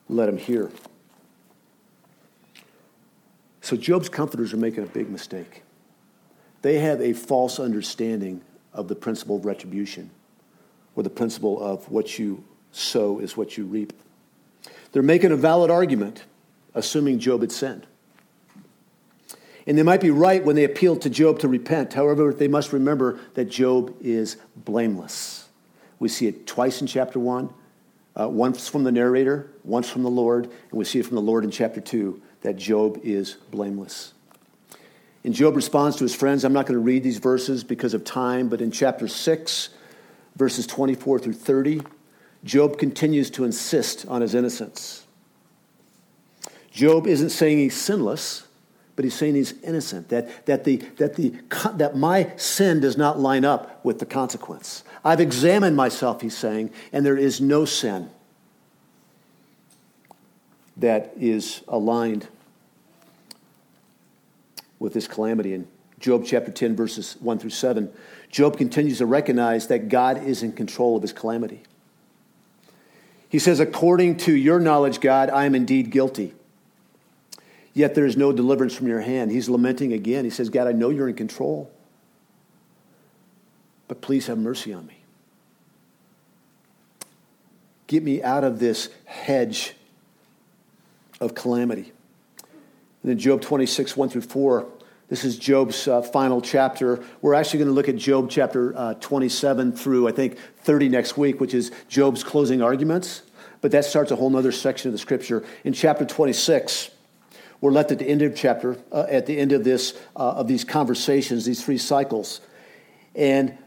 let 0.10 0.28
him 0.28 0.40
hear. 0.40 0.72
So 3.62 3.78
Job's 3.78 4.10
comforters 4.10 4.54
are 4.54 4.58
making 4.58 4.86
a 4.86 4.88
big 4.88 5.08
mistake. 5.08 5.62
They 6.64 6.80
have 6.80 7.00
a 7.00 7.14
false 7.14 7.60
understanding 7.60 8.42
of 8.74 8.88
the 8.88 8.96
principle 8.96 9.38
of 9.38 9.46
retribution, 9.46 10.10
or 10.96 11.04
the 11.04 11.10
principle 11.10 11.62
of 11.62 11.90
what 11.90 12.18
you 12.18 12.44
sow 12.72 13.20
is 13.20 13.36
what 13.36 13.58
you 13.58 13.66
reap. 13.66 13.94
They're 14.92 15.04
making 15.04 15.32
a 15.32 15.36
valid 15.36 15.72
argument, 15.72 16.24
assuming 16.74 17.20
Job 17.20 17.42
had 17.42 17.52
sinned. 17.52 17.88
And 19.68 19.78
they 19.78 19.84
might 19.84 20.02
be 20.02 20.10
right 20.10 20.44
when 20.44 20.56
they 20.56 20.64
appeal 20.64 20.98
to 20.98 21.10
Job 21.10 21.40
to 21.40 21.48
repent. 21.48 21.94
However, 21.94 22.34
they 22.34 22.48
must 22.48 22.74
remember 22.74 23.20
that 23.36 23.46
Job 23.46 23.96
is 24.02 24.38
blameless. 24.56 25.48
We 26.00 26.10
see 26.10 26.28
it 26.28 26.48
twice 26.48 26.82
in 26.82 26.88
chapter 26.88 27.20
1, 27.20 27.54
uh, 28.20 28.28
once 28.28 28.68
from 28.68 28.84
the 28.84 28.92
narrator, 28.92 29.52
once 29.64 29.88
from 29.90 30.04
the 30.04 30.10
Lord, 30.10 30.46
and 30.46 30.54
we 30.72 30.84
see 30.84 31.00
it 31.00 31.06
from 31.06 31.16
the 31.16 31.22
Lord 31.22 31.44
in 31.44 31.52
chapter 31.52 31.80
2 31.80 32.22
that 32.42 32.56
Job 32.56 33.00
is 33.04 33.36
blameless. 33.52 34.14
And 35.24 35.34
Job 35.34 35.56
responds 35.56 35.98
to 35.98 36.04
his 36.04 36.16
friends. 36.16 36.44
I'm 36.44 36.54
not 36.54 36.66
going 36.66 36.80
to 36.80 36.84
read 36.84 37.04
these 37.04 37.20
verses 37.20 37.64
because 37.64 37.94
of 37.94 38.04
time, 38.04 38.50
but 38.50 38.62
in 38.62 38.72
chapter 38.72 39.08
6, 39.08 39.70
verses 40.36 40.66
24 40.66 41.20
through 41.20 41.34
30, 41.34 41.82
Job 42.44 42.78
continues 42.78 43.30
to 43.32 43.44
insist 43.44 44.06
on 44.08 44.22
his 44.22 44.34
innocence. 44.34 45.06
Job 46.72 47.06
isn't 47.06 47.30
saying 47.30 47.60
he's 47.60 47.80
sinless, 47.80 48.48
but 48.96 49.06
he's 49.06 49.14
saying 49.14 49.36
he's 49.36 49.54
innocent, 49.62 50.10
that, 50.10 50.46
that, 50.46 50.64
the, 50.64 50.78
that, 50.98 51.16
the, 51.16 51.34
that 51.76 51.96
my 51.96 52.32
sin 52.38 52.80
does 52.80 52.98
not 52.98 53.20
line 53.20 53.46
up 53.46 53.84
with 53.86 54.00
the 54.00 54.06
consequence. 54.06 54.84
I've 55.04 55.20
examined 55.20 55.76
myself, 55.76 56.22
he's 56.22 56.38
saying, 56.38 56.72
and 56.92 57.06
there 57.06 57.18
is 57.18 57.40
no 57.40 57.66
sin 57.66 58.10
that 60.78 61.14
is 61.18 61.62
aligned 61.68 62.28
with 64.82 64.94
this 64.94 65.08
calamity. 65.08 65.54
In 65.54 65.68
Job 66.00 66.26
chapter 66.26 66.52
10, 66.52 66.76
verses 66.76 67.16
1 67.20 67.38
through 67.38 67.52
7, 67.52 67.94
Job 68.32 68.58
continues 68.58 68.98
to 68.98 69.06
recognize 69.06 69.68
that 69.68 69.90
God 69.90 70.26
is 70.26 70.42
in 70.42 70.54
control 70.54 70.96
of 70.96 71.04
his 71.04 71.14
calamity. 71.14 71.62
He 73.30 73.38
says, 73.38 73.60
According 73.60 74.18
to 74.18 74.34
your 74.34 74.60
knowledge, 74.60 75.00
God, 75.00 75.30
I 75.30 75.46
am 75.46 75.54
indeed 75.54 75.92
guilty. 75.92 76.34
Yet 77.74 77.94
there 77.94 78.08
is 78.08 78.18
no 78.18 78.34
deliverance 78.34 78.74
from 78.74 78.88
your 78.88 79.02
hand. 79.02 79.32
He's 79.32 79.48
lamenting 79.48 79.94
again. 79.94 80.26
He 80.26 80.32
says, 80.32 80.50
God, 80.50 80.68
I 80.68 80.72
know 80.72 80.90
you're 80.90 81.08
in 81.08 81.16
control, 81.16 81.72
but 83.88 84.02
please 84.02 84.26
have 84.28 84.40
mercy 84.40 84.74
on 84.74 84.88
me. 84.88 84.98
Get 87.86 88.02
me 88.02 88.24
out 88.24 88.44
of 88.44 88.58
this 88.58 88.90
hedge 89.06 89.76
of 91.22 91.36
calamity. 91.36 91.94
And 93.04 93.12
in 93.12 93.18
Job 93.18 93.42
26, 93.42 93.98
1 93.98 94.10
through 94.10 94.22
4, 94.22 94.68
this 95.10 95.26
is 95.26 95.38
Job's 95.38 95.88
uh, 95.88 96.02
final 96.02 96.40
chapter. 96.42 97.04
We're 97.22 97.34
actually 97.34 97.60
going 97.60 97.68
to 97.68 97.74
look 97.74 97.90
at 97.90 97.98
Job 97.98 98.30
chapter 98.30 98.74
uh, 98.78 98.94
27 98.94 99.74
through, 99.74 100.08
I 100.08 100.12
think, 100.12 100.38
30 100.60 100.88
next 100.90 101.18
week, 101.18 101.42
which 101.42 101.54
is 101.54 101.72
Job's 101.90 102.24
closing 102.24 102.62
arguments. 102.62 103.24
But 103.60 103.72
that 103.72 103.84
starts 103.86 104.12
a 104.12 104.16
whole 104.16 104.36
other 104.38 104.52
section 104.52 104.88
of 104.88 104.94
the 104.94 104.98
scripture. 104.98 105.44
In 105.64 105.74
chapter 105.74 106.06
26, 106.06 106.92
we're 107.60 107.72
left 107.72 107.92
at 107.92 108.00
the 108.00 108.08
end 108.08 108.22
of 108.22 108.36
chapter, 108.36 108.78
uh, 108.92 109.06
at 109.10 109.26
the 109.26 109.38
end 109.38 109.52
of 109.52 109.64
this, 109.64 109.94
uh, 110.16 110.32
of 110.32 110.48
these 110.48 110.64
conversations, 110.64 111.46
these 111.46 111.64
three 111.64 111.78
cycles. 111.78 112.42
And 113.14 113.58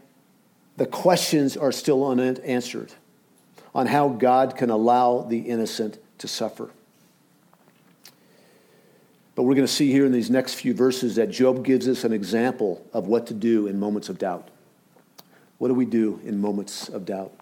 the 0.77 0.85
questions 0.85 1.55
are 1.55 1.71
still 1.71 2.05
unanswered 2.05 2.91
on 3.73 3.87
how 3.87 4.09
God 4.09 4.57
can 4.57 4.69
allow 4.69 5.21
the 5.21 5.39
innocent 5.39 5.99
to 6.17 6.27
suffer. 6.27 6.71
But 9.35 9.43
we're 9.43 9.55
going 9.55 9.67
to 9.67 9.71
see 9.71 9.91
here 9.91 10.05
in 10.05 10.13
these 10.13 10.29
next 10.29 10.53
few 10.55 10.73
verses 10.73 11.15
that 11.15 11.29
Job 11.29 11.63
gives 11.63 11.87
us 11.87 12.05
an 12.05 12.13
example 12.13 12.85
of 12.93 13.07
what 13.07 13.27
to 13.27 13.33
do 13.33 13.67
in 13.67 13.77
moments 13.77 14.07
of 14.07 14.17
doubt. 14.17 14.49
What 15.57 15.67
do 15.67 15.73
we 15.73 15.85
do 15.85 16.21
in 16.23 16.39
moments 16.39 16.89
of 16.89 17.05
doubt? 17.05 17.33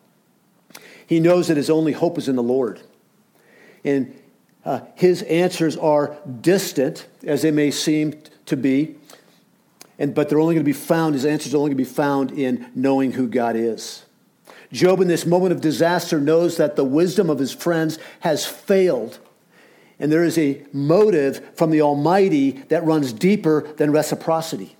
He 1.05 1.19
knows 1.19 1.47
that 1.47 1.57
his 1.57 1.69
only 1.69 1.91
hope 1.91 2.17
is 2.17 2.27
in 2.27 2.35
the 2.35 2.43
Lord. 2.43 2.81
And 3.83 4.19
uh, 4.65 4.81
his 4.95 5.21
answers 5.23 5.77
are 5.77 6.17
distant, 6.41 7.07
as 7.23 7.41
they 7.41 7.51
may 7.51 7.69
seem 7.69 8.19
to 8.45 8.57
be, 8.57 8.95
and, 9.99 10.15
but 10.15 10.29
they're 10.29 10.39
only 10.39 10.55
going 10.55 10.65
to 10.65 10.69
be 10.69 10.73
found, 10.73 11.13
his 11.13 11.25
answers 11.25 11.53
are 11.53 11.57
only 11.57 11.69
going 11.69 11.77
to 11.77 11.89
be 11.89 11.95
found 11.95 12.31
in 12.31 12.71
knowing 12.73 13.11
who 13.11 13.27
God 13.27 13.55
is. 13.55 14.03
Job, 14.71 15.01
in 15.01 15.07
this 15.07 15.25
moment 15.25 15.51
of 15.51 15.61
disaster, 15.61 16.19
knows 16.19 16.57
that 16.57 16.75
the 16.75 16.83
wisdom 16.83 17.29
of 17.29 17.37
his 17.37 17.53
friends 17.53 17.99
has 18.21 18.45
failed 18.45 19.19
and 20.03 20.11
there 20.11 20.25
is 20.25 20.37
a 20.37 20.61
motive 20.73 21.55
from 21.55 21.71
the 21.71 21.81
Almighty 21.81 22.51
that 22.67 22.83
runs 22.83 23.13
deeper 23.13 23.73
than 23.75 23.89
reciprocity. 23.89 24.75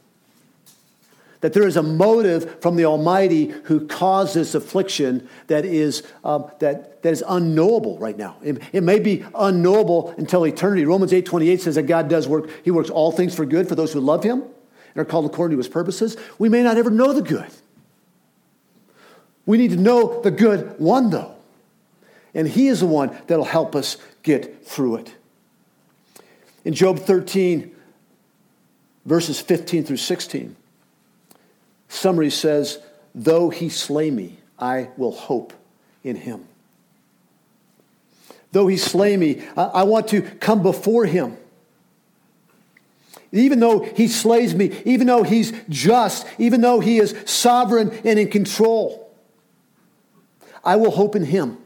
That 1.39 1.53
there 1.53 1.65
is 1.65 1.77
a 1.77 1.81
motive 1.81 2.61
from 2.61 2.75
the 2.75 2.83
Almighty 2.83 3.45
who 3.63 3.87
caused 3.87 4.35
this 4.35 4.53
affliction 4.53 5.29
that 5.47 5.63
is, 5.63 6.03
um, 6.25 6.51
that, 6.59 7.01
that 7.03 7.13
is 7.13 7.23
unknowable 7.25 7.97
right 7.99 8.17
now. 8.17 8.35
It, 8.43 8.61
it, 8.73 8.83
may 8.83 8.99
be 8.99 9.23
unknowable 9.33 10.13
until 10.17 10.45
eternity. 10.45 10.83
Romans 10.83 11.13
8 11.13 11.25
28 11.25 11.61
says 11.61 11.75
that 11.75 11.83
God 11.83 12.09
does 12.09 12.27
work, 12.27 12.49
He 12.65 12.71
works 12.71 12.89
all 12.89 13.13
things 13.13 13.33
for 13.33 13.45
good 13.45 13.69
for 13.69 13.75
those 13.75 13.93
who 13.93 14.01
love 14.01 14.25
Him 14.25 14.41
and 14.41 14.97
are 14.97 15.05
called 15.05 15.25
according 15.25 15.55
to 15.55 15.59
His 15.59 15.69
purposes. 15.69 16.17
We 16.37 16.49
may 16.49 16.63
not 16.63 16.75
ever 16.75 16.89
know 16.89 17.13
the 17.13 17.21
good. 17.21 17.49
We 19.45 19.57
need 19.57 19.71
to 19.71 19.77
know 19.77 20.21
the 20.21 20.31
good 20.31 20.77
one, 20.79 21.11
though. 21.11 21.32
And 22.33 22.47
He 22.47 22.67
is 22.67 22.79
the 22.79 22.87
one 22.87 23.17
that'll 23.27 23.45
help 23.45 23.75
us 23.75 23.97
get 24.23 24.65
through 24.65 24.97
it. 24.97 25.15
In 26.65 26.73
Job 26.73 26.99
13, 26.99 27.73
verses 29.05 29.39
15 29.39 29.83
through 29.83 29.97
16, 29.97 30.55
summary 31.89 32.29
says, 32.29 32.79
Though 33.13 33.49
he 33.49 33.69
slay 33.69 34.09
me, 34.09 34.37
I 34.57 34.89
will 34.97 35.11
hope 35.11 35.53
in 36.03 36.15
him. 36.15 36.45
Though 38.51 38.67
he 38.67 38.77
slay 38.77 39.17
me, 39.17 39.43
I 39.57 39.83
want 39.83 40.07
to 40.09 40.21
come 40.21 40.61
before 40.61 41.05
him. 41.05 41.37
Even 43.31 43.59
though 43.59 43.79
he 43.79 44.07
slays 44.07 44.53
me, 44.53 44.79
even 44.85 45.07
though 45.07 45.23
he's 45.23 45.53
just, 45.67 46.25
even 46.37 46.61
though 46.61 46.79
he 46.79 46.99
is 46.99 47.15
sovereign 47.25 47.89
and 48.05 48.19
in 48.19 48.29
control, 48.29 49.11
I 50.63 50.75
will 50.75 50.91
hope 50.91 51.15
in 51.15 51.25
him. 51.25 51.57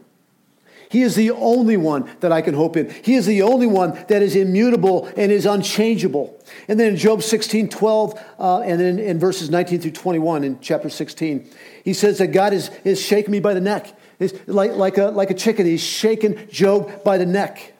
He 0.90 1.02
is 1.02 1.14
the 1.14 1.30
only 1.32 1.76
one 1.76 2.10
that 2.20 2.32
I 2.32 2.40
can 2.40 2.54
hope 2.54 2.76
in. 2.76 2.90
He 3.02 3.14
is 3.14 3.26
the 3.26 3.42
only 3.42 3.66
one 3.66 3.92
that 4.08 4.22
is 4.22 4.34
immutable 4.34 5.06
and 5.16 5.30
is 5.30 5.44
unchangeable. 5.44 6.42
And 6.66 6.80
then 6.80 6.92
in 6.92 6.96
Job 6.96 7.22
16, 7.22 7.68
12, 7.68 8.24
uh, 8.38 8.60
and 8.60 8.80
then 8.80 8.98
in 8.98 9.18
verses 9.18 9.50
19 9.50 9.80
through 9.80 9.90
21 9.90 10.44
in 10.44 10.60
chapter 10.60 10.88
16, 10.88 11.50
he 11.84 11.92
says 11.92 12.18
that 12.18 12.28
God 12.28 12.54
is, 12.54 12.70
is 12.84 13.00
shaking 13.00 13.32
me 13.32 13.40
by 13.40 13.52
the 13.52 13.60
neck. 13.60 13.94
It's 14.18 14.34
like, 14.48 14.72
like, 14.72 14.96
a, 14.98 15.06
like 15.06 15.30
a 15.30 15.34
chicken, 15.34 15.66
he's 15.66 15.82
shaking 15.82 16.48
Job 16.48 17.04
by 17.04 17.18
the 17.18 17.26
neck. 17.26 17.74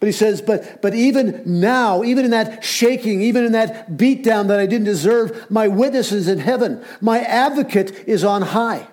But 0.00 0.06
he 0.06 0.12
says, 0.12 0.40
but, 0.40 0.80
but 0.80 0.94
even 0.94 1.42
now, 1.44 2.04
even 2.04 2.24
in 2.24 2.30
that 2.30 2.62
shaking, 2.62 3.20
even 3.20 3.44
in 3.44 3.52
that 3.52 3.90
beatdown 3.90 4.46
that 4.46 4.60
I 4.60 4.66
didn't 4.66 4.84
deserve, 4.84 5.50
my 5.50 5.66
witness 5.66 6.12
is 6.12 6.28
in 6.28 6.38
heaven. 6.38 6.84
My 7.00 7.18
advocate 7.18 8.04
is 8.06 8.22
on 8.22 8.42
high. 8.42 8.86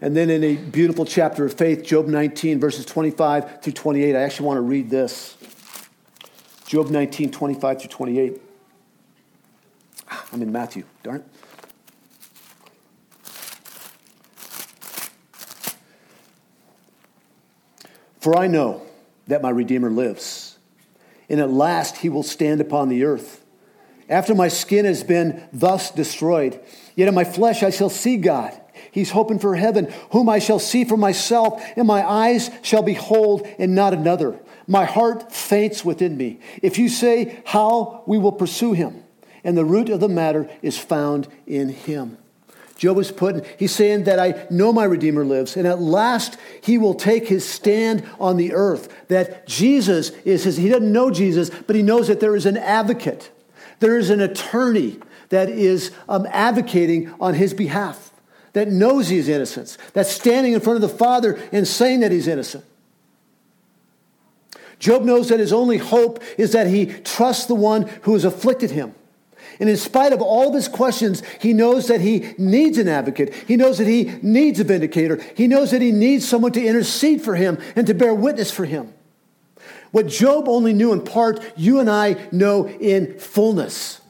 And 0.00 0.16
then 0.16 0.30
in 0.30 0.44
a 0.44 0.54
beautiful 0.54 1.04
chapter 1.04 1.44
of 1.44 1.54
faith, 1.54 1.82
Job 1.82 2.06
19, 2.06 2.60
verses 2.60 2.84
25 2.84 3.62
through 3.62 3.72
28, 3.72 4.14
I 4.14 4.20
actually 4.20 4.46
want 4.46 4.58
to 4.58 4.62
read 4.62 4.90
this. 4.90 5.36
Job 6.66 6.90
19, 6.90 7.32
25 7.32 7.80
through 7.80 7.88
28. 7.88 8.40
I'm 10.32 10.42
in 10.42 10.52
Matthew, 10.52 10.84
darn 11.02 11.16
it. 11.16 11.24
For 18.20 18.36
I 18.36 18.46
know 18.46 18.82
that 19.26 19.42
my 19.42 19.50
Redeemer 19.50 19.90
lives, 19.90 20.58
and 21.28 21.40
at 21.40 21.50
last 21.50 21.98
he 21.98 22.08
will 22.08 22.22
stand 22.22 22.60
upon 22.60 22.88
the 22.88 23.04
earth. 23.04 23.44
After 24.08 24.34
my 24.34 24.48
skin 24.48 24.84
has 24.84 25.02
been 25.02 25.48
thus 25.52 25.90
destroyed, 25.90 26.60
yet 26.94 27.08
in 27.08 27.14
my 27.14 27.24
flesh 27.24 27.62
I 27.62 27.70
shall 27.70 27.90
see 27.90 28.16
God. 28.16 28.58
He's 28.98 29.10
hoping 29.10 29.38
for 29.38 29.54
heaven, 29.54 29.92
whom 30.10 30.28
I 30.28 30.40
shall 30.40 30.58
see 30.58 30.84
for 30.84 30.96
myself, 30.96 31.62
and 31.76 31.86
my 31.86 32.04
eyes 32.04 32.50
shall 32.62 32.82
behold, 32.82 33.46
and 33.58 33.74
not 33.74 33.94
another. 33.94 34.40
My 34.66 34.84
heart 34.84 35.32
faints 35.32 35.84
within 35.84 36.16
me. 36.16 36.40
If 36.62 36.78
you 36.78 36.88
say, 36.88 37.40
How 37.46 38.02
we 38.06 38.18
will 38.18 38.32
pursue 38.32 38.72
him, 38.72 39.04
and 39.44 39.56
the 39.56 39.64
root 39.64 39.88
of 39.88 40.00
the 40.00 40.08
matter 40.08 40.50
is 40.62 40.76
found 40.76 41.28
in 41.46 41.68
him. 41.68 42.18
Job 42.76 42.98
is 42.98 43.12
putting, 43.12 43.44
he's 43.56 43.74
saying 43.74 44.04
that 44.04 44.18
I 44.18 44.46
know 44.50 44.72
my 44.72 44.84
Redeemer 44.84 45.24
lives, 45.24 45.56
and 45.56 45.66
at 45.66 45.80
last 45.80 46.36
he 46.60 46.76
will 46.76 46.94
take 46.94 47.28
his 47.28 47.48
stand 47.48 48.04
on 48.18 48.36
the 48.36 48.52
earth. 48.52 48.88
That 49.06 49.46
Jesus 49.46 50.10
is 50.24 50.42
his, 50.42 50.56
he 50.56 50.68
doesn't 50.68 50.92
know 50.92 51.10
Jesus, 51.12 51.50
but 51.50 51.76
he 51.76 51.82
knows 51.82 52.08
that 52.08 52.18
there 52.18 52.34
is 52.34 52.46
an 52.46 52.56
advocate, 52.56 53.30
there 53.78 53.96
is 53.96 54.10
an 54.10 54.20
attorney 54.20 54.98
that 55.28 55.48
is 55.48 55.92
um, 56.08 56.26
advocating 56.30 57.14
on 57.20 57.34
his 57.34 57.54
behalf, 57.54 58.07
that 58.58 58.68
knows 58.68 59.08
he's 59.08 59.28
innocent, 59.28 59.76
that's 59.92 60.10
standing 60.10 60.52
in 60.52 60.60
front 60.60 60.76
of 60.76 60.90
the 60.90 60.96
Father 60.96 61.38
and 61.52 61.66
saying 61.66 62.00
that 62.00 62.12
he's 62.12 62.26
innocent. 62.26 62.64
Job 64.78 65.02
knows 65.02 65.28
that 65.28 65.40
his 65.40 65.52
only 65.52 65.78
hope 65.78 66.22
is 66.36 66.52
that 66.52 66.66
he 66.68 66.86
trusts 66.86 67.46
the 67.46 67.54
one 67.54 67.88
who 68.02 68.12
has 68.12 68.24
afflicted 68.24 68.70
him. 68.70 68.94
And 69.60 69.68
in 69.68 69.76
spite 69.76 70.12
of 70.12 70.22
all 70.22 70.48
of 70.48 70.54
his 70.54 70.68
questions, 70.68 71.22
he 71.40 71.52
knows 71.52 71.88
that 71.88 72.00
he 72.00 72.32
needs 72.38 72.78
an 72.78 72.86
advocate. 72.86 73.34
He 73.34 73.56
knows 73.56 73.78
that 73.78 73.88
he 73.88 74.04
needs 74.22 74.60
a 74.60 74.64
vindicator. 74.64 75.20
He 75.34 75.48
knows 75.48 75.72
that 75.72 75.82
he 75.82 75.90
needs 75.90 76.28
someone 76.28 76.52
to 76.52 76.64
intercede 76.64 77.22
for 77.22 77.34
him 77.34 77.58
and 77.74 77.86
to 77.88 77.94
bear 77.94 78.14
witness 78.14 78.52
for 78.52 78.64
him. 78.64 78.92
What 79.90 80.06
Job 80.06 80.48
only 80.48 80.72
knew 80.72 80.92
in 80.92 81.02
part, 81.02 81.42
you 81.56 81.80
and 81.80 81.90
I 81.90 82.28
know 82.30 82.68
in 82.68 83.18
fullness. 83.18 84.00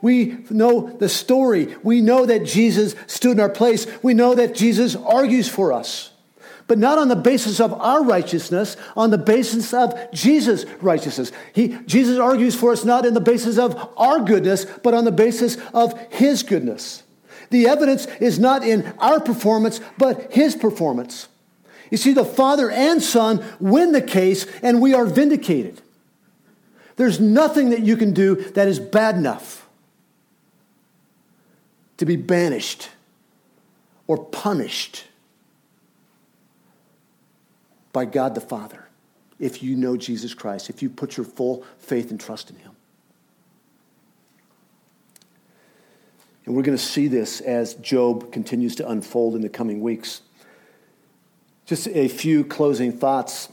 We 0.00 0.44
know 0.50 0.88
the 0.88 1.08
story. 1.08 1.76
We 1.82 2.00
know 2.00 2.26
that 2.26 2.44
Jesus 2.44 2.94
stood 3.06 3.32
in 3.32 3.40
our 3.40 3.48
place. 3.48 3.86
We 4.02 4.14
know 4.14 4.34
that 4.34 4.54
Jesus 4.54 4.94
argues 4.94 5.48
for 5.48 5.72
us 5.72 6.12
but 6.68 6.78
not 6.78 6.98
on 6.98 7.08
the 7.08 7.16
basis 7.16 7.60
of 7.60 7.72
our 7.72 8.04
righteousness, 8.04 8.76
on 8.94 9.10
the 9.10 9.18
basis 9.18 9.72
of 9.72 9.98
Jesus' 10.12 10.66
righteousness. 10.82 11.32
He, 11.54 11.68
Jesus 11.86 12.18
argues 12.18 12.54
for 12.54 12.72
us 12.72 12.84
not 12.84 13.06
in 13.06 13.14
the 13.14 13.20
basis 13.20 13.58
of 13.58 13.90
our 13.96 14.20
goodness, 14.20 14.66
but 14.84 14.94
on 14.94 15.04
the 15.04 15.10
basis 15.10 15.56
of 15.72 15.98
his 16.12 16.42
goodness. 16.42 17.02
The 17.50 17.66
evidence 17.66 18.06
is 18.20 18.38
not 18.38 18.62
in 18.62 18.92
our 18.98 19.18
performance, 19.18 19.80
but 19.96 20.30
his 20.30 20.54
performance. 20.54 21.28
You 21.90 21.96
see, 21.96 22.12
the 22.12 22.24
Father 22.24 22.70
and 22.70 23.02
Son 23.02 23.42
win 23.58 23.92
the 23.92 24.02
case, 24.02 24.46
and 24.62 24.82
we 24.82 24.92
are 24.92 25.06
vindicated. 25.06 25.80
There's 26.96 27.18
nothing 27.18 27.70
that 27.70 27.80
you 27.80 27.96
can 27.96 28.12
do 28.12 28.34
that 28.50 28.68
is 28.68 28.78
bad 28.78 29.16
enough 29.16 29.66
to 31.98 32.06
be 32.06 32.16
banished 32.16 32.88
or 34.06 34.24
punished 34.24 35.04
by 37.92 38.04
God 38.04 38.34
the 38.34 38.40
Father 38.40 38.88
if 39.38 39.62
you 39.62 39.76
know 39.76 39.96
Jesus 39.96 40.34
Christ, 40.34 40.70
if 40.70 40.82
you 40.82 40.90
put 40.90 41.16
your 41.16 41.26
full 41.26 41.64
faith 41.78 42.10
and 42.10 42.18
trust 42.18 42.50
in 42.50 42.56
Him. 42.56 42.72
And 46.44 46.56
we're 46.56 46.62
going 46.62 46.78
to 46.78 46.82
see 46.82 47.08
this 47.08 47.40
as 47.42 47.74
Job 47.74 48.32
continues 48.32 48.74
to 48.76 48.88
unfold 48.88 49.34
in 49.36 49.42
the 49.42 49.50
coming 49.50 49.80
weeks. 49.80 50.22
Just 51.66 51.86
a 51.88 52.08
few 52.08 52.42
closing 52.42 52.90
thoughts. 52.90 53.52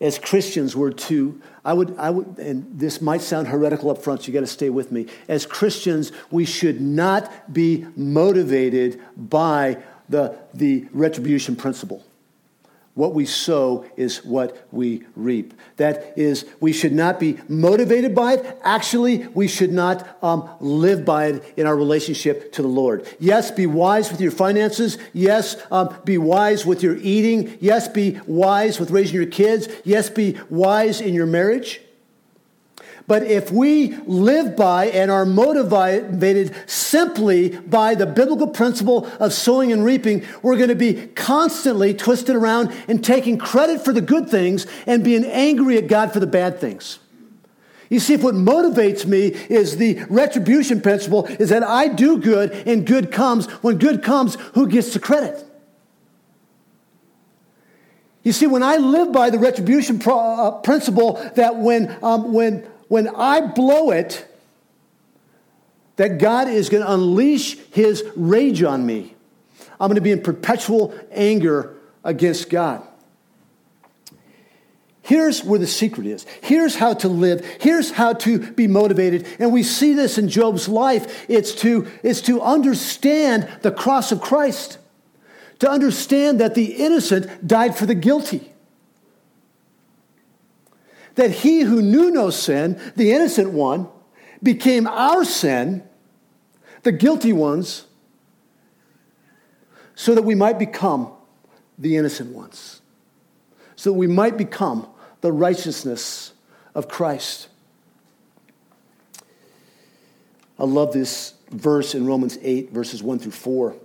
As 0.00 0.18
Christians, 0.18 0.76
we're 0.76 0.92
to, 0.92 1.40
I 1.64 1.72
would, 1.72 1.96
I 1.98 2.10
would, 2.10 2.38
and 2.38 2.78
this 2.78 3.00
might 3.00 3.22
sound 3.22 3.48
heretical 3.48 3.90
up 3.90 4.02
front, 4.02 4.22
so 4.22 4.26
you 4.26 4.34
got 4.34 4.40
to 4.40 4.46
stay 4.46 4.68
with 4.68 4.92
me. 4.92 5.06
As 5.26 5.46
Christians, 5.46 6.12
we 6.30 6.44
should 6.44 6.80
not 6.82 7.52
be 7.52 7.86
motivated 7.96 9.00
by 9.16 9.78
the, 10.08 10.36
the 10.52 10.86
retribution 10.92 11.56
principle. 11.56 12.04
What 12.96 13.12
we 13.12 13.26
sow 13.26 13.84
is 13.98 14.24
what 14.24 14.66
we 14.72 15.04
reap. 15.14 15.52
That 15.76 16.14
is, 16.16 16.46
we 16.60 16.72
should 16.72 16.94
not 16.94 17.20
be 17.20 17.38
motivated 17.46 18.14
by 18.14 18.36
it. 18.36 18.58
Actually, 18.62 19.26
we 19.34 19.48
should 19.48 19.70
not 19.70 20.16
um, 20.24 20.48
live 20.60 21.04
by 21.04 21.26
it 21.26 21.52
in 21.58 21.66
our 21.66 21.76
relationship 21.76 22.52
to 22.52 22.62
the 22.62 22.68
Lord. 22.68 23.06
Yes, 23.20 23.50
be 23.50 23.66
wise 23.66 24.10
with 24.10 24.22
your 24.22 24.30
finances. 24.30 24.96
Yes, 25.12 25.56
um, 25.70 25.94
be 26.06 26.16
wise 26.16 26.64
with 26.64 26.82
your 26.82 26.96
eating. 26.96 27.58
Yes, 27.60 27.86
be 27.86 28.18
wise 28.26 28.80
with 28.80 28.90
raising 28.90 29.16
your 29.16 29.26
kids. 29.26 29.68
Yes, 29.84 30.08
be 30.08 30.38
wise 30.48 31.02
in 31.02 31.12
your 31.12 31.26
marriage. 31.26 31.82
But 33.06 33.22
if 33.22 33.52
we 33.52 33.94
live 34.06 34.56
by 34.56 34.86
and 34.86 35.10
are 35.10 35.24
motivated 35.24 36.54
simply 36.68 37.50
by 37.50 37.94
the 37.94 38.06
biblical 38.06 38.48
principle 38.48 39.06
of 39.20 39.32
sowing 39.32 39.72
and 39.72 39.84
reaping, 39.84 40.24
we're 40.42 40.56
going 40.56 40.70
to 40.70 40.74
be 40.74 41.06
constantly 41.14 41.94
twisted 41.94 42.34
around 42.34 42.74
and 42.88 43.04
taking 43.04 43.38
credit 43.38 43.84
for 43.84 43.92
the 43.92 44.00
good 44.00 44.28
things 44.28 44.66
and 44.86 45.04
being 45.04 45.24
angry 45.24 45.78
at 45.78 45.86
God 45.86 46.12
for 46.12 46.18
the 46.18 46.26
bad 46.26 46.58
things. 46.58 46.98
You 47.88 48.00
see, 48.00 48.14
if 48.14 48.22
what 48.24 48.34
motivates 48.34 49.06
me 49.06 49.26
is 49.26 49.76
the 49.76 50.04
retribution 50.10 50.80
principle, 50.80 51.26
is 51.26 51.50
that 51.50 51.62
I 51.62 51.86
do 51.86 52.18
good 52.18 52.50
and 52.66 52.84
good 52.84 53.12
comes. 53.12 53.46
When 53.62 53.78
good 53.78 54.02
comes, 54.02 54.34
who 54.54 54.66
gets 54.66 54.92
the 54.92 54.98
credit? 54.98 55.44
You 58.24 58.32
see, 58.32 58.48
when 58.48 58.64
I 58.64 58.78
live 58.78 59.12
by 59.12 59.30
the 59.30 59.38
retribution 59.38 60.00
pro- 60.00 60.18
uh, 60.18 60.50
principle, 60.62 61.12
that 61.36 61.54
when, 61.54 61.96
um, 62.02 62.32
when 62.32 62.66
when 62.88 63.08
I 63.08 63.40
blow 63.40 63.90
it, 63.90 64.26
that 65.96 66.18
God 66.18 66.48
is 66.48 66.68
going 66.68 66.84
to 66.84 66.92
unleash 66.92 67.56
his 67.70 68.04
rage 68.14 68.62
on 68.62 68.84
me. 68.84 69.14
I'm 69.80 69.88
going 69.88 69.96
to 69.96 70.00
be 70.00 70.12
in 70.12 70.22
perpetual 70.22 70.94
anger 71.10 71.76
against 72.04 72.50
God. 72.50 72.86
Here's 75.02 75.44
where 75.44 75.58
the 75.58 75.68
secret 75.68 76.06
is. 76.06 76.26
Here's 76.42 76.74
how 76.74 76.94
to 76.94 77.08
live. 77.08 77.44
Here's 77.60 77.92
how 77.92 78.14
to 78.14 78.38
be 78.52 78.66
motivated. 78.66 79.26
And 79.38 79.52
we 79.52 79.62
see 79.62 79.92
this 79.92 80.18
in 80.18 80.28
Job's 80.28 80.68
life. 80.68 81.24
It's 81.28 81.54
to, 81.56 81.86
it's 82.02 82.20
to 82.22 82.42
understand 82.42 83.48
the 83.62 83.70
cross 83.70 84.10
of 84.10 84.20
Christ, 84.20 84.78
to 85.60 85.70
understand 85.70 86.40
that 86.40 86.56
the 86.56 86.74
innocent 86.74 87.46
died 87.46 87.76
for 87.76 87.86
the 87.86 87.94
guilty 87.94 88.52
that 91.16 91.30
he 91.30 91.60
who 91.60 91.82
knew 91.82 92.10
no 92.10 92.30
sin, 92.30 92.80
the 92.94 93.12
innocent 93.12 93.50
one, 93.50 93.88
became 94.42 94.86
our 94.86 95.24
sin, 95.24 95.82
the 96.82 96.92
guilty 96.92 97.32
ones, 97.32 97.86
so 99.94 100.14
that 100.14 100.22
we 100.22 100.34
might 100.34 100.58
become 100.58 101.10
the 101.78 101.96
innocent 101.96 102.32
ones, 102.32 102.80
so 103.74 103.90
that 103.90 103.98
we 103.98 104.06
might 104.06 104.36
become 104.36 104.86
the 105.22 105.32
righteousness 105.32 106.32
of 106.74 106.86
Christ. 106.88 107.48
I 110.58 110.64
love 110.64 110.92
this 110.92 111.34
verse 111.50 111.94
in 111.94 112.06
Romans 112.06 112.38
8, 112.40 112.70
verses 112.70 113.02
1 113.02 113.18
through 113.18 113.32
4. 113.32 113.76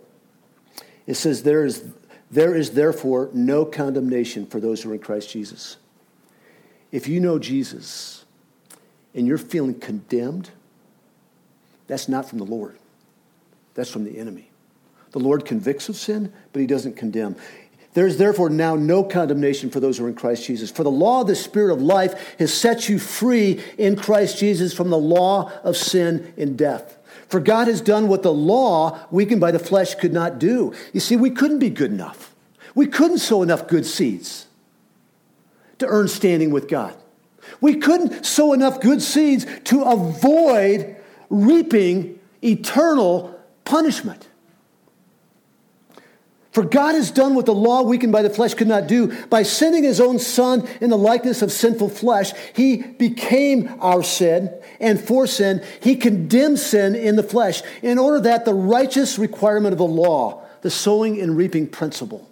It 1.07 1.15
says, 1.15 1.43
There 1.43 1.65
is, 1.65 1.85
there 2.29 2.55
is 2.55 2.71
therefore 2.71 3.29
no 3.33 3.65
condemnation 3.65 4.45
for 4.45 4.59
those 4.59 4.81
who 4.81 4.91
are 4.91 4.93
in 4.93 4.99
Christ 4.99 5.29
Jesus. 5.29 5.77
If 6.91 7.07
you 7.07 7.19
know 7.19 7.39
Jesus 7.39 8.25
and 9.15 9.25
you're 9.25 9.37
feeling 9.37 9.79
condemned, 9.79 10.49
that's 11.87 12.07
not 12.07 12.29
from 12.29 12.37
the 12.39 12.45
Lord. 12.45 12.77
That's 13.73 13.89
from 13.89 14.03
the 14.03 14.17
enemy. 14.17 14.49
The 15.11 15.19
Lord 15.19 15.45
convicts 15.45 15.89
of 15.89 15.95
sin, 15.95 16.31
but 16.53 16.59
he 16.59 16.67
doesn't 16.67 16.95
condemn. 16.95 17.35
There 17.93 18.07
is 18.07 18.17
therefore 18.17 18.49
now 18.49 18.75
no 18.75 19.03
condemnation 19.03 19.69
for 19.69 19.81
those 19.81 19.97
who 19.97 20.05
are 20.05 20.09
in 20.09 20.15
Christ 20.15 20.45
Jesus. 20.45 20.71
For 20.71 20.83
the 20.83 20.91
law 20.91 21.21
of 21.21 21.27
the 21.27 21.35
Spirit 21.35 21.73
of 21.73 21.81
life 21.81 22.37
has 22.39 22.53
set 22.53 22.87
you 22.87 22.99
free 22.99 23.61
in 23.77 23.97
Christ 23.97 24.37
Jesus 24.37 24.73
from 24.73 24.89
the 24.89 24.97
law 24.97 25.51
of 25.63 25.75
sin 25.75 26.33
and 26.37 26.57
death. 26.57 26.97
For 27.27 27.41
God 27.41 27.67
has 27.67 27.81
done 27.81 28.07
what 28.07 28.23
the 28.23 28.33
law, 28.33 28.99
weakened 29.11 29.41
by 29.41 29.51
the 29.51 29.59
flesh, 29.59 29.95
could 29.95 30.13
not 30.13 30.39
do. 30.39 30.73
You 30.93 31.01
see, 31.01 31.17
we 31.17 31.29
couldn't 31.29 31.59
be 31.59 31.69
good 31.69 31.91
enough. 31.91 32.33
We 32.75 32.87
couldn't 32.87 33.19
sow 33.19 33.43
enough 33.43 33.67
good 33.67 33.85
seeds 33.85 34.47
to 35.81 35.87
earn 35.87 36.07
standing 36.07 36.51
with 36.51 36.67
God. 36.67 36.95
We 37.59 37.75
couldn't 37.75 38.25
sow 38.25 38.53
enough 38.53 38.79
good 38.79 39.01
seeds 39.01 39.45
to 39.65 39.83
avoid 39.83 40.95
reaping 41.29 42.19
eternal 42.43 43.39
punishment. 43.65 44.27
For 46.51 46.63
God 46.63 46.95
has 46.95 47.11
done 47.11 47.33
what 47.35 47.45
the 47.45 47.53
law 47.53 47.81
weakened 47.81 48.11
by 48.11 48.23
the 48.23 48.29
flesh 48.29 48.53
could 48.55 48.67
not 48.67 48.87
do. 48.87 49.25
By 49.27 49.43
sending 49.43 49.83
his 49.83 50.01
own 50.01 50.19
Son 50.19 50.67
in 50.81 50.89
the 50.89 50.97
likeness 50.97 51.41
of 51.41 51.51
sinful 51.51 51.89
flesh, 51.89 52.33
he 52.53 52.77
became 52.77 53.73
our 53.79 54.03
sin, 54.03 54.53
and 54.81 54.99
for 54.99 55.27
sin, 55.27 55.63
he 55.81 55.95
condemned 55.95 56.59
sin 56.59 56.93
in 56.93 57.15
the 57.15 57.23
flesh, 57.23 57.61
in 57.81 57.97
order 57.97 58.19
that 58.21 58.43
the 58.43 58.53
righteous 58.53 59.17
requirement 59.17 59.71
of 59.71 59.77
the 59.77 59.85
law, 59.85 60.43
the 60.61 60.69
sowing 60.69 61.21
and 61.21 61.37
reaping 61.37 61.67
principle, 61.67 62.29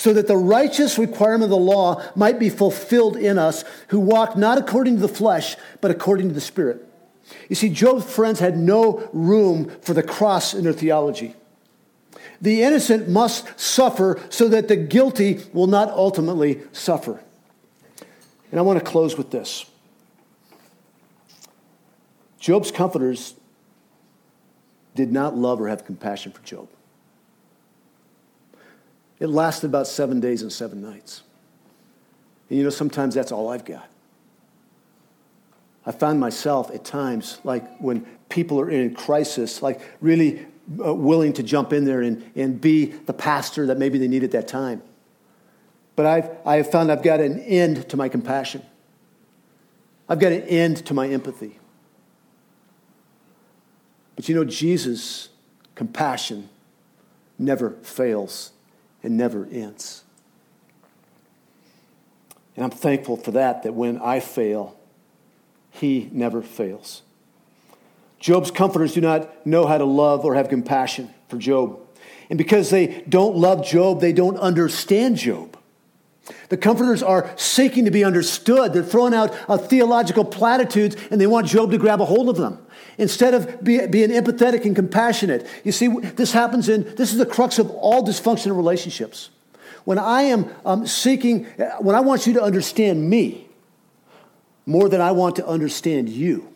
so 0.00 0.14
that 0.14 0.26
the 0.26 0.34
righteous 0.34 0.96
requirement 0.96 1.44
of 1.44 1.50
the 1.50 1.56
law 1.58 2.02
might 2.16 2.38
be 2.38 2.48
fulfilled 2.48 3.18
in 3.18 3.38
us 3.38 3.64
who 3.88 4.00
walk 4.00 4.34
not 4.34 4.56
according 4.56 4.94
to 4.94 5.02
the 5.02 5.06
flesh, 5.06 5.56
but 5.82 5.90
according 5.90 6.26
to 6.26 6.32
the 6.32 6.40
Spirit. 6.40 6.82
You 7.50 7.54
see, 7.54 7.68
Job's 7.68 8.10
friends 8.10 8.40
had 8.40 8.56
no 8.56 9.06
room 9.12 9.70
for 9.82 9.92
the 9.92 10.02
cross 10.02 10.54
in 10.54 10.64
their 10.64 10.72
theology. 10.72 11.34
The 12.40 12.62
innocent 12.62 13.10
must 13.10 13.60
suffer 13.60 14.18
so 14.30 14.48
that 14.48 14.68
the 14.68 14.76
guilty 14.76 15.40
will 15.52 15.66
not 15.66 15.90
ultimately 15.90 16.62
suffer. 16.72 17.22
And 18.50 18.58
I 18.58 18.62
want 18.62 18.78
to 18.78 18.84
close 18.84 19.18
with 19.18 19.30
this 19.30 19.66
Job's 22.38 22.70
comforters 22.70 23.34
did 24.94 25.12
not 25.12 25.36
love 25.36 25.60
or 25.60 25.68
have 25.68 25.84
compassion 25.84 26.32
for 26.32 26.40
Job. 26.40 26.70
It 29.20 29.28
lasted 29.28 29.66
about 29.66 29.86
seven 29.86 30.18
days 30.18 30.42
and 30.42 30.52
seven 30.52 30.80
nights. 30.80 31.22
And 32.48 32.58
you 32.58 32.64
know, 32.64 32.70
sometimes 32.70 33.14
that's 33.14 33.30
all 33.30 33.50
I've 33.50 33.64
got. 33.64 33.86
I 35.86 35.92
found 35.92 36.18
myself 36.18 36.70
at 36.70 36.84
times, 36.84 37.38
like 37.44 37.78
when 37.78 38.06
people 38.28 38.60
are 38.60 38.70
in 38.70 38.94
crisis, 38.94 39.62
like 39.62 39.80
really 40.00 40.46
uh, 40.84 40.94
willing 40.94 41.32
to 41.34 41.42
jump 41.42 41.72
in 41.72 41.84
there 41.84 42.00
and, 42.00 42.30
and 42.34 42.60
be 42.60 42.86
the 42.86 43.12
pastor 43.12 43.66
that 43.66 43.78
maybe 43.78 43.98
they 43.98 44.08
need 44.08 44.24
at 44.24 44.30
that 44.32 44.48
time. 44.48 44.82
But 45.96 46.06
I've, 46.06 46.30
I 46.46 46.56
have 46.56 46.70
found 46.70 46.90
I've 46.90 47.02
got 47.02 47.20
an 47.20 47.40
end 47.40 47.88
to 47.90 47.96
my 47.96 48.08
compassion. 48.08 48.62
I've 50.08 50.18
got 50.18 50.32
an 50.32 50.42
end 50.42 50.86
to 50.86 50.94
my 50.94 51.08
empathy. 51.08 51.58
But 54.16 54.28
you 54.28 54.34
know, 54.34 54.44
Jesus' 54.44 55.28
compassion 55.74 56.48
never 57.38 57.70
fails 57.82 58.52
and 59.02 59.16
never 59.16 59.46
ends. 59.50 60.04
And 62.56 62.64
I'm 62.64 62.70
thankful 62.70 63.16
for 63.16 63.30
that, 63.32 63.62
that 63.62 63.74
when 63.74 63.98
I 63.98 64.20
fail, 64.20 64.76
He 65.70 66.08
never 66.12 66.42
fails. 66.42 67.02
Job's 68.18 68.50
comforters 68.50 68.92
do 68.92 69.00
not 69.00 69.46
know 69.46 69.66
how 69.66 69.78
to 69.78 69.84
love 69.84 70.24
or 70.24 70.34
have 70.34 70.48
compassion 70.48 71.12
for 71.28 71.38
Job. 71.38 71.80
And 72.28 72.36
because 72.36 72.70
they 72.70 73.02
don't 73.08 73.36
love 73.36 73.64
Job, 73.66 74.00
they 74.00 74.12
don't 74.12 74.36
understand 74.36 75.16
Job. 75.16 75.56
The 76.50 76.56
comforters 76.56 77.02
are 77.02 77.32
seeking 77.36 77.86
to 77.86 77.90
be 77.90 78.04
understood. 78.04 78.72
They're 78.72 78.84
throwing 78.84 79.14
out 79.14 79.34
uh, 79.48 79.56
theological 79.56 80.24
platitudes 80.24 80.96
and 81.10 81.20
they 81.20 81.26
want 81.26 81.46
Job 81.46 81.70
to 81.70 81.78
grab 81.78 82.00
a 82.00 82.04
hold 82.04 82.28
of 82.28 82.36
them 82.36 82.64
instead 83.00 83.32
of 83.32 83.64
be, 83.64 83.84
being 83.86 84.10
empathetic 84.10 84.66
and 84.66 84.76
compassionate. 84.76 85.46
You 85.64 85.72
see, 85.72 85.88
this 85.88 86.32
happens 86.32 86.68
in, 86.68 86.84
this 86.96 87.12
is 87.12 87.16
the 87.16 87.26
crux 87.26 87.58
of 87.58 87.70
all 87.70 88.06
dysfunctional 88.06 88.56
relationships. 88.56 89.30
When 89.84 89.98
I 89.98 90.22
am 90.22 90.50
um, 90.66 90.86
seeking, 90.86 91.46
uh, 91.58 91.78
when 91.80 91.96
I 91.96 92.00
want 92.00 92.26
you 92.26 92.34
to 92.34 92.42
understand 92.42 93.08
me 93.08 93.48
more 94.66 94.90
than 94.90 95.00
I 95.00 95.12
want 95.12 95.36
to 95.36 95.46
understand 95.46 96.10
you, 96.10 96.52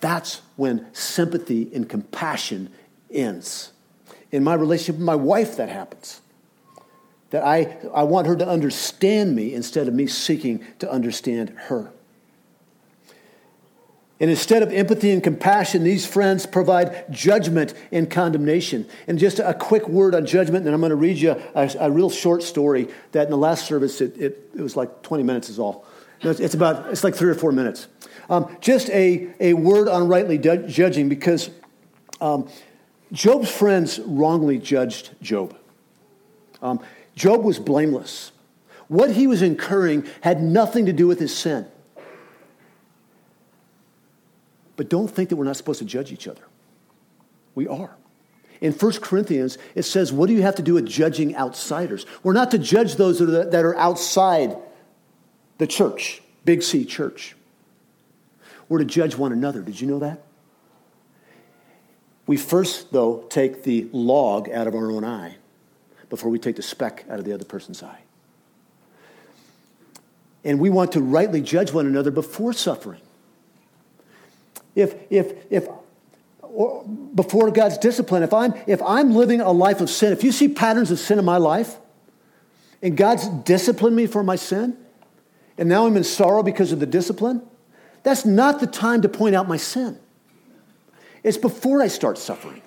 that's 0.00 0.40
when 0.56 0.86
sympathy 0.94 1.70
and 1.74 1.88
compassion 1.88 2.72
ends. 3.10 3.72
In 4.32 4.42
my 4.42 4.54
relationship 4.54 4.96
with 4.96 5.04
my 5.04 5.14
wife, 5.14 5.58
that 5.58 5.68
happens. 5.68 6.22
That 7.28 7.44
I, 7.44 7.76
I 7.92 8.04
want 8.04 8.26
her 8.26 8.36
to 8.36 8.48
understand 8.48 9.36
me 9.36 9.54
instead 9.54 9.86
of 9.86 9.92
me 9.92 10.06
seeking 10.06 10.64
to 10.78 10.90
understand 10.90 11.50
her. 11.50 11.92
And 14.20 14.30
instead 14.30 14.62
of 14.62 14.72
empathy 14.72 15.10
and 15.10 15.22
compassion, 15.22 15.82
these 15.82 16.06
friends 16.06 16.46
provide 16.46 17.10
judgment 17.10 17.74
and 17.90 18.08
condemnation. 18.08 18.86
And 19.08 19.18
just 19.18 19.40
a 19.40 19.52
quick 19.54 19.88
word 19.88 20.14
on 20.14 20.24
judgment, 20.24 20.66
and 20.66 20.74
I'm 20.74 20.80
going 20.80 20.90
to 20.90 20.96
read 20.96 21.18
you 21.18 21.32
a, 21.54 21.70
a 21.80 21.90
real 21.90 22.10
short 22.10 22.42
story 22.44 22.88
that 23.12 23.24
in 23.24 23.30
the 23.30 23.36
last 23.36 23.66
service, 23.66 24.00
it, 24.00 24.16
it, 24.16 24.50
it 24.54 24.62
was 24.62 24.76
like 24.76 25.02
20 25.02 25.24
minutes 25.24 25.48
is 25.48 25.58
all. 25.58 25.84
No, 26.22 26.30
it's, 26.30 26.40
it's, 26.40 26.54
about, 26.54 26.90
it's 26.90 27.02
like 27.02 27.16
three 27.16 27.28
or 27.28 27.34
four 27.34 27.50
minutes. 27.50 27.88
Um, 28.30 28.56
just 28.60 28.88
a, 28.90 29.30
a 29.40 29.54
word 29.54 29.88
on 29.88 30.06
rightly 30.08 30.38
du- 30.38 30.66
judging 30.68 31.08
because 31.08 31.50
um, 32.20 32.48
Job's 33.12 33.50
friends 33.50 33.98
wrongly 33.98 34.58
judged 34.58 35.10
Job. 35.20 35.56
Um, 36.62 36.80
Job 37.16 37.44
was 37.44 37.58
blameless. 37.58 38.32
What 38.88 39.10
he 39.10 39.26
was 39.26 39.42
incurring 39.42 40.06
had 40.20 40.42
nothing 40.42 40.86
to 40.86 40.92
do 40.92 41.06
with 41.06 41.18
his 41.18 41.36
sin. 41.36 41.66
But 44.76 44.88
don't 44.88 45.08
think 45.08 45.28
that 45.28 45.36
we're 45.36 45.44
not 45.44 45.56
supposed 45.56 45.78
to 45.78 45.84
judge 45.84 46.12
each 46.12 46.26
other. 46.26 46.42
We 47.54 47.68
are. 47.68 47.96
In 48.60 48.72
1 48.72 48.92
Corinthians, 49.00 49.58
it 49.74 49.82
says, 49.82 50.12
What 50.12 50.26
do 50.26 50.32
you 50.32 50.42
have 50.42 50.54
to 50.56 50.62
do 50.62 50.74
with 50.74 50.86
judging 50.86 51.36
outsiders? 51.36 52.06
We're 52.22 52.32
not 52.32 52.50
to 52.52 52.58
judge 52.58 52.96
those 52.96 53.18
that 53.18 53.54
are 53.54 53.76
outside 53.76 54.56
the 55.58 55.66
church, 55.66 56.22
Big 56.44 56.62
C 56.62 56.84
church. 56.84 57.36
We're 58.68 58.78
to 58.78 58.84
judge 58.84 59.16
one 59.16 59.32
another. 59.32 59.60
Did 59.60 59.80
you 59.80 59.86
know 59.86 59.98
that? 60.00 60.22
We 62.26 62.36
first, 62.36 62.90
though, 62.90 63.24
take 63.28 63.64
the 63.64 63.88
log 63.92 64.48
out 64.48 64.66
of 64.66 64.74
our 64.74 64.90
own 64.90 65.04
eye 65.04 65.36
before 66.08 66.30
we 66.30 66.38
take 66.38 66.56
the 66.56 66.62
speck 66.62 67.04
out 67.10 67.18
of 67.18 67.24
the 67.24 67.32
other 67.32 67.44
person's 67.44 67.82
eye. 67.82 68.00
And 70.42 70.58
we 70.58 70.70
want 70.70 70.92
to 70.92 71.00
rightly 71.00 71.40
judge 71.40 71.72
one 71.72 71.86
another 71.86 72.10
before 72.10 72.52
suffering. 72.52 73.00
If, 74.74 74.94
if, 75.10 75.32
if, 75.50 75.68
or 76.40 76.84
before 77.14 77.50
God's 77.50 77.78
discipline, 77.78 78.22
if 78.22 78.32
I'm, 78.32 78.54
if 78.66 78.82
I'm 78.82 79.14
living 79.14 79.40
a 79.40 79.52
life 79.52 79.80
of 79.80 79.90
sin, 79.90 80.12
if 80.12 80.24
you 80.24 80.32
see 80.32 80.48
patterns 80.48 80.90
of 80.90 80.98
sin 80.98 81.18
in 81.18 81.24
my 81.24 81.36
life, 81.36 81.76
and 82.82 82.96
God's 82.96 83.28
disciplined 83.28 83.96
me 83.96 84.06
for 84.06 84.22
my 84.22 84.36
sin, 84.36 84.76
and 85.56 85.68
now 85.68 85.86
I'm 85.86 85.96
in 85.96 86.04
sorrow 86.04 86.42
because 86.42 86.72
of 86.72 86.80
the 86.80 86.86
discipline, 86.86 87.42
that's 88.02 88.24
not 88.24 88.60
the 88.60 88.66
time 88.66 89.02
to 89.02 89.08
point 89.08 89.34
out 89.34 89.48
my 89.48 89.56
sin. 89.56 89.98
It's 91.22 91.38
before 91.38 91.80
I 91.80 91.88
start 91.88 92.18
suffering. 92.18 92.60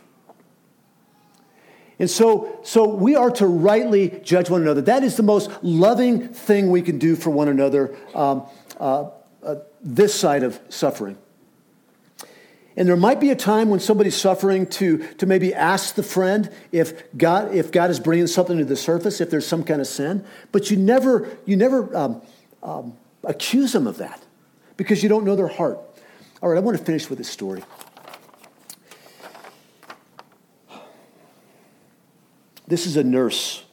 And 1.99 2.09
so, 2.09 2.59
so 2.63 2.87
we 2.87 3.15
are 3.15 3.31
to 3.31 3.47
rightly 3.47 4.19
judge 4.23 4.49
one 4.49 4.61
another. 4.61 4.81
That 4.81 5.03
is 5.03 5.17
the 5.17 5.23
most 5.23 5.51
loving 5.63 6.27
thing 6.27 6.69
we 6.69 6.81
can 6.81 6.99
do 6.99 7.15
for 7.15 7.29
one 7.29 7.47
another 7.47 7.95
um, 8.13 8.43
uh, 8.79 9.09
uh, 9.43 9.55
this 9.81 10.13
side 10.13 10.43
of 10.43 10.59
suffering. 10.69 11.17
And 12.77 12.87
there 12.87 12.95
might 12.95 13.19
be 13.19 13.31
a 13.31 13.35
time 13.35 13.69
when 13.69 13.79
somebody's 13.79 14.15
suffering 14.15 14.67
to, 14.67 14.99
to 15.15 15.25
maybe 15.25 15.51
ask 15.51 15.95
the 15.95 16.03
friend 16.03 16.51
if 16.71 17.11
God, 17.17 17.53
if 17.55 17.71
God 17.71 17.89
is 17.89 17.99
bringing 17.99 18.27
something 18.27 18.59
to 18.59 18.65
the 18.65 18.75
surface, 18.75 19.19
if 19.19 19.31
there's 19.31 19.47
some 19.47 19.63
kind 19.63 19.81
of 19.81 19.87
sin. 19.87 20.23
But 20.51 20.69
you 20.69 20.77
never, 20.77 21.27
you 21.45 21.57
never 21.57 21.97
um, 21.97 22.21
um, 22.61 22.95
accuse 23.23 23.73
them 23.73 23.87
of 23.87 23.97
that 23.97 24.23
because 24.77 25.01
you 25.01 25.09
don't 25.09 25.25
know 25.25 25.35
their 25.35 25.47
heart. 25.47 25.79
All 26.39 26.49
right, 26.49 26.57
I 26.57 26.59
want 26.59 26.77
to 26.77 26.83
finish 26.83 27.09
with 27.09 27.17
this 27.17 27.29
story. 27.29 27.63
This 32.67 32.85
is 32.85 32.95
a 32.95 33.03
nurse 33.03 33.63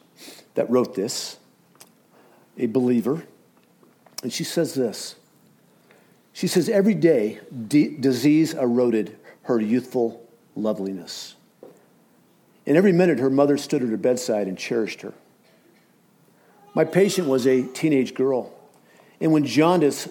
that 0.55 0.71
wrote 0.71 0.95
this, 0.95 1.37
a 2.57 2.67
believer. 2.67 3.25
And 4.23 4.33
she 4.33 4.45
says 4.45 4.73
this 4.73 5.17
She 6.35 6.49
says, 6.49 6.69
Every 6.69 6.95
day, 6.95 7.39
d- 7.69 7.97
disease 7.99 8.53
eroded 8.53 9.17
her 9.43 9.61
youthful 9.61 10.21
loveliness. 10.57 11.37
And 12.67 12.77
every 12.77 12.93
minute, 12.93 13.21
her 13.21 13.31
mother 13.31 13.57
stood 13.57 13.83
at 13.83 13.89
her 13.89 13.97
bedside 13.97 14.49
and 14.49 14.59
cherished 14.59 15.03
her. 15.03 15.15
My 16.75 16.85
patient 16.85 17.29
was 17.29 17.47
a 17.47 17.63
teenage 17.63 18.15
girl. 18.15 18.53
And 19.21 19.33
when 19.33 19.47
jaundice 19.47 20.09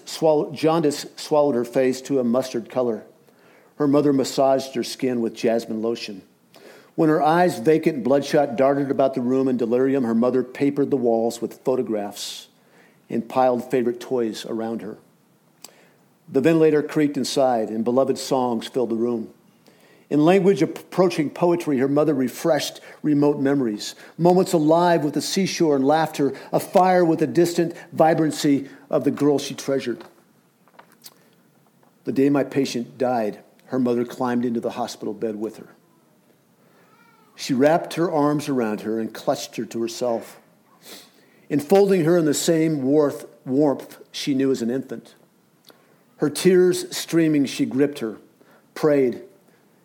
jaundice 0.52 1.06
swallowed 1.16 1.54
her 1.54 1.64
face 1.64 2.00
to 2.02 2.18
a 2.18 2.24
mustard 2.24 2.70
color, 2.70 3.04
her 3.76 3.86
mother 3.86 4.12
massaged 4.12 4.74
her 4.76 4.82
skin 4.82 5.20
with 5.20 5.34
jasmine 5.34 5.82
lotion. 5.82 6.22
When 6.94 7.10
her 7.10 7.20
eyes, 7.20 7.58
vacant 7.58 7.96
and 7.96 8.04
bloodshot, 8.04 8.56
darted 8.56 8.90
about 8.90 9.14
the 9.14 9.20
room 9.20 9.46
in 9.46 9.58
delirium, 9.58 10.04
her 10.04 10.14
mother 10.14 10.42
papered 10.42 10.90
the 10.90 10.96
walls 10.96 11.42
with 11.42 11.62
photographs 11.64 12.48
and 13.10 13.28
piled 13.28 13.70
favorite 13.70 14.00
toys 14.00 14.46
around 14.46 14.80
her. 14.80 14.96
The 16.28 16.40
ventilator 16.40 16.82
creaked 16.82 17.16
inside, 17.16 17.68
and 17.68 17.84
beloved 17.84 18.18
songs 18.18 18.66
filled 18.66 18.90
the 18.90 18.96
room. 18.96 19.32
In 20.10 20.24
language 20.24 20.62
approaching 20.62 21.30
poetry, 21.30 21.78
her 21.78 21.88
mother 21.88 22.14
refreshed 22.14 22.80
remote 23.02 23.40
memories, 23.40 23.94
moments 24.18 24.52
alive 24.52 25.02
with 25.02 25.14
the 25.14 25.22
seashore 25.22 25.76
and 25.76 25.84
laughter, 25.84 26.34
a 26.52 26.60
fire 26.60 27.04
with 27.04 27.18
the 27.18 27.26
distant 27.26 27.74
vibrancy 27.92 28.68
of 28.90 29.04
the 29.04 29.10
girl 29.10 29.38
she 29.38 29.54
treasured. 29.54 30.04
The 32.04 32.12
day 32.12 32.28
my 32.28 32.44
patient 32.44 32.98
died, 32.98 33.40
her 33.66 33.78
mother 33.78 34.04
climbed 34.04 34.44
into 34.44 34.60
the 34.60 34.72
hospital 34.72 35.14
bed 35.14 35.36
with 35.36 35.56
her. 35.56 35.68
She 37.34 37.54
wrapped 37.54 37.94
her 37.94 38.10
arms 38.10 38.48
around 38.48 38.82
her 38.82 39.00
and 39.00 39.12
clutched 39.12 39.56
her 39.56 39.64
to 39.64 39.82
herself, 39.82 40.38
enfolding 41.50 42.04
her 42.04 42.16
in 42.16 42.24
the 42.24 42.34
same 42.34 42.82
warmth 42.82 43.98
she 44.12 44.34
knew 44.34 44.50
as 44.50 44.62
an 44.62 44.70
infant. 44.70 45.14
Her 46.18 46.30
tears 46.30 46.96
streaming, 46.96 47.44
she 47.46 47.66
gripped 47.66 47.98
her, 47.98 48.18
prayed, 48.74 49.22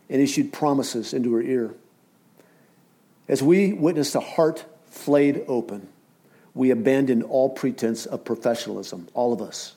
and 0.10 0.22
issued 0.22 0.54
promises 0.54 1.14
into 1.14 1.34
her 1.34 1.42
ear. 1.42 1.74
As 3.28 3.44
we 3.44 3.74
witnessed 3.74 4.16
a 4.16 4.20
heart 4.20 4.66
flayed 4.88 5.44
open, 5.48 5.88
we 6.54 6.72
abandoned 6.72 7.24
all 7.24 7.50
pretense 7.50 8.06
of 8.06 8.26
professionalism, 8.26 9.08
all 9.14 9.34
of 9.34 9.42
us 9.42 9.76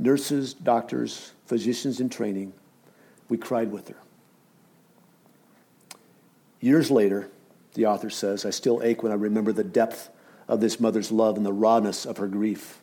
nurses, 0.00 0.54
doctors, 0.54 1.32
physicians 1.44 2.00
in 2.00 2.08
training. 2.08 2.52
We 3.28 3.36
cried 3.36 3.70
with 3.70 3.88
her. 3.88 3.96
Years 6.60 6.90
later, 6.90 7.28
the 7.74 7.86
author 7.86 8.10
says, 8.10 8.44
I 8.44 8.50
still 8.50 8.82
ache 8.82 9.02
when 9.02 9.12
I 9.12 9.16
remember 9.16 9.52
the 9.52 9.62
depth 9.62 10.08
of 10.48 10.60
this 10.60 10.80
mother's 10.80 11.12
love 11.12 11.36
and 11.36 11.46
the 11.46 11.52
rawness 11.52 12.06
of 12.06 12.16
her 12.16 12.26
grief. 12.26 12.79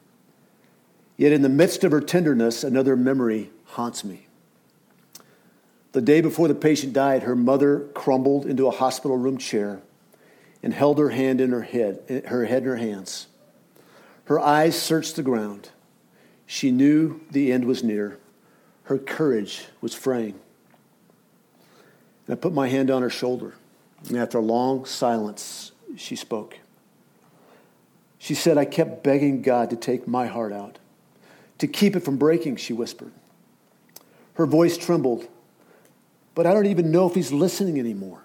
Yet 1.18 1.32
in 1.32 1.41
the 1.41 1.49
midst 1.49 1.84
of 1.84 1.91
her 1.91 1.99
tenderness, 1.99 2.63
another 2.63 2.95
memory 2.95 3.49
haunts 3.65 4.03
me. 4.03 4.28
The 5.91 6.01
day 6.01 6.22
before 6.22 6.47
the 6.47 6.55
patient 6.55 6.93
died, 6.93 7.24
her 7.24 7.36
mother 7.36 7.88
crumbled 7.95 8.45
into 8.45 8.68
a 8.68 8.72
hospital 8.72 9.18
room 9.18 9.38
chair 9.38 9.82
and 10.61 10.74
held 10.74 10.99
her 10.99 11.09
hand 11.09 11.41
in 11.41 11.51
her 11.51 11.63
head, 11.63 12.24
her 12.28 12.45
head 12.45 12.63
in 12.63 12.70
her 12.70 12.76
hands. 12.78 13.28
Her 14.26 14.39
eyes 14.39 14.80
searched 14.80 15.15
the 15.15 15.24
ground. 15.24 15.70
She 16.45 16.70
knew 16.70 17.22
the 17.32 17.51
end 17.51 17.65
was 17.65 17.84
near. 17.84 18.20
Her 18.84 18.97
courage 18.97 19.65
was 19.82 19.93
fraying. 19.93 20.39
And 22.28 22.34
I 22.34 22.36
put 22.36 22.53
my 22.53 22.68
hand 22.68 22.91
on 22.91 23.01
her 23.01 23.09
shoulder. 23.09 23.55
And 24.07 24.18
after 24.18 24.38
a 24.38 24.41
long 24.41 24.86
silence, 24.86 25.72
she 25.95 26.15
spoke. 26.15 26.59
She 28.20 28.36
said, 28.36 28.57
I 28.57 28.65
kept 28.65 29.03
begging 29.03 29.41
God 29.41 29.70
to 29.70 29.76
take 29.76 30.07
my 30.07 30.28
heart 30.28 30.53
out, 30.53 30.80
to 31.60 31.68
keep 31.68 31.95
it 31.95 32.01
from 32.01 32.18
breaking, 32.18 32.58
she 32.58 32.74
whispered. 32.74 33.12
Her 34.36 34.45
voice 34.45 34.78
trembled, 34.78 35.28
but 36.36 36.45
I 36.45 36.53
don't 36.53 36.68
even 36.68 36.91
know 36.91 37.08
if 37.08 37.16
he's 37.16 37.32
listening 37.32 37.80
anymore. 37.80 38.24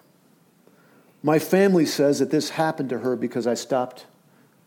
My 1.23 1.39
family 1.39 1.87
says 1.87 2.19
that 2.19 2.31
this 2.31 2.51
happened 2.51 2.91
to 2.91 2.99
her 2.99 3.17
because 3.17 3.47
I 3.47 3.55
stopped 3.55 4.07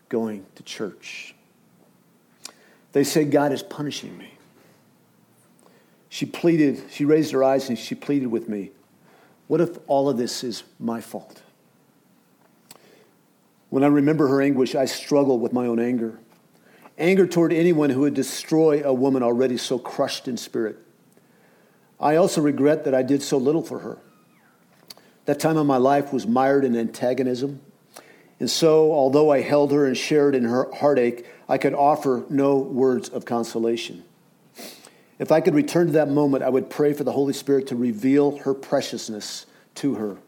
going 0.08 0.46
to 0.54 0.62
church. 0.62 1.34
They 2.92 3.04
say 3.04 3.24
God 3.24 3.52
is 3.52 3.62
punishing 3.62 4.16
me. 4.16 4.32
She 6.08 6.24
pleaded, 6.24 6.82
she 6.90 7.04
raised 7.04 7.32
her 7.32 7.44
eyes 7.44 7.68
and 7.68 7.78
she 7.78 7.94
pleaded 7.94 8.28
with 8.28 8.48
me, 8.48 8.70
What 9.48 9.60
if 9.60 9.78
all 9.86 10.08
of 10.08 10.16
this 10.16 10.42
is 10.42 10.62
my 10.80 11.00
fault? 11.00 11.42
When 13.68 13.84
I 13.84 13.88
remember 13.88 14.28
her 14.28 14.40
anguish, 14.40 14.74
I 14.74 14.86
struggle 14.86 15.38
with 15.38 15.52
my 15.52 15.66
own 15.66 15.78
anger. 15.78 16.18
Anger 16.98 17.26
toward 17.26 17.52
anyone 17.52 17.90
who 17.90 18.00
would 18.00 18.14
destroy 18.14 18.82
a 18.82 18.92
woman 18.92 19.22
already 19.22 19.58
so 19.58 19.78
crushed 19.78 20.28
in 20.28 20.36
spirit. 20.36 20.78
I 22.00 22.16
also 22.16 22.40
regret 22.40 22.84
that 22.84 22.94
I 22.94 23.02
did 23.02 23.22
so 23.22 23.36
little 23.36 23.62
for 23.62 23.80
her. 23.80 23.98
That 25.26 25.40
time 25.40 25.56
of 25.56 25.66
my 25.66 25.76
life 25.76 26.12
was 26.12 26.26
mired 26.26 26.64
in 26.64 26.76
antagonism. 26.76 27.60
And 28.38 28.50
so, 28.50 28.92
although 28.92 29.30
I 29.30 29.40
held 29.40 29.72
her 29.72 29.86
and 29.86 29.96
shared 29.96 30.34
in 30.34 30.44
her 30.44 30.70
heartache, 30.74 31.26
I 31.48 31.58
could 31.58 31.74
offer 31.74 32.24
no 32.28 32.56
words 32.58 33.08
of 33.08 33.24
consolation. 33.24 34.04
If 35.18 35.32
I 35.32 35.40
could 35.40 35.54
return 35.54 35.86
to 35.86 35.92
that 35.94 36.10
moment, 36.10 36.44
I 36.44 36.50
would 36.50 36.68
pray 36.68 36.92
for 36.92 37.04
the 37.04 37.12
Holy 37.12 37.32
Spirit 37.32 37.66
to 37.68 37.76
reveal 37.76 38.38
her 38.38 38.52
preciousness 38.52 39.46
to 39.76 39.94
her. 39.94 40.18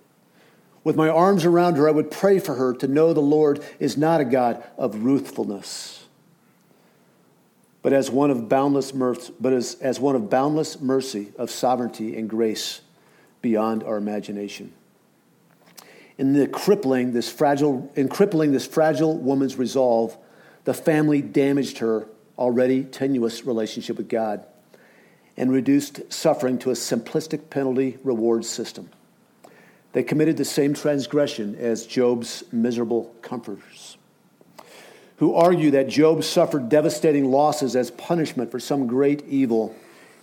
With 0.84 0.96
my 0.96 1.10
arms 1.10 1.44
around 1.44 1.76
her, 1.76 1.86
I 1.86 1.92
would 1.92 2.10
pray 2.10 2.38
for 2.38 2.54
her 2.54 2.72
to 2.74 2.88
know 2.88 3.12
the 3.12 3.20
Lord 3.20 3.62
is 3.78 3.98
not 3.98 4.22
a 4.22 4.24
God 4.24 4.64
of 4.78 5.04
ruthfulness, 5.04 6.06
but 7.88 7.94
as 7.94 8.10
one 8.10 8.30
of 8.30 8.50
boundless 8.50 8.92
mercy, 8.92 9.32
but 9.40 9.54
as, 9.54 9.76
as 9.76 9.98
one 9.98 10.14
of 10.14 10.28
boundless 10.28 10.78
mercy, 10.78 11.32
of 11.38 11.50
sovereignty 11.50 12.18
and 12.18 12.28
grace 12.28 12.82
beyond 13.40 13.82
our 13.82 13.96
imagination. 13.96 14.74
In 16.18 16.34
the 16.34 16.46
crippling 16.46 17.14
this 17.14 17.32
fragile 17.32 17.90
in 17.96 18.10
crippling 18.10 18.52
this 18.52 18.66
fragile 18.66 19.16
woman's 19.16 19.56
resolve 19.56 20.18
the 20.64 20.74
family 20.74 21.22
damaged 21.22 21.78
her 21.78 22.06
already 22.38 22.84
tenuous 22.84 23.46
relationship 23.46 23.96
with 23.96 24.10
god 24.10 24.44
and 25.38 25.50
reduced 25.50 26.12
suffering 26.12 26.58
to 26.58 26.68
a 26.68 26.74
simplistic 26.74 27.48
penalty 27.48 27.96
reward 28.04 28.44
system. 28.44 28.90
They 29.94 30.02
committed 30.02 30.36
the 30.36 30.44
same 30.44 30.74
transgression 30.74 31.54
as 31.54 31.86
job's 31.86 32.44
miserable 32.52 33.14
comforters 33.22 33.97
who 35.18 35.34
argue 35.34 35.70
that 35.72 35.88
job 35.88 36.24
suffered 36.24 36.68
devastating 36.68 37.30
losses 37.30 37.76
as 37.76 37.90
punishment 37.90 38.50
for 38.50 38.60
some 38.60 38.86
great 38.86 39.24
evil 39.26 39.74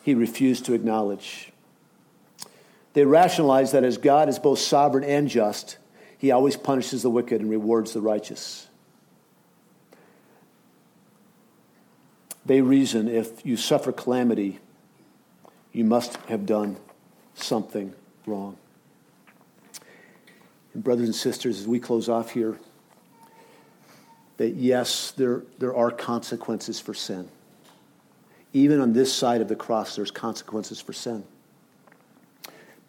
he 0.04 0.14
refused 0.14 0.66
to 0.66 0.74
acknowledge 0.74 1.52
they 2.94 3.06
rationalize 3.06 3.72
that 3.72 3.84
as 3.84 3.98
god 3.98 4.30
is 4.30 4.40
both 4.40 4.60
sovereign 4.60 5.04
and 5.04 5.30
just 5.30 5.78
he 6.18 6.32
always 6.32 6.58
punishes 6.58 7.04
the 7.04 7.10
wicked 7.10 7.42
and 7.42 7.50
rewards 7.50 7.94
the 7.94 8.02
righteous. 8.02 8.68
They 12.46 12.62
reason 12.62 13.08
if 13.08 13.46
you 13.46 13.58
suffer 13.58 13.92
calamity, 13.92 14.60
you 15.72 15.84
must 15.84 16.16
have 16.28 16.46
done 16.46 16.78
something 17.34 17.94
wrong. 18.26 18.58
And, 20.74 20.84
brothers 20.84 21.06
and 21.06 21.16
sisters, 21.16 21.60
as 21.60 21.68
we 21.68 21.80
close 21.80 22.08
off 22.08 22.32
here, 22.32 22.58
that 24.38 24.56
yes, 24.56 25.12
there, 25.12 25.44
there 25.60 25.76
are 25.76 25.92
consequences 25.92 26.80
for 26.80 26.94
sin. 26.94 27.30
Even 28.54 28.80
on 28.80 28.94
this 28.94 29.14
side 29.14 29.42
of 29.42 29.48
the 29.48 29.56
cross, 29.56 29.96
there's 29.96 30.12
consequences 30.12 30.80
for 30.80 30.94
sin. 30.94 31.24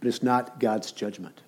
But 0.00 0.08
it's 0.08 0.22
not 0.22 0.60
God's 0.60 0.92
judgment. 0.92 1.40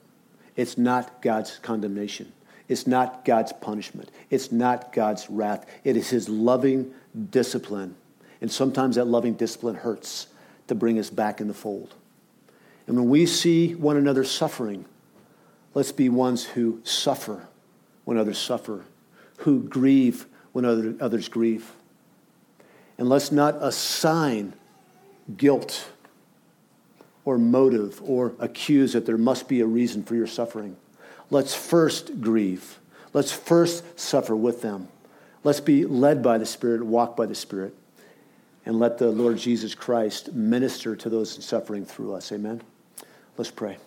It's 0.57 0.77
not 0.77 1.23
God's 1.23 1.59
condemnation. 1.59 2.33
It's 2.69 2.87
not 2.87 3.25
God's 3.25 3.53
punishment. 3.53 4.11
It's 4.31 4.53
not 4.53 4.93
God's 4.93 5.29
wrath. 5.31 5.67
It 5.85 5.97
is 5.97 6.11
His 6.11 6.29
loving 6.29 6.93
discipline. 7.31 7.95
And 8.41 8.51
sometimes 8.51 8.97
that 8.97 9.07
loving 9.07 9.35
discipline 9.35 9.77
hurts 9.77 10.29
to 10.69 10.75
bring 10.75 10.99
us 10.99 11.11
back 11.11 11.41
in 11.41 11.49
the 11.49 11.55
fold. 11.55 11.95
And 12.87 12.97
when 12.97 13.09
we 13.09 13.27
see 13.27 13.75
one 13.75 13.97
another 13.97 14.25
suffering, 14.25 14.85
let's 15.75 15.93
be 15.93 16.09
ones 16.09 16.45
who 16.45 16.81
suffer 16.85 17.47
when 18.05 18.17
others 18.17 18.39
suffer, 18.39 18.85
who 19.39 19.63
grieve 19.63 20.27
when 20.53 20.65
other, 20.65 20.95
others 21.01 21.29
grieve. 21.29 21.73
And 22.97 23.09
let's 23.09 23.31
not 23.31 23.57
assign 23.61 24.55
guilt 25.37 25.89
or 27.25 27.39
motive 27.39 28.01
or 28.03 28.35
accuse 28.39 28.95
that 28.95 29.07
there 29.07 29.19
must 29.19 29.49
be 29.49 29.61
a 29.61 29.67
reason 29.67 30.03
for 30.03 30.15
your 30.15 30.27
suffering. 30.27 30.77
Let's 31.31 31.55
first 31.55 32.21
grieve. 32.21 32.79
Let's 33.13 33.33
first 33.33 33.99
suffer 33.99 34.35
with 34.35 34.63
them. 34.63 34.89
Let's 35.45 35.61
be 35.61 35.85
led 35.85 36.23
by 36.23 36.39
the 36.39 36.47
Spirit, 36.47 36.83
walk 36.83 37.17
by 37.17 37.27
the 37.27 37.35
Spirit, 37.35 37.75
and 38.67 38.79
let 38.79 38.99
the 38.99 39.11
Lord 39.11 39.39
Jesus 39.39 39.75
Christ 39.75 40.33
minister 40.33 40.97
to 40.97 41.09
those 41.09 41.37
in 41.37 41.43
suffering 41.43 41.85
through 41.85 42.15
us. 42.15 42.33
Amen. 42.33 42.61
Let's 43.37 43.51
pray. 43.51 43.79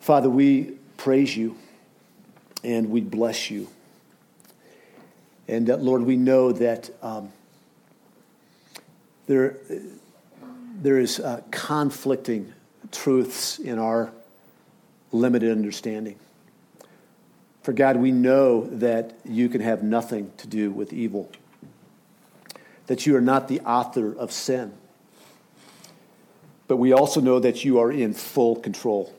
Father, 0.00 0.28
we 0.28 0.78
praise 0.96 1.36
you 1.36 1.56
and 2.64 2.90
we 2.90 3.00
bless 3.00 3.50
you. 3.50 3.68
And 5.50 5.68
uh, 5.68 5.76
Lord, 5.78 6.02
we 6.02 6.16
know 6.16 6.52
that 6.52 6.90
um, 7.02 7.32
there 9.26 9.56
there 10.80 10.96
is 10.96 11.18
uh, 11.18 11.42
conflicting 11.50 12.52
truths 12.92 13.58
in 13.58 13.76
our 13.80 14.12
limited 15.10 15.50
understanding. 15.50 16.16
For 17.62 17.72
God, 17.72 17.96
we 17.96 18.12
know 18.12 18.64
that 18.66 19.18
you 19.24 19.48
can 19.48 19.60
have 19.60 19.82
nothing 19.82 20.30
to 20.36 20.46
do 20.46 20.70
with 20.70 20.92
evil, 20.92 21.30
that 22.86 23.04
you 23.04 23.16
are 23.16 23.20
not 23.20 23.48
the 23.48 23.60
author 23.62 24.16
of 24.16 24.30
sin. 24.30 24.72
But 26.68 26.76
we 26.76 26.92
also 26.92 27.20
know 27.20 27.40
that 27.40 27.64
you 27.64 27.80
are 27.80 27.90
in 27.90 28.14
full 28.14 28.54
control, 28.54 29.12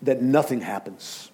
that 0.00 0.22
nothing 0.22 0.62
happens 0.62 1.30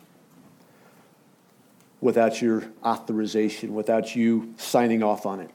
without 2.01 2.41
your 2.41 2.65
authorization, 2.85 3.75
without 3.75 4.17
you 4.17 4.55
signing 4.57 5.03
off 5.03 5.27
on 5.27 5.41
it. 5.41 5.51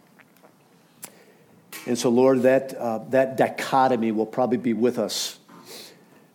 And 1.88 1.98
so, 1.98 2.10
Lord, 2.10 2.44
that, 2.44 2.74
uh, 2.76 3.00
that 3.10 3.38
dichotomy 3.38 4.12
will 4.12 4.26
probably 4.26 4.58
be 4.58 4.74
with 4.74 4.98
us 4.98 5.40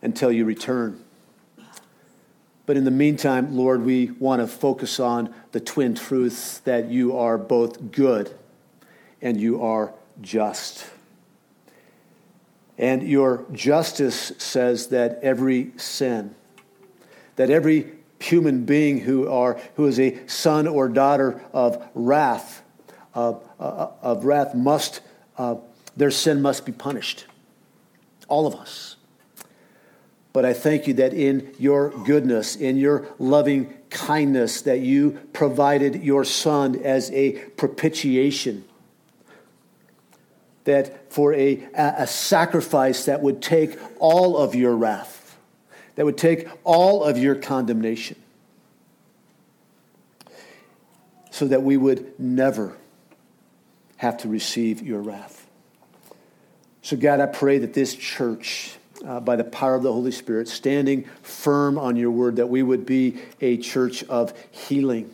until 0.01 0.31
you 0.31 0.45
return. 0.45 1.03
But 2.65 2.77
in 2.77 2.85
the 2.85 2.91
meantime, 2.91 3.55
Lord, 3.55 3.83
we 3.83 4.11
want 4.11 4.41
to 4.41 4.47
focus 4.47 4.99
on 4.99 5.33
the 5.51 5.59
twin 5.59 5.95
truths 5.95 6.59
that 6.59 6.89
you 6.89 7.17
are 7.17 7.37
both 7.37 7.91
good 7.91 8.33
and 9.21 9.39
you 9.39 9.61
are 9.61 9.93
just. 10.21 10.85
And 12.77 13.03
your 13.03 13.45
justice 13.51 14.31
says 14.37 14.87
that 14.87 15.19
every 15.21 15.71
sin, 15.77 16.33
that 17.35 17.49
every 17.49 17.91
human 18.21 18.65
being 18.65 18.99
who, 18.99 19.29
are, 19.29 19.59
who 19.75 19.85
is 19.87 19.99
a 19.99 20.25
son 20.27 20.67
or 20.67 20.87
daughter 20.87 21.41
of 21.53 21.85
wrath, 21.93 22.63
uh, 23.15 23.33
uh, 23.59 23.91
of 24.01 24.25
wrath 24.25 24.55
must, 24.55 25.01
uh, 25.37 25.55
their 25.97 26.11
sin 26.11 26.41
must 26.41 26.65
be 26.65 26.71
punished. 26.71 27.25
All 28.27 28.47
of 28.47 28.55
us. 28.55 28.95
But 30.33 30.45
I 30.45 30.53
thank 30.53 30.87
you 30.87 30.93
that 30.95 31.13
in 31.13 31.53
your 31.59 31.89
goodness, 31.89 32.55
in 32.55 32.77
your 32.77 33.07
loving 33.19 33.73
kindness, 33.89 34.61
that 34.61 34.79
you 34.79 35.19
provided 35.33 36.03
your 36.03 36.23
son 36.23 36.81
as 36.83 37.11
a 37.11 37.33
propitiation. 37.33 38.63
That 40.63 41.11
for 41.11 41.33
a, 41.33 41.67
a 41.73 42.07
sacrifice 42.07 43.05
that 43.05 43.21
would 43.21 43.41
take 43.41 43.77
all 43.99 44.37
of 44.37 44.55
your 44.55 44.75
wrath, 44.75 45.20
that 45.95 46.05
would 46.05 46.17
take 46.17 46.47
all 46.63 47.03
of 47.03 47.17
your 47.17 47.35
condemnation, 47.35 48.17
so 51.31 51.47
that 51.47 51.63
we 51.63 51.77
would 51.77 52.19
never 52.19 52.77
have 53.97 54.17
to 54.17 54.27
receive 54.27 54.81
your 54.81 54.99
wrath. 54.99 55.47
So, 56.81 56.97
God, 56.97 57.19
I 57.19 57.27
pray 57.27 57.59
that 57.59 57.73
this 57.73 57.95
church, 57.95 58.75
uh, 59.05 59.19
by 59.19 59.35
the 59.35 59.43
power 59.43 59.75
of 59.75 59.83
the 59.83 59.93
Holy 59.93 60.11
Spirit, 60.11 60.47
standing 60.47 61.05
firm 61.21 61.77
on 61.77 61.95
your 61.95 62.09
word, 62.09 62.37
that 62.37 62.47
we 62.47 62.63
would 62.63 62.85
be 62.85 63.19
a 63.39 63.57
church 63.57 64.03
of 64.05 64.33
healing. 64.49 65.13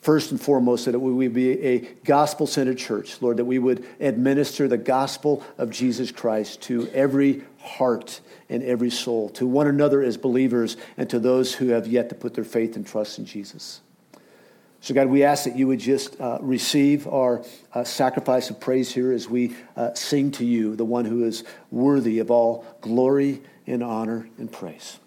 First 0.00 0.32
and 0.32 0.40
foremost, 0.40 0.86
that 0.86 0.98
we 0.98 1.12
would 1.12 1.32
be 1.32 1.62
a 1.62 1.78
gospel 2.04 2.48
centered 2.48 2.78
church, 2.78 3.22
Lord, 3.22 3.36
that 3.36 3.44
we 3.44 3.60
would 3.60 3.86
administer 4.00 4.66
the 4.66 4.76
gospel 4.76 5.44
of 5.58 5.70
Jesus 5.70 6.10
Christ 6.10 6.62
to 6.62 6.88
every 6.88 7.44
heart 7.62 8.20
and 8.48 8.62
every 8.62 8.90
soul, 8.90 9.28
to 9.30 9.46
one 9.46 9.66
another 9.66 10.02
as 10.02 10.16
believers, 10.16 10.76
and 10.96 11.08
to 11.10 11.18
those 11.18 11.54
who 11.54 11.68
have 11.68 11.86
yet 11.86 12.08
to 12.08 12.14
put 12.14 12.34
their 12.34 12.44
faith 12.44 12.76
and 12.76 12.86
trust 12.86 13.18
in 13.18 13.24
Jesus. 13.24 13.80
So, 14.80 14.94
God, 14.94 15.06
we 15.06 15.22
ask 15.22 15.44
that 15.44 15.56
you 15.56 15.68
would 15.68 15.78
just 15.78 16.20
uh, 16.20 16.38
receive 16.40 17.06
our 17.06 17.44
uh, 17.72 17.84
sacrifice 17.84 18.50
of 18.50 18.58
praise 18.58 18.92
here 18.92 19.12
as 19.12 19.28
we 19.28 19.54
uh, 19.76 19.94
sing 19.94 20.32
to 20.32 20.44
you, 20.44 20.74
the 20.74 20.84
one 20.84 21.04
who 21.04 21.24
is 21.24 21.44
worthy 21.70 22.18
of 22.18 22.32
all 22.32 22.66
glory 22.80 23.42
and 23.64 23.82
honor 23.82 24.28
and 24.38 24.50
praise. 24.50 24.98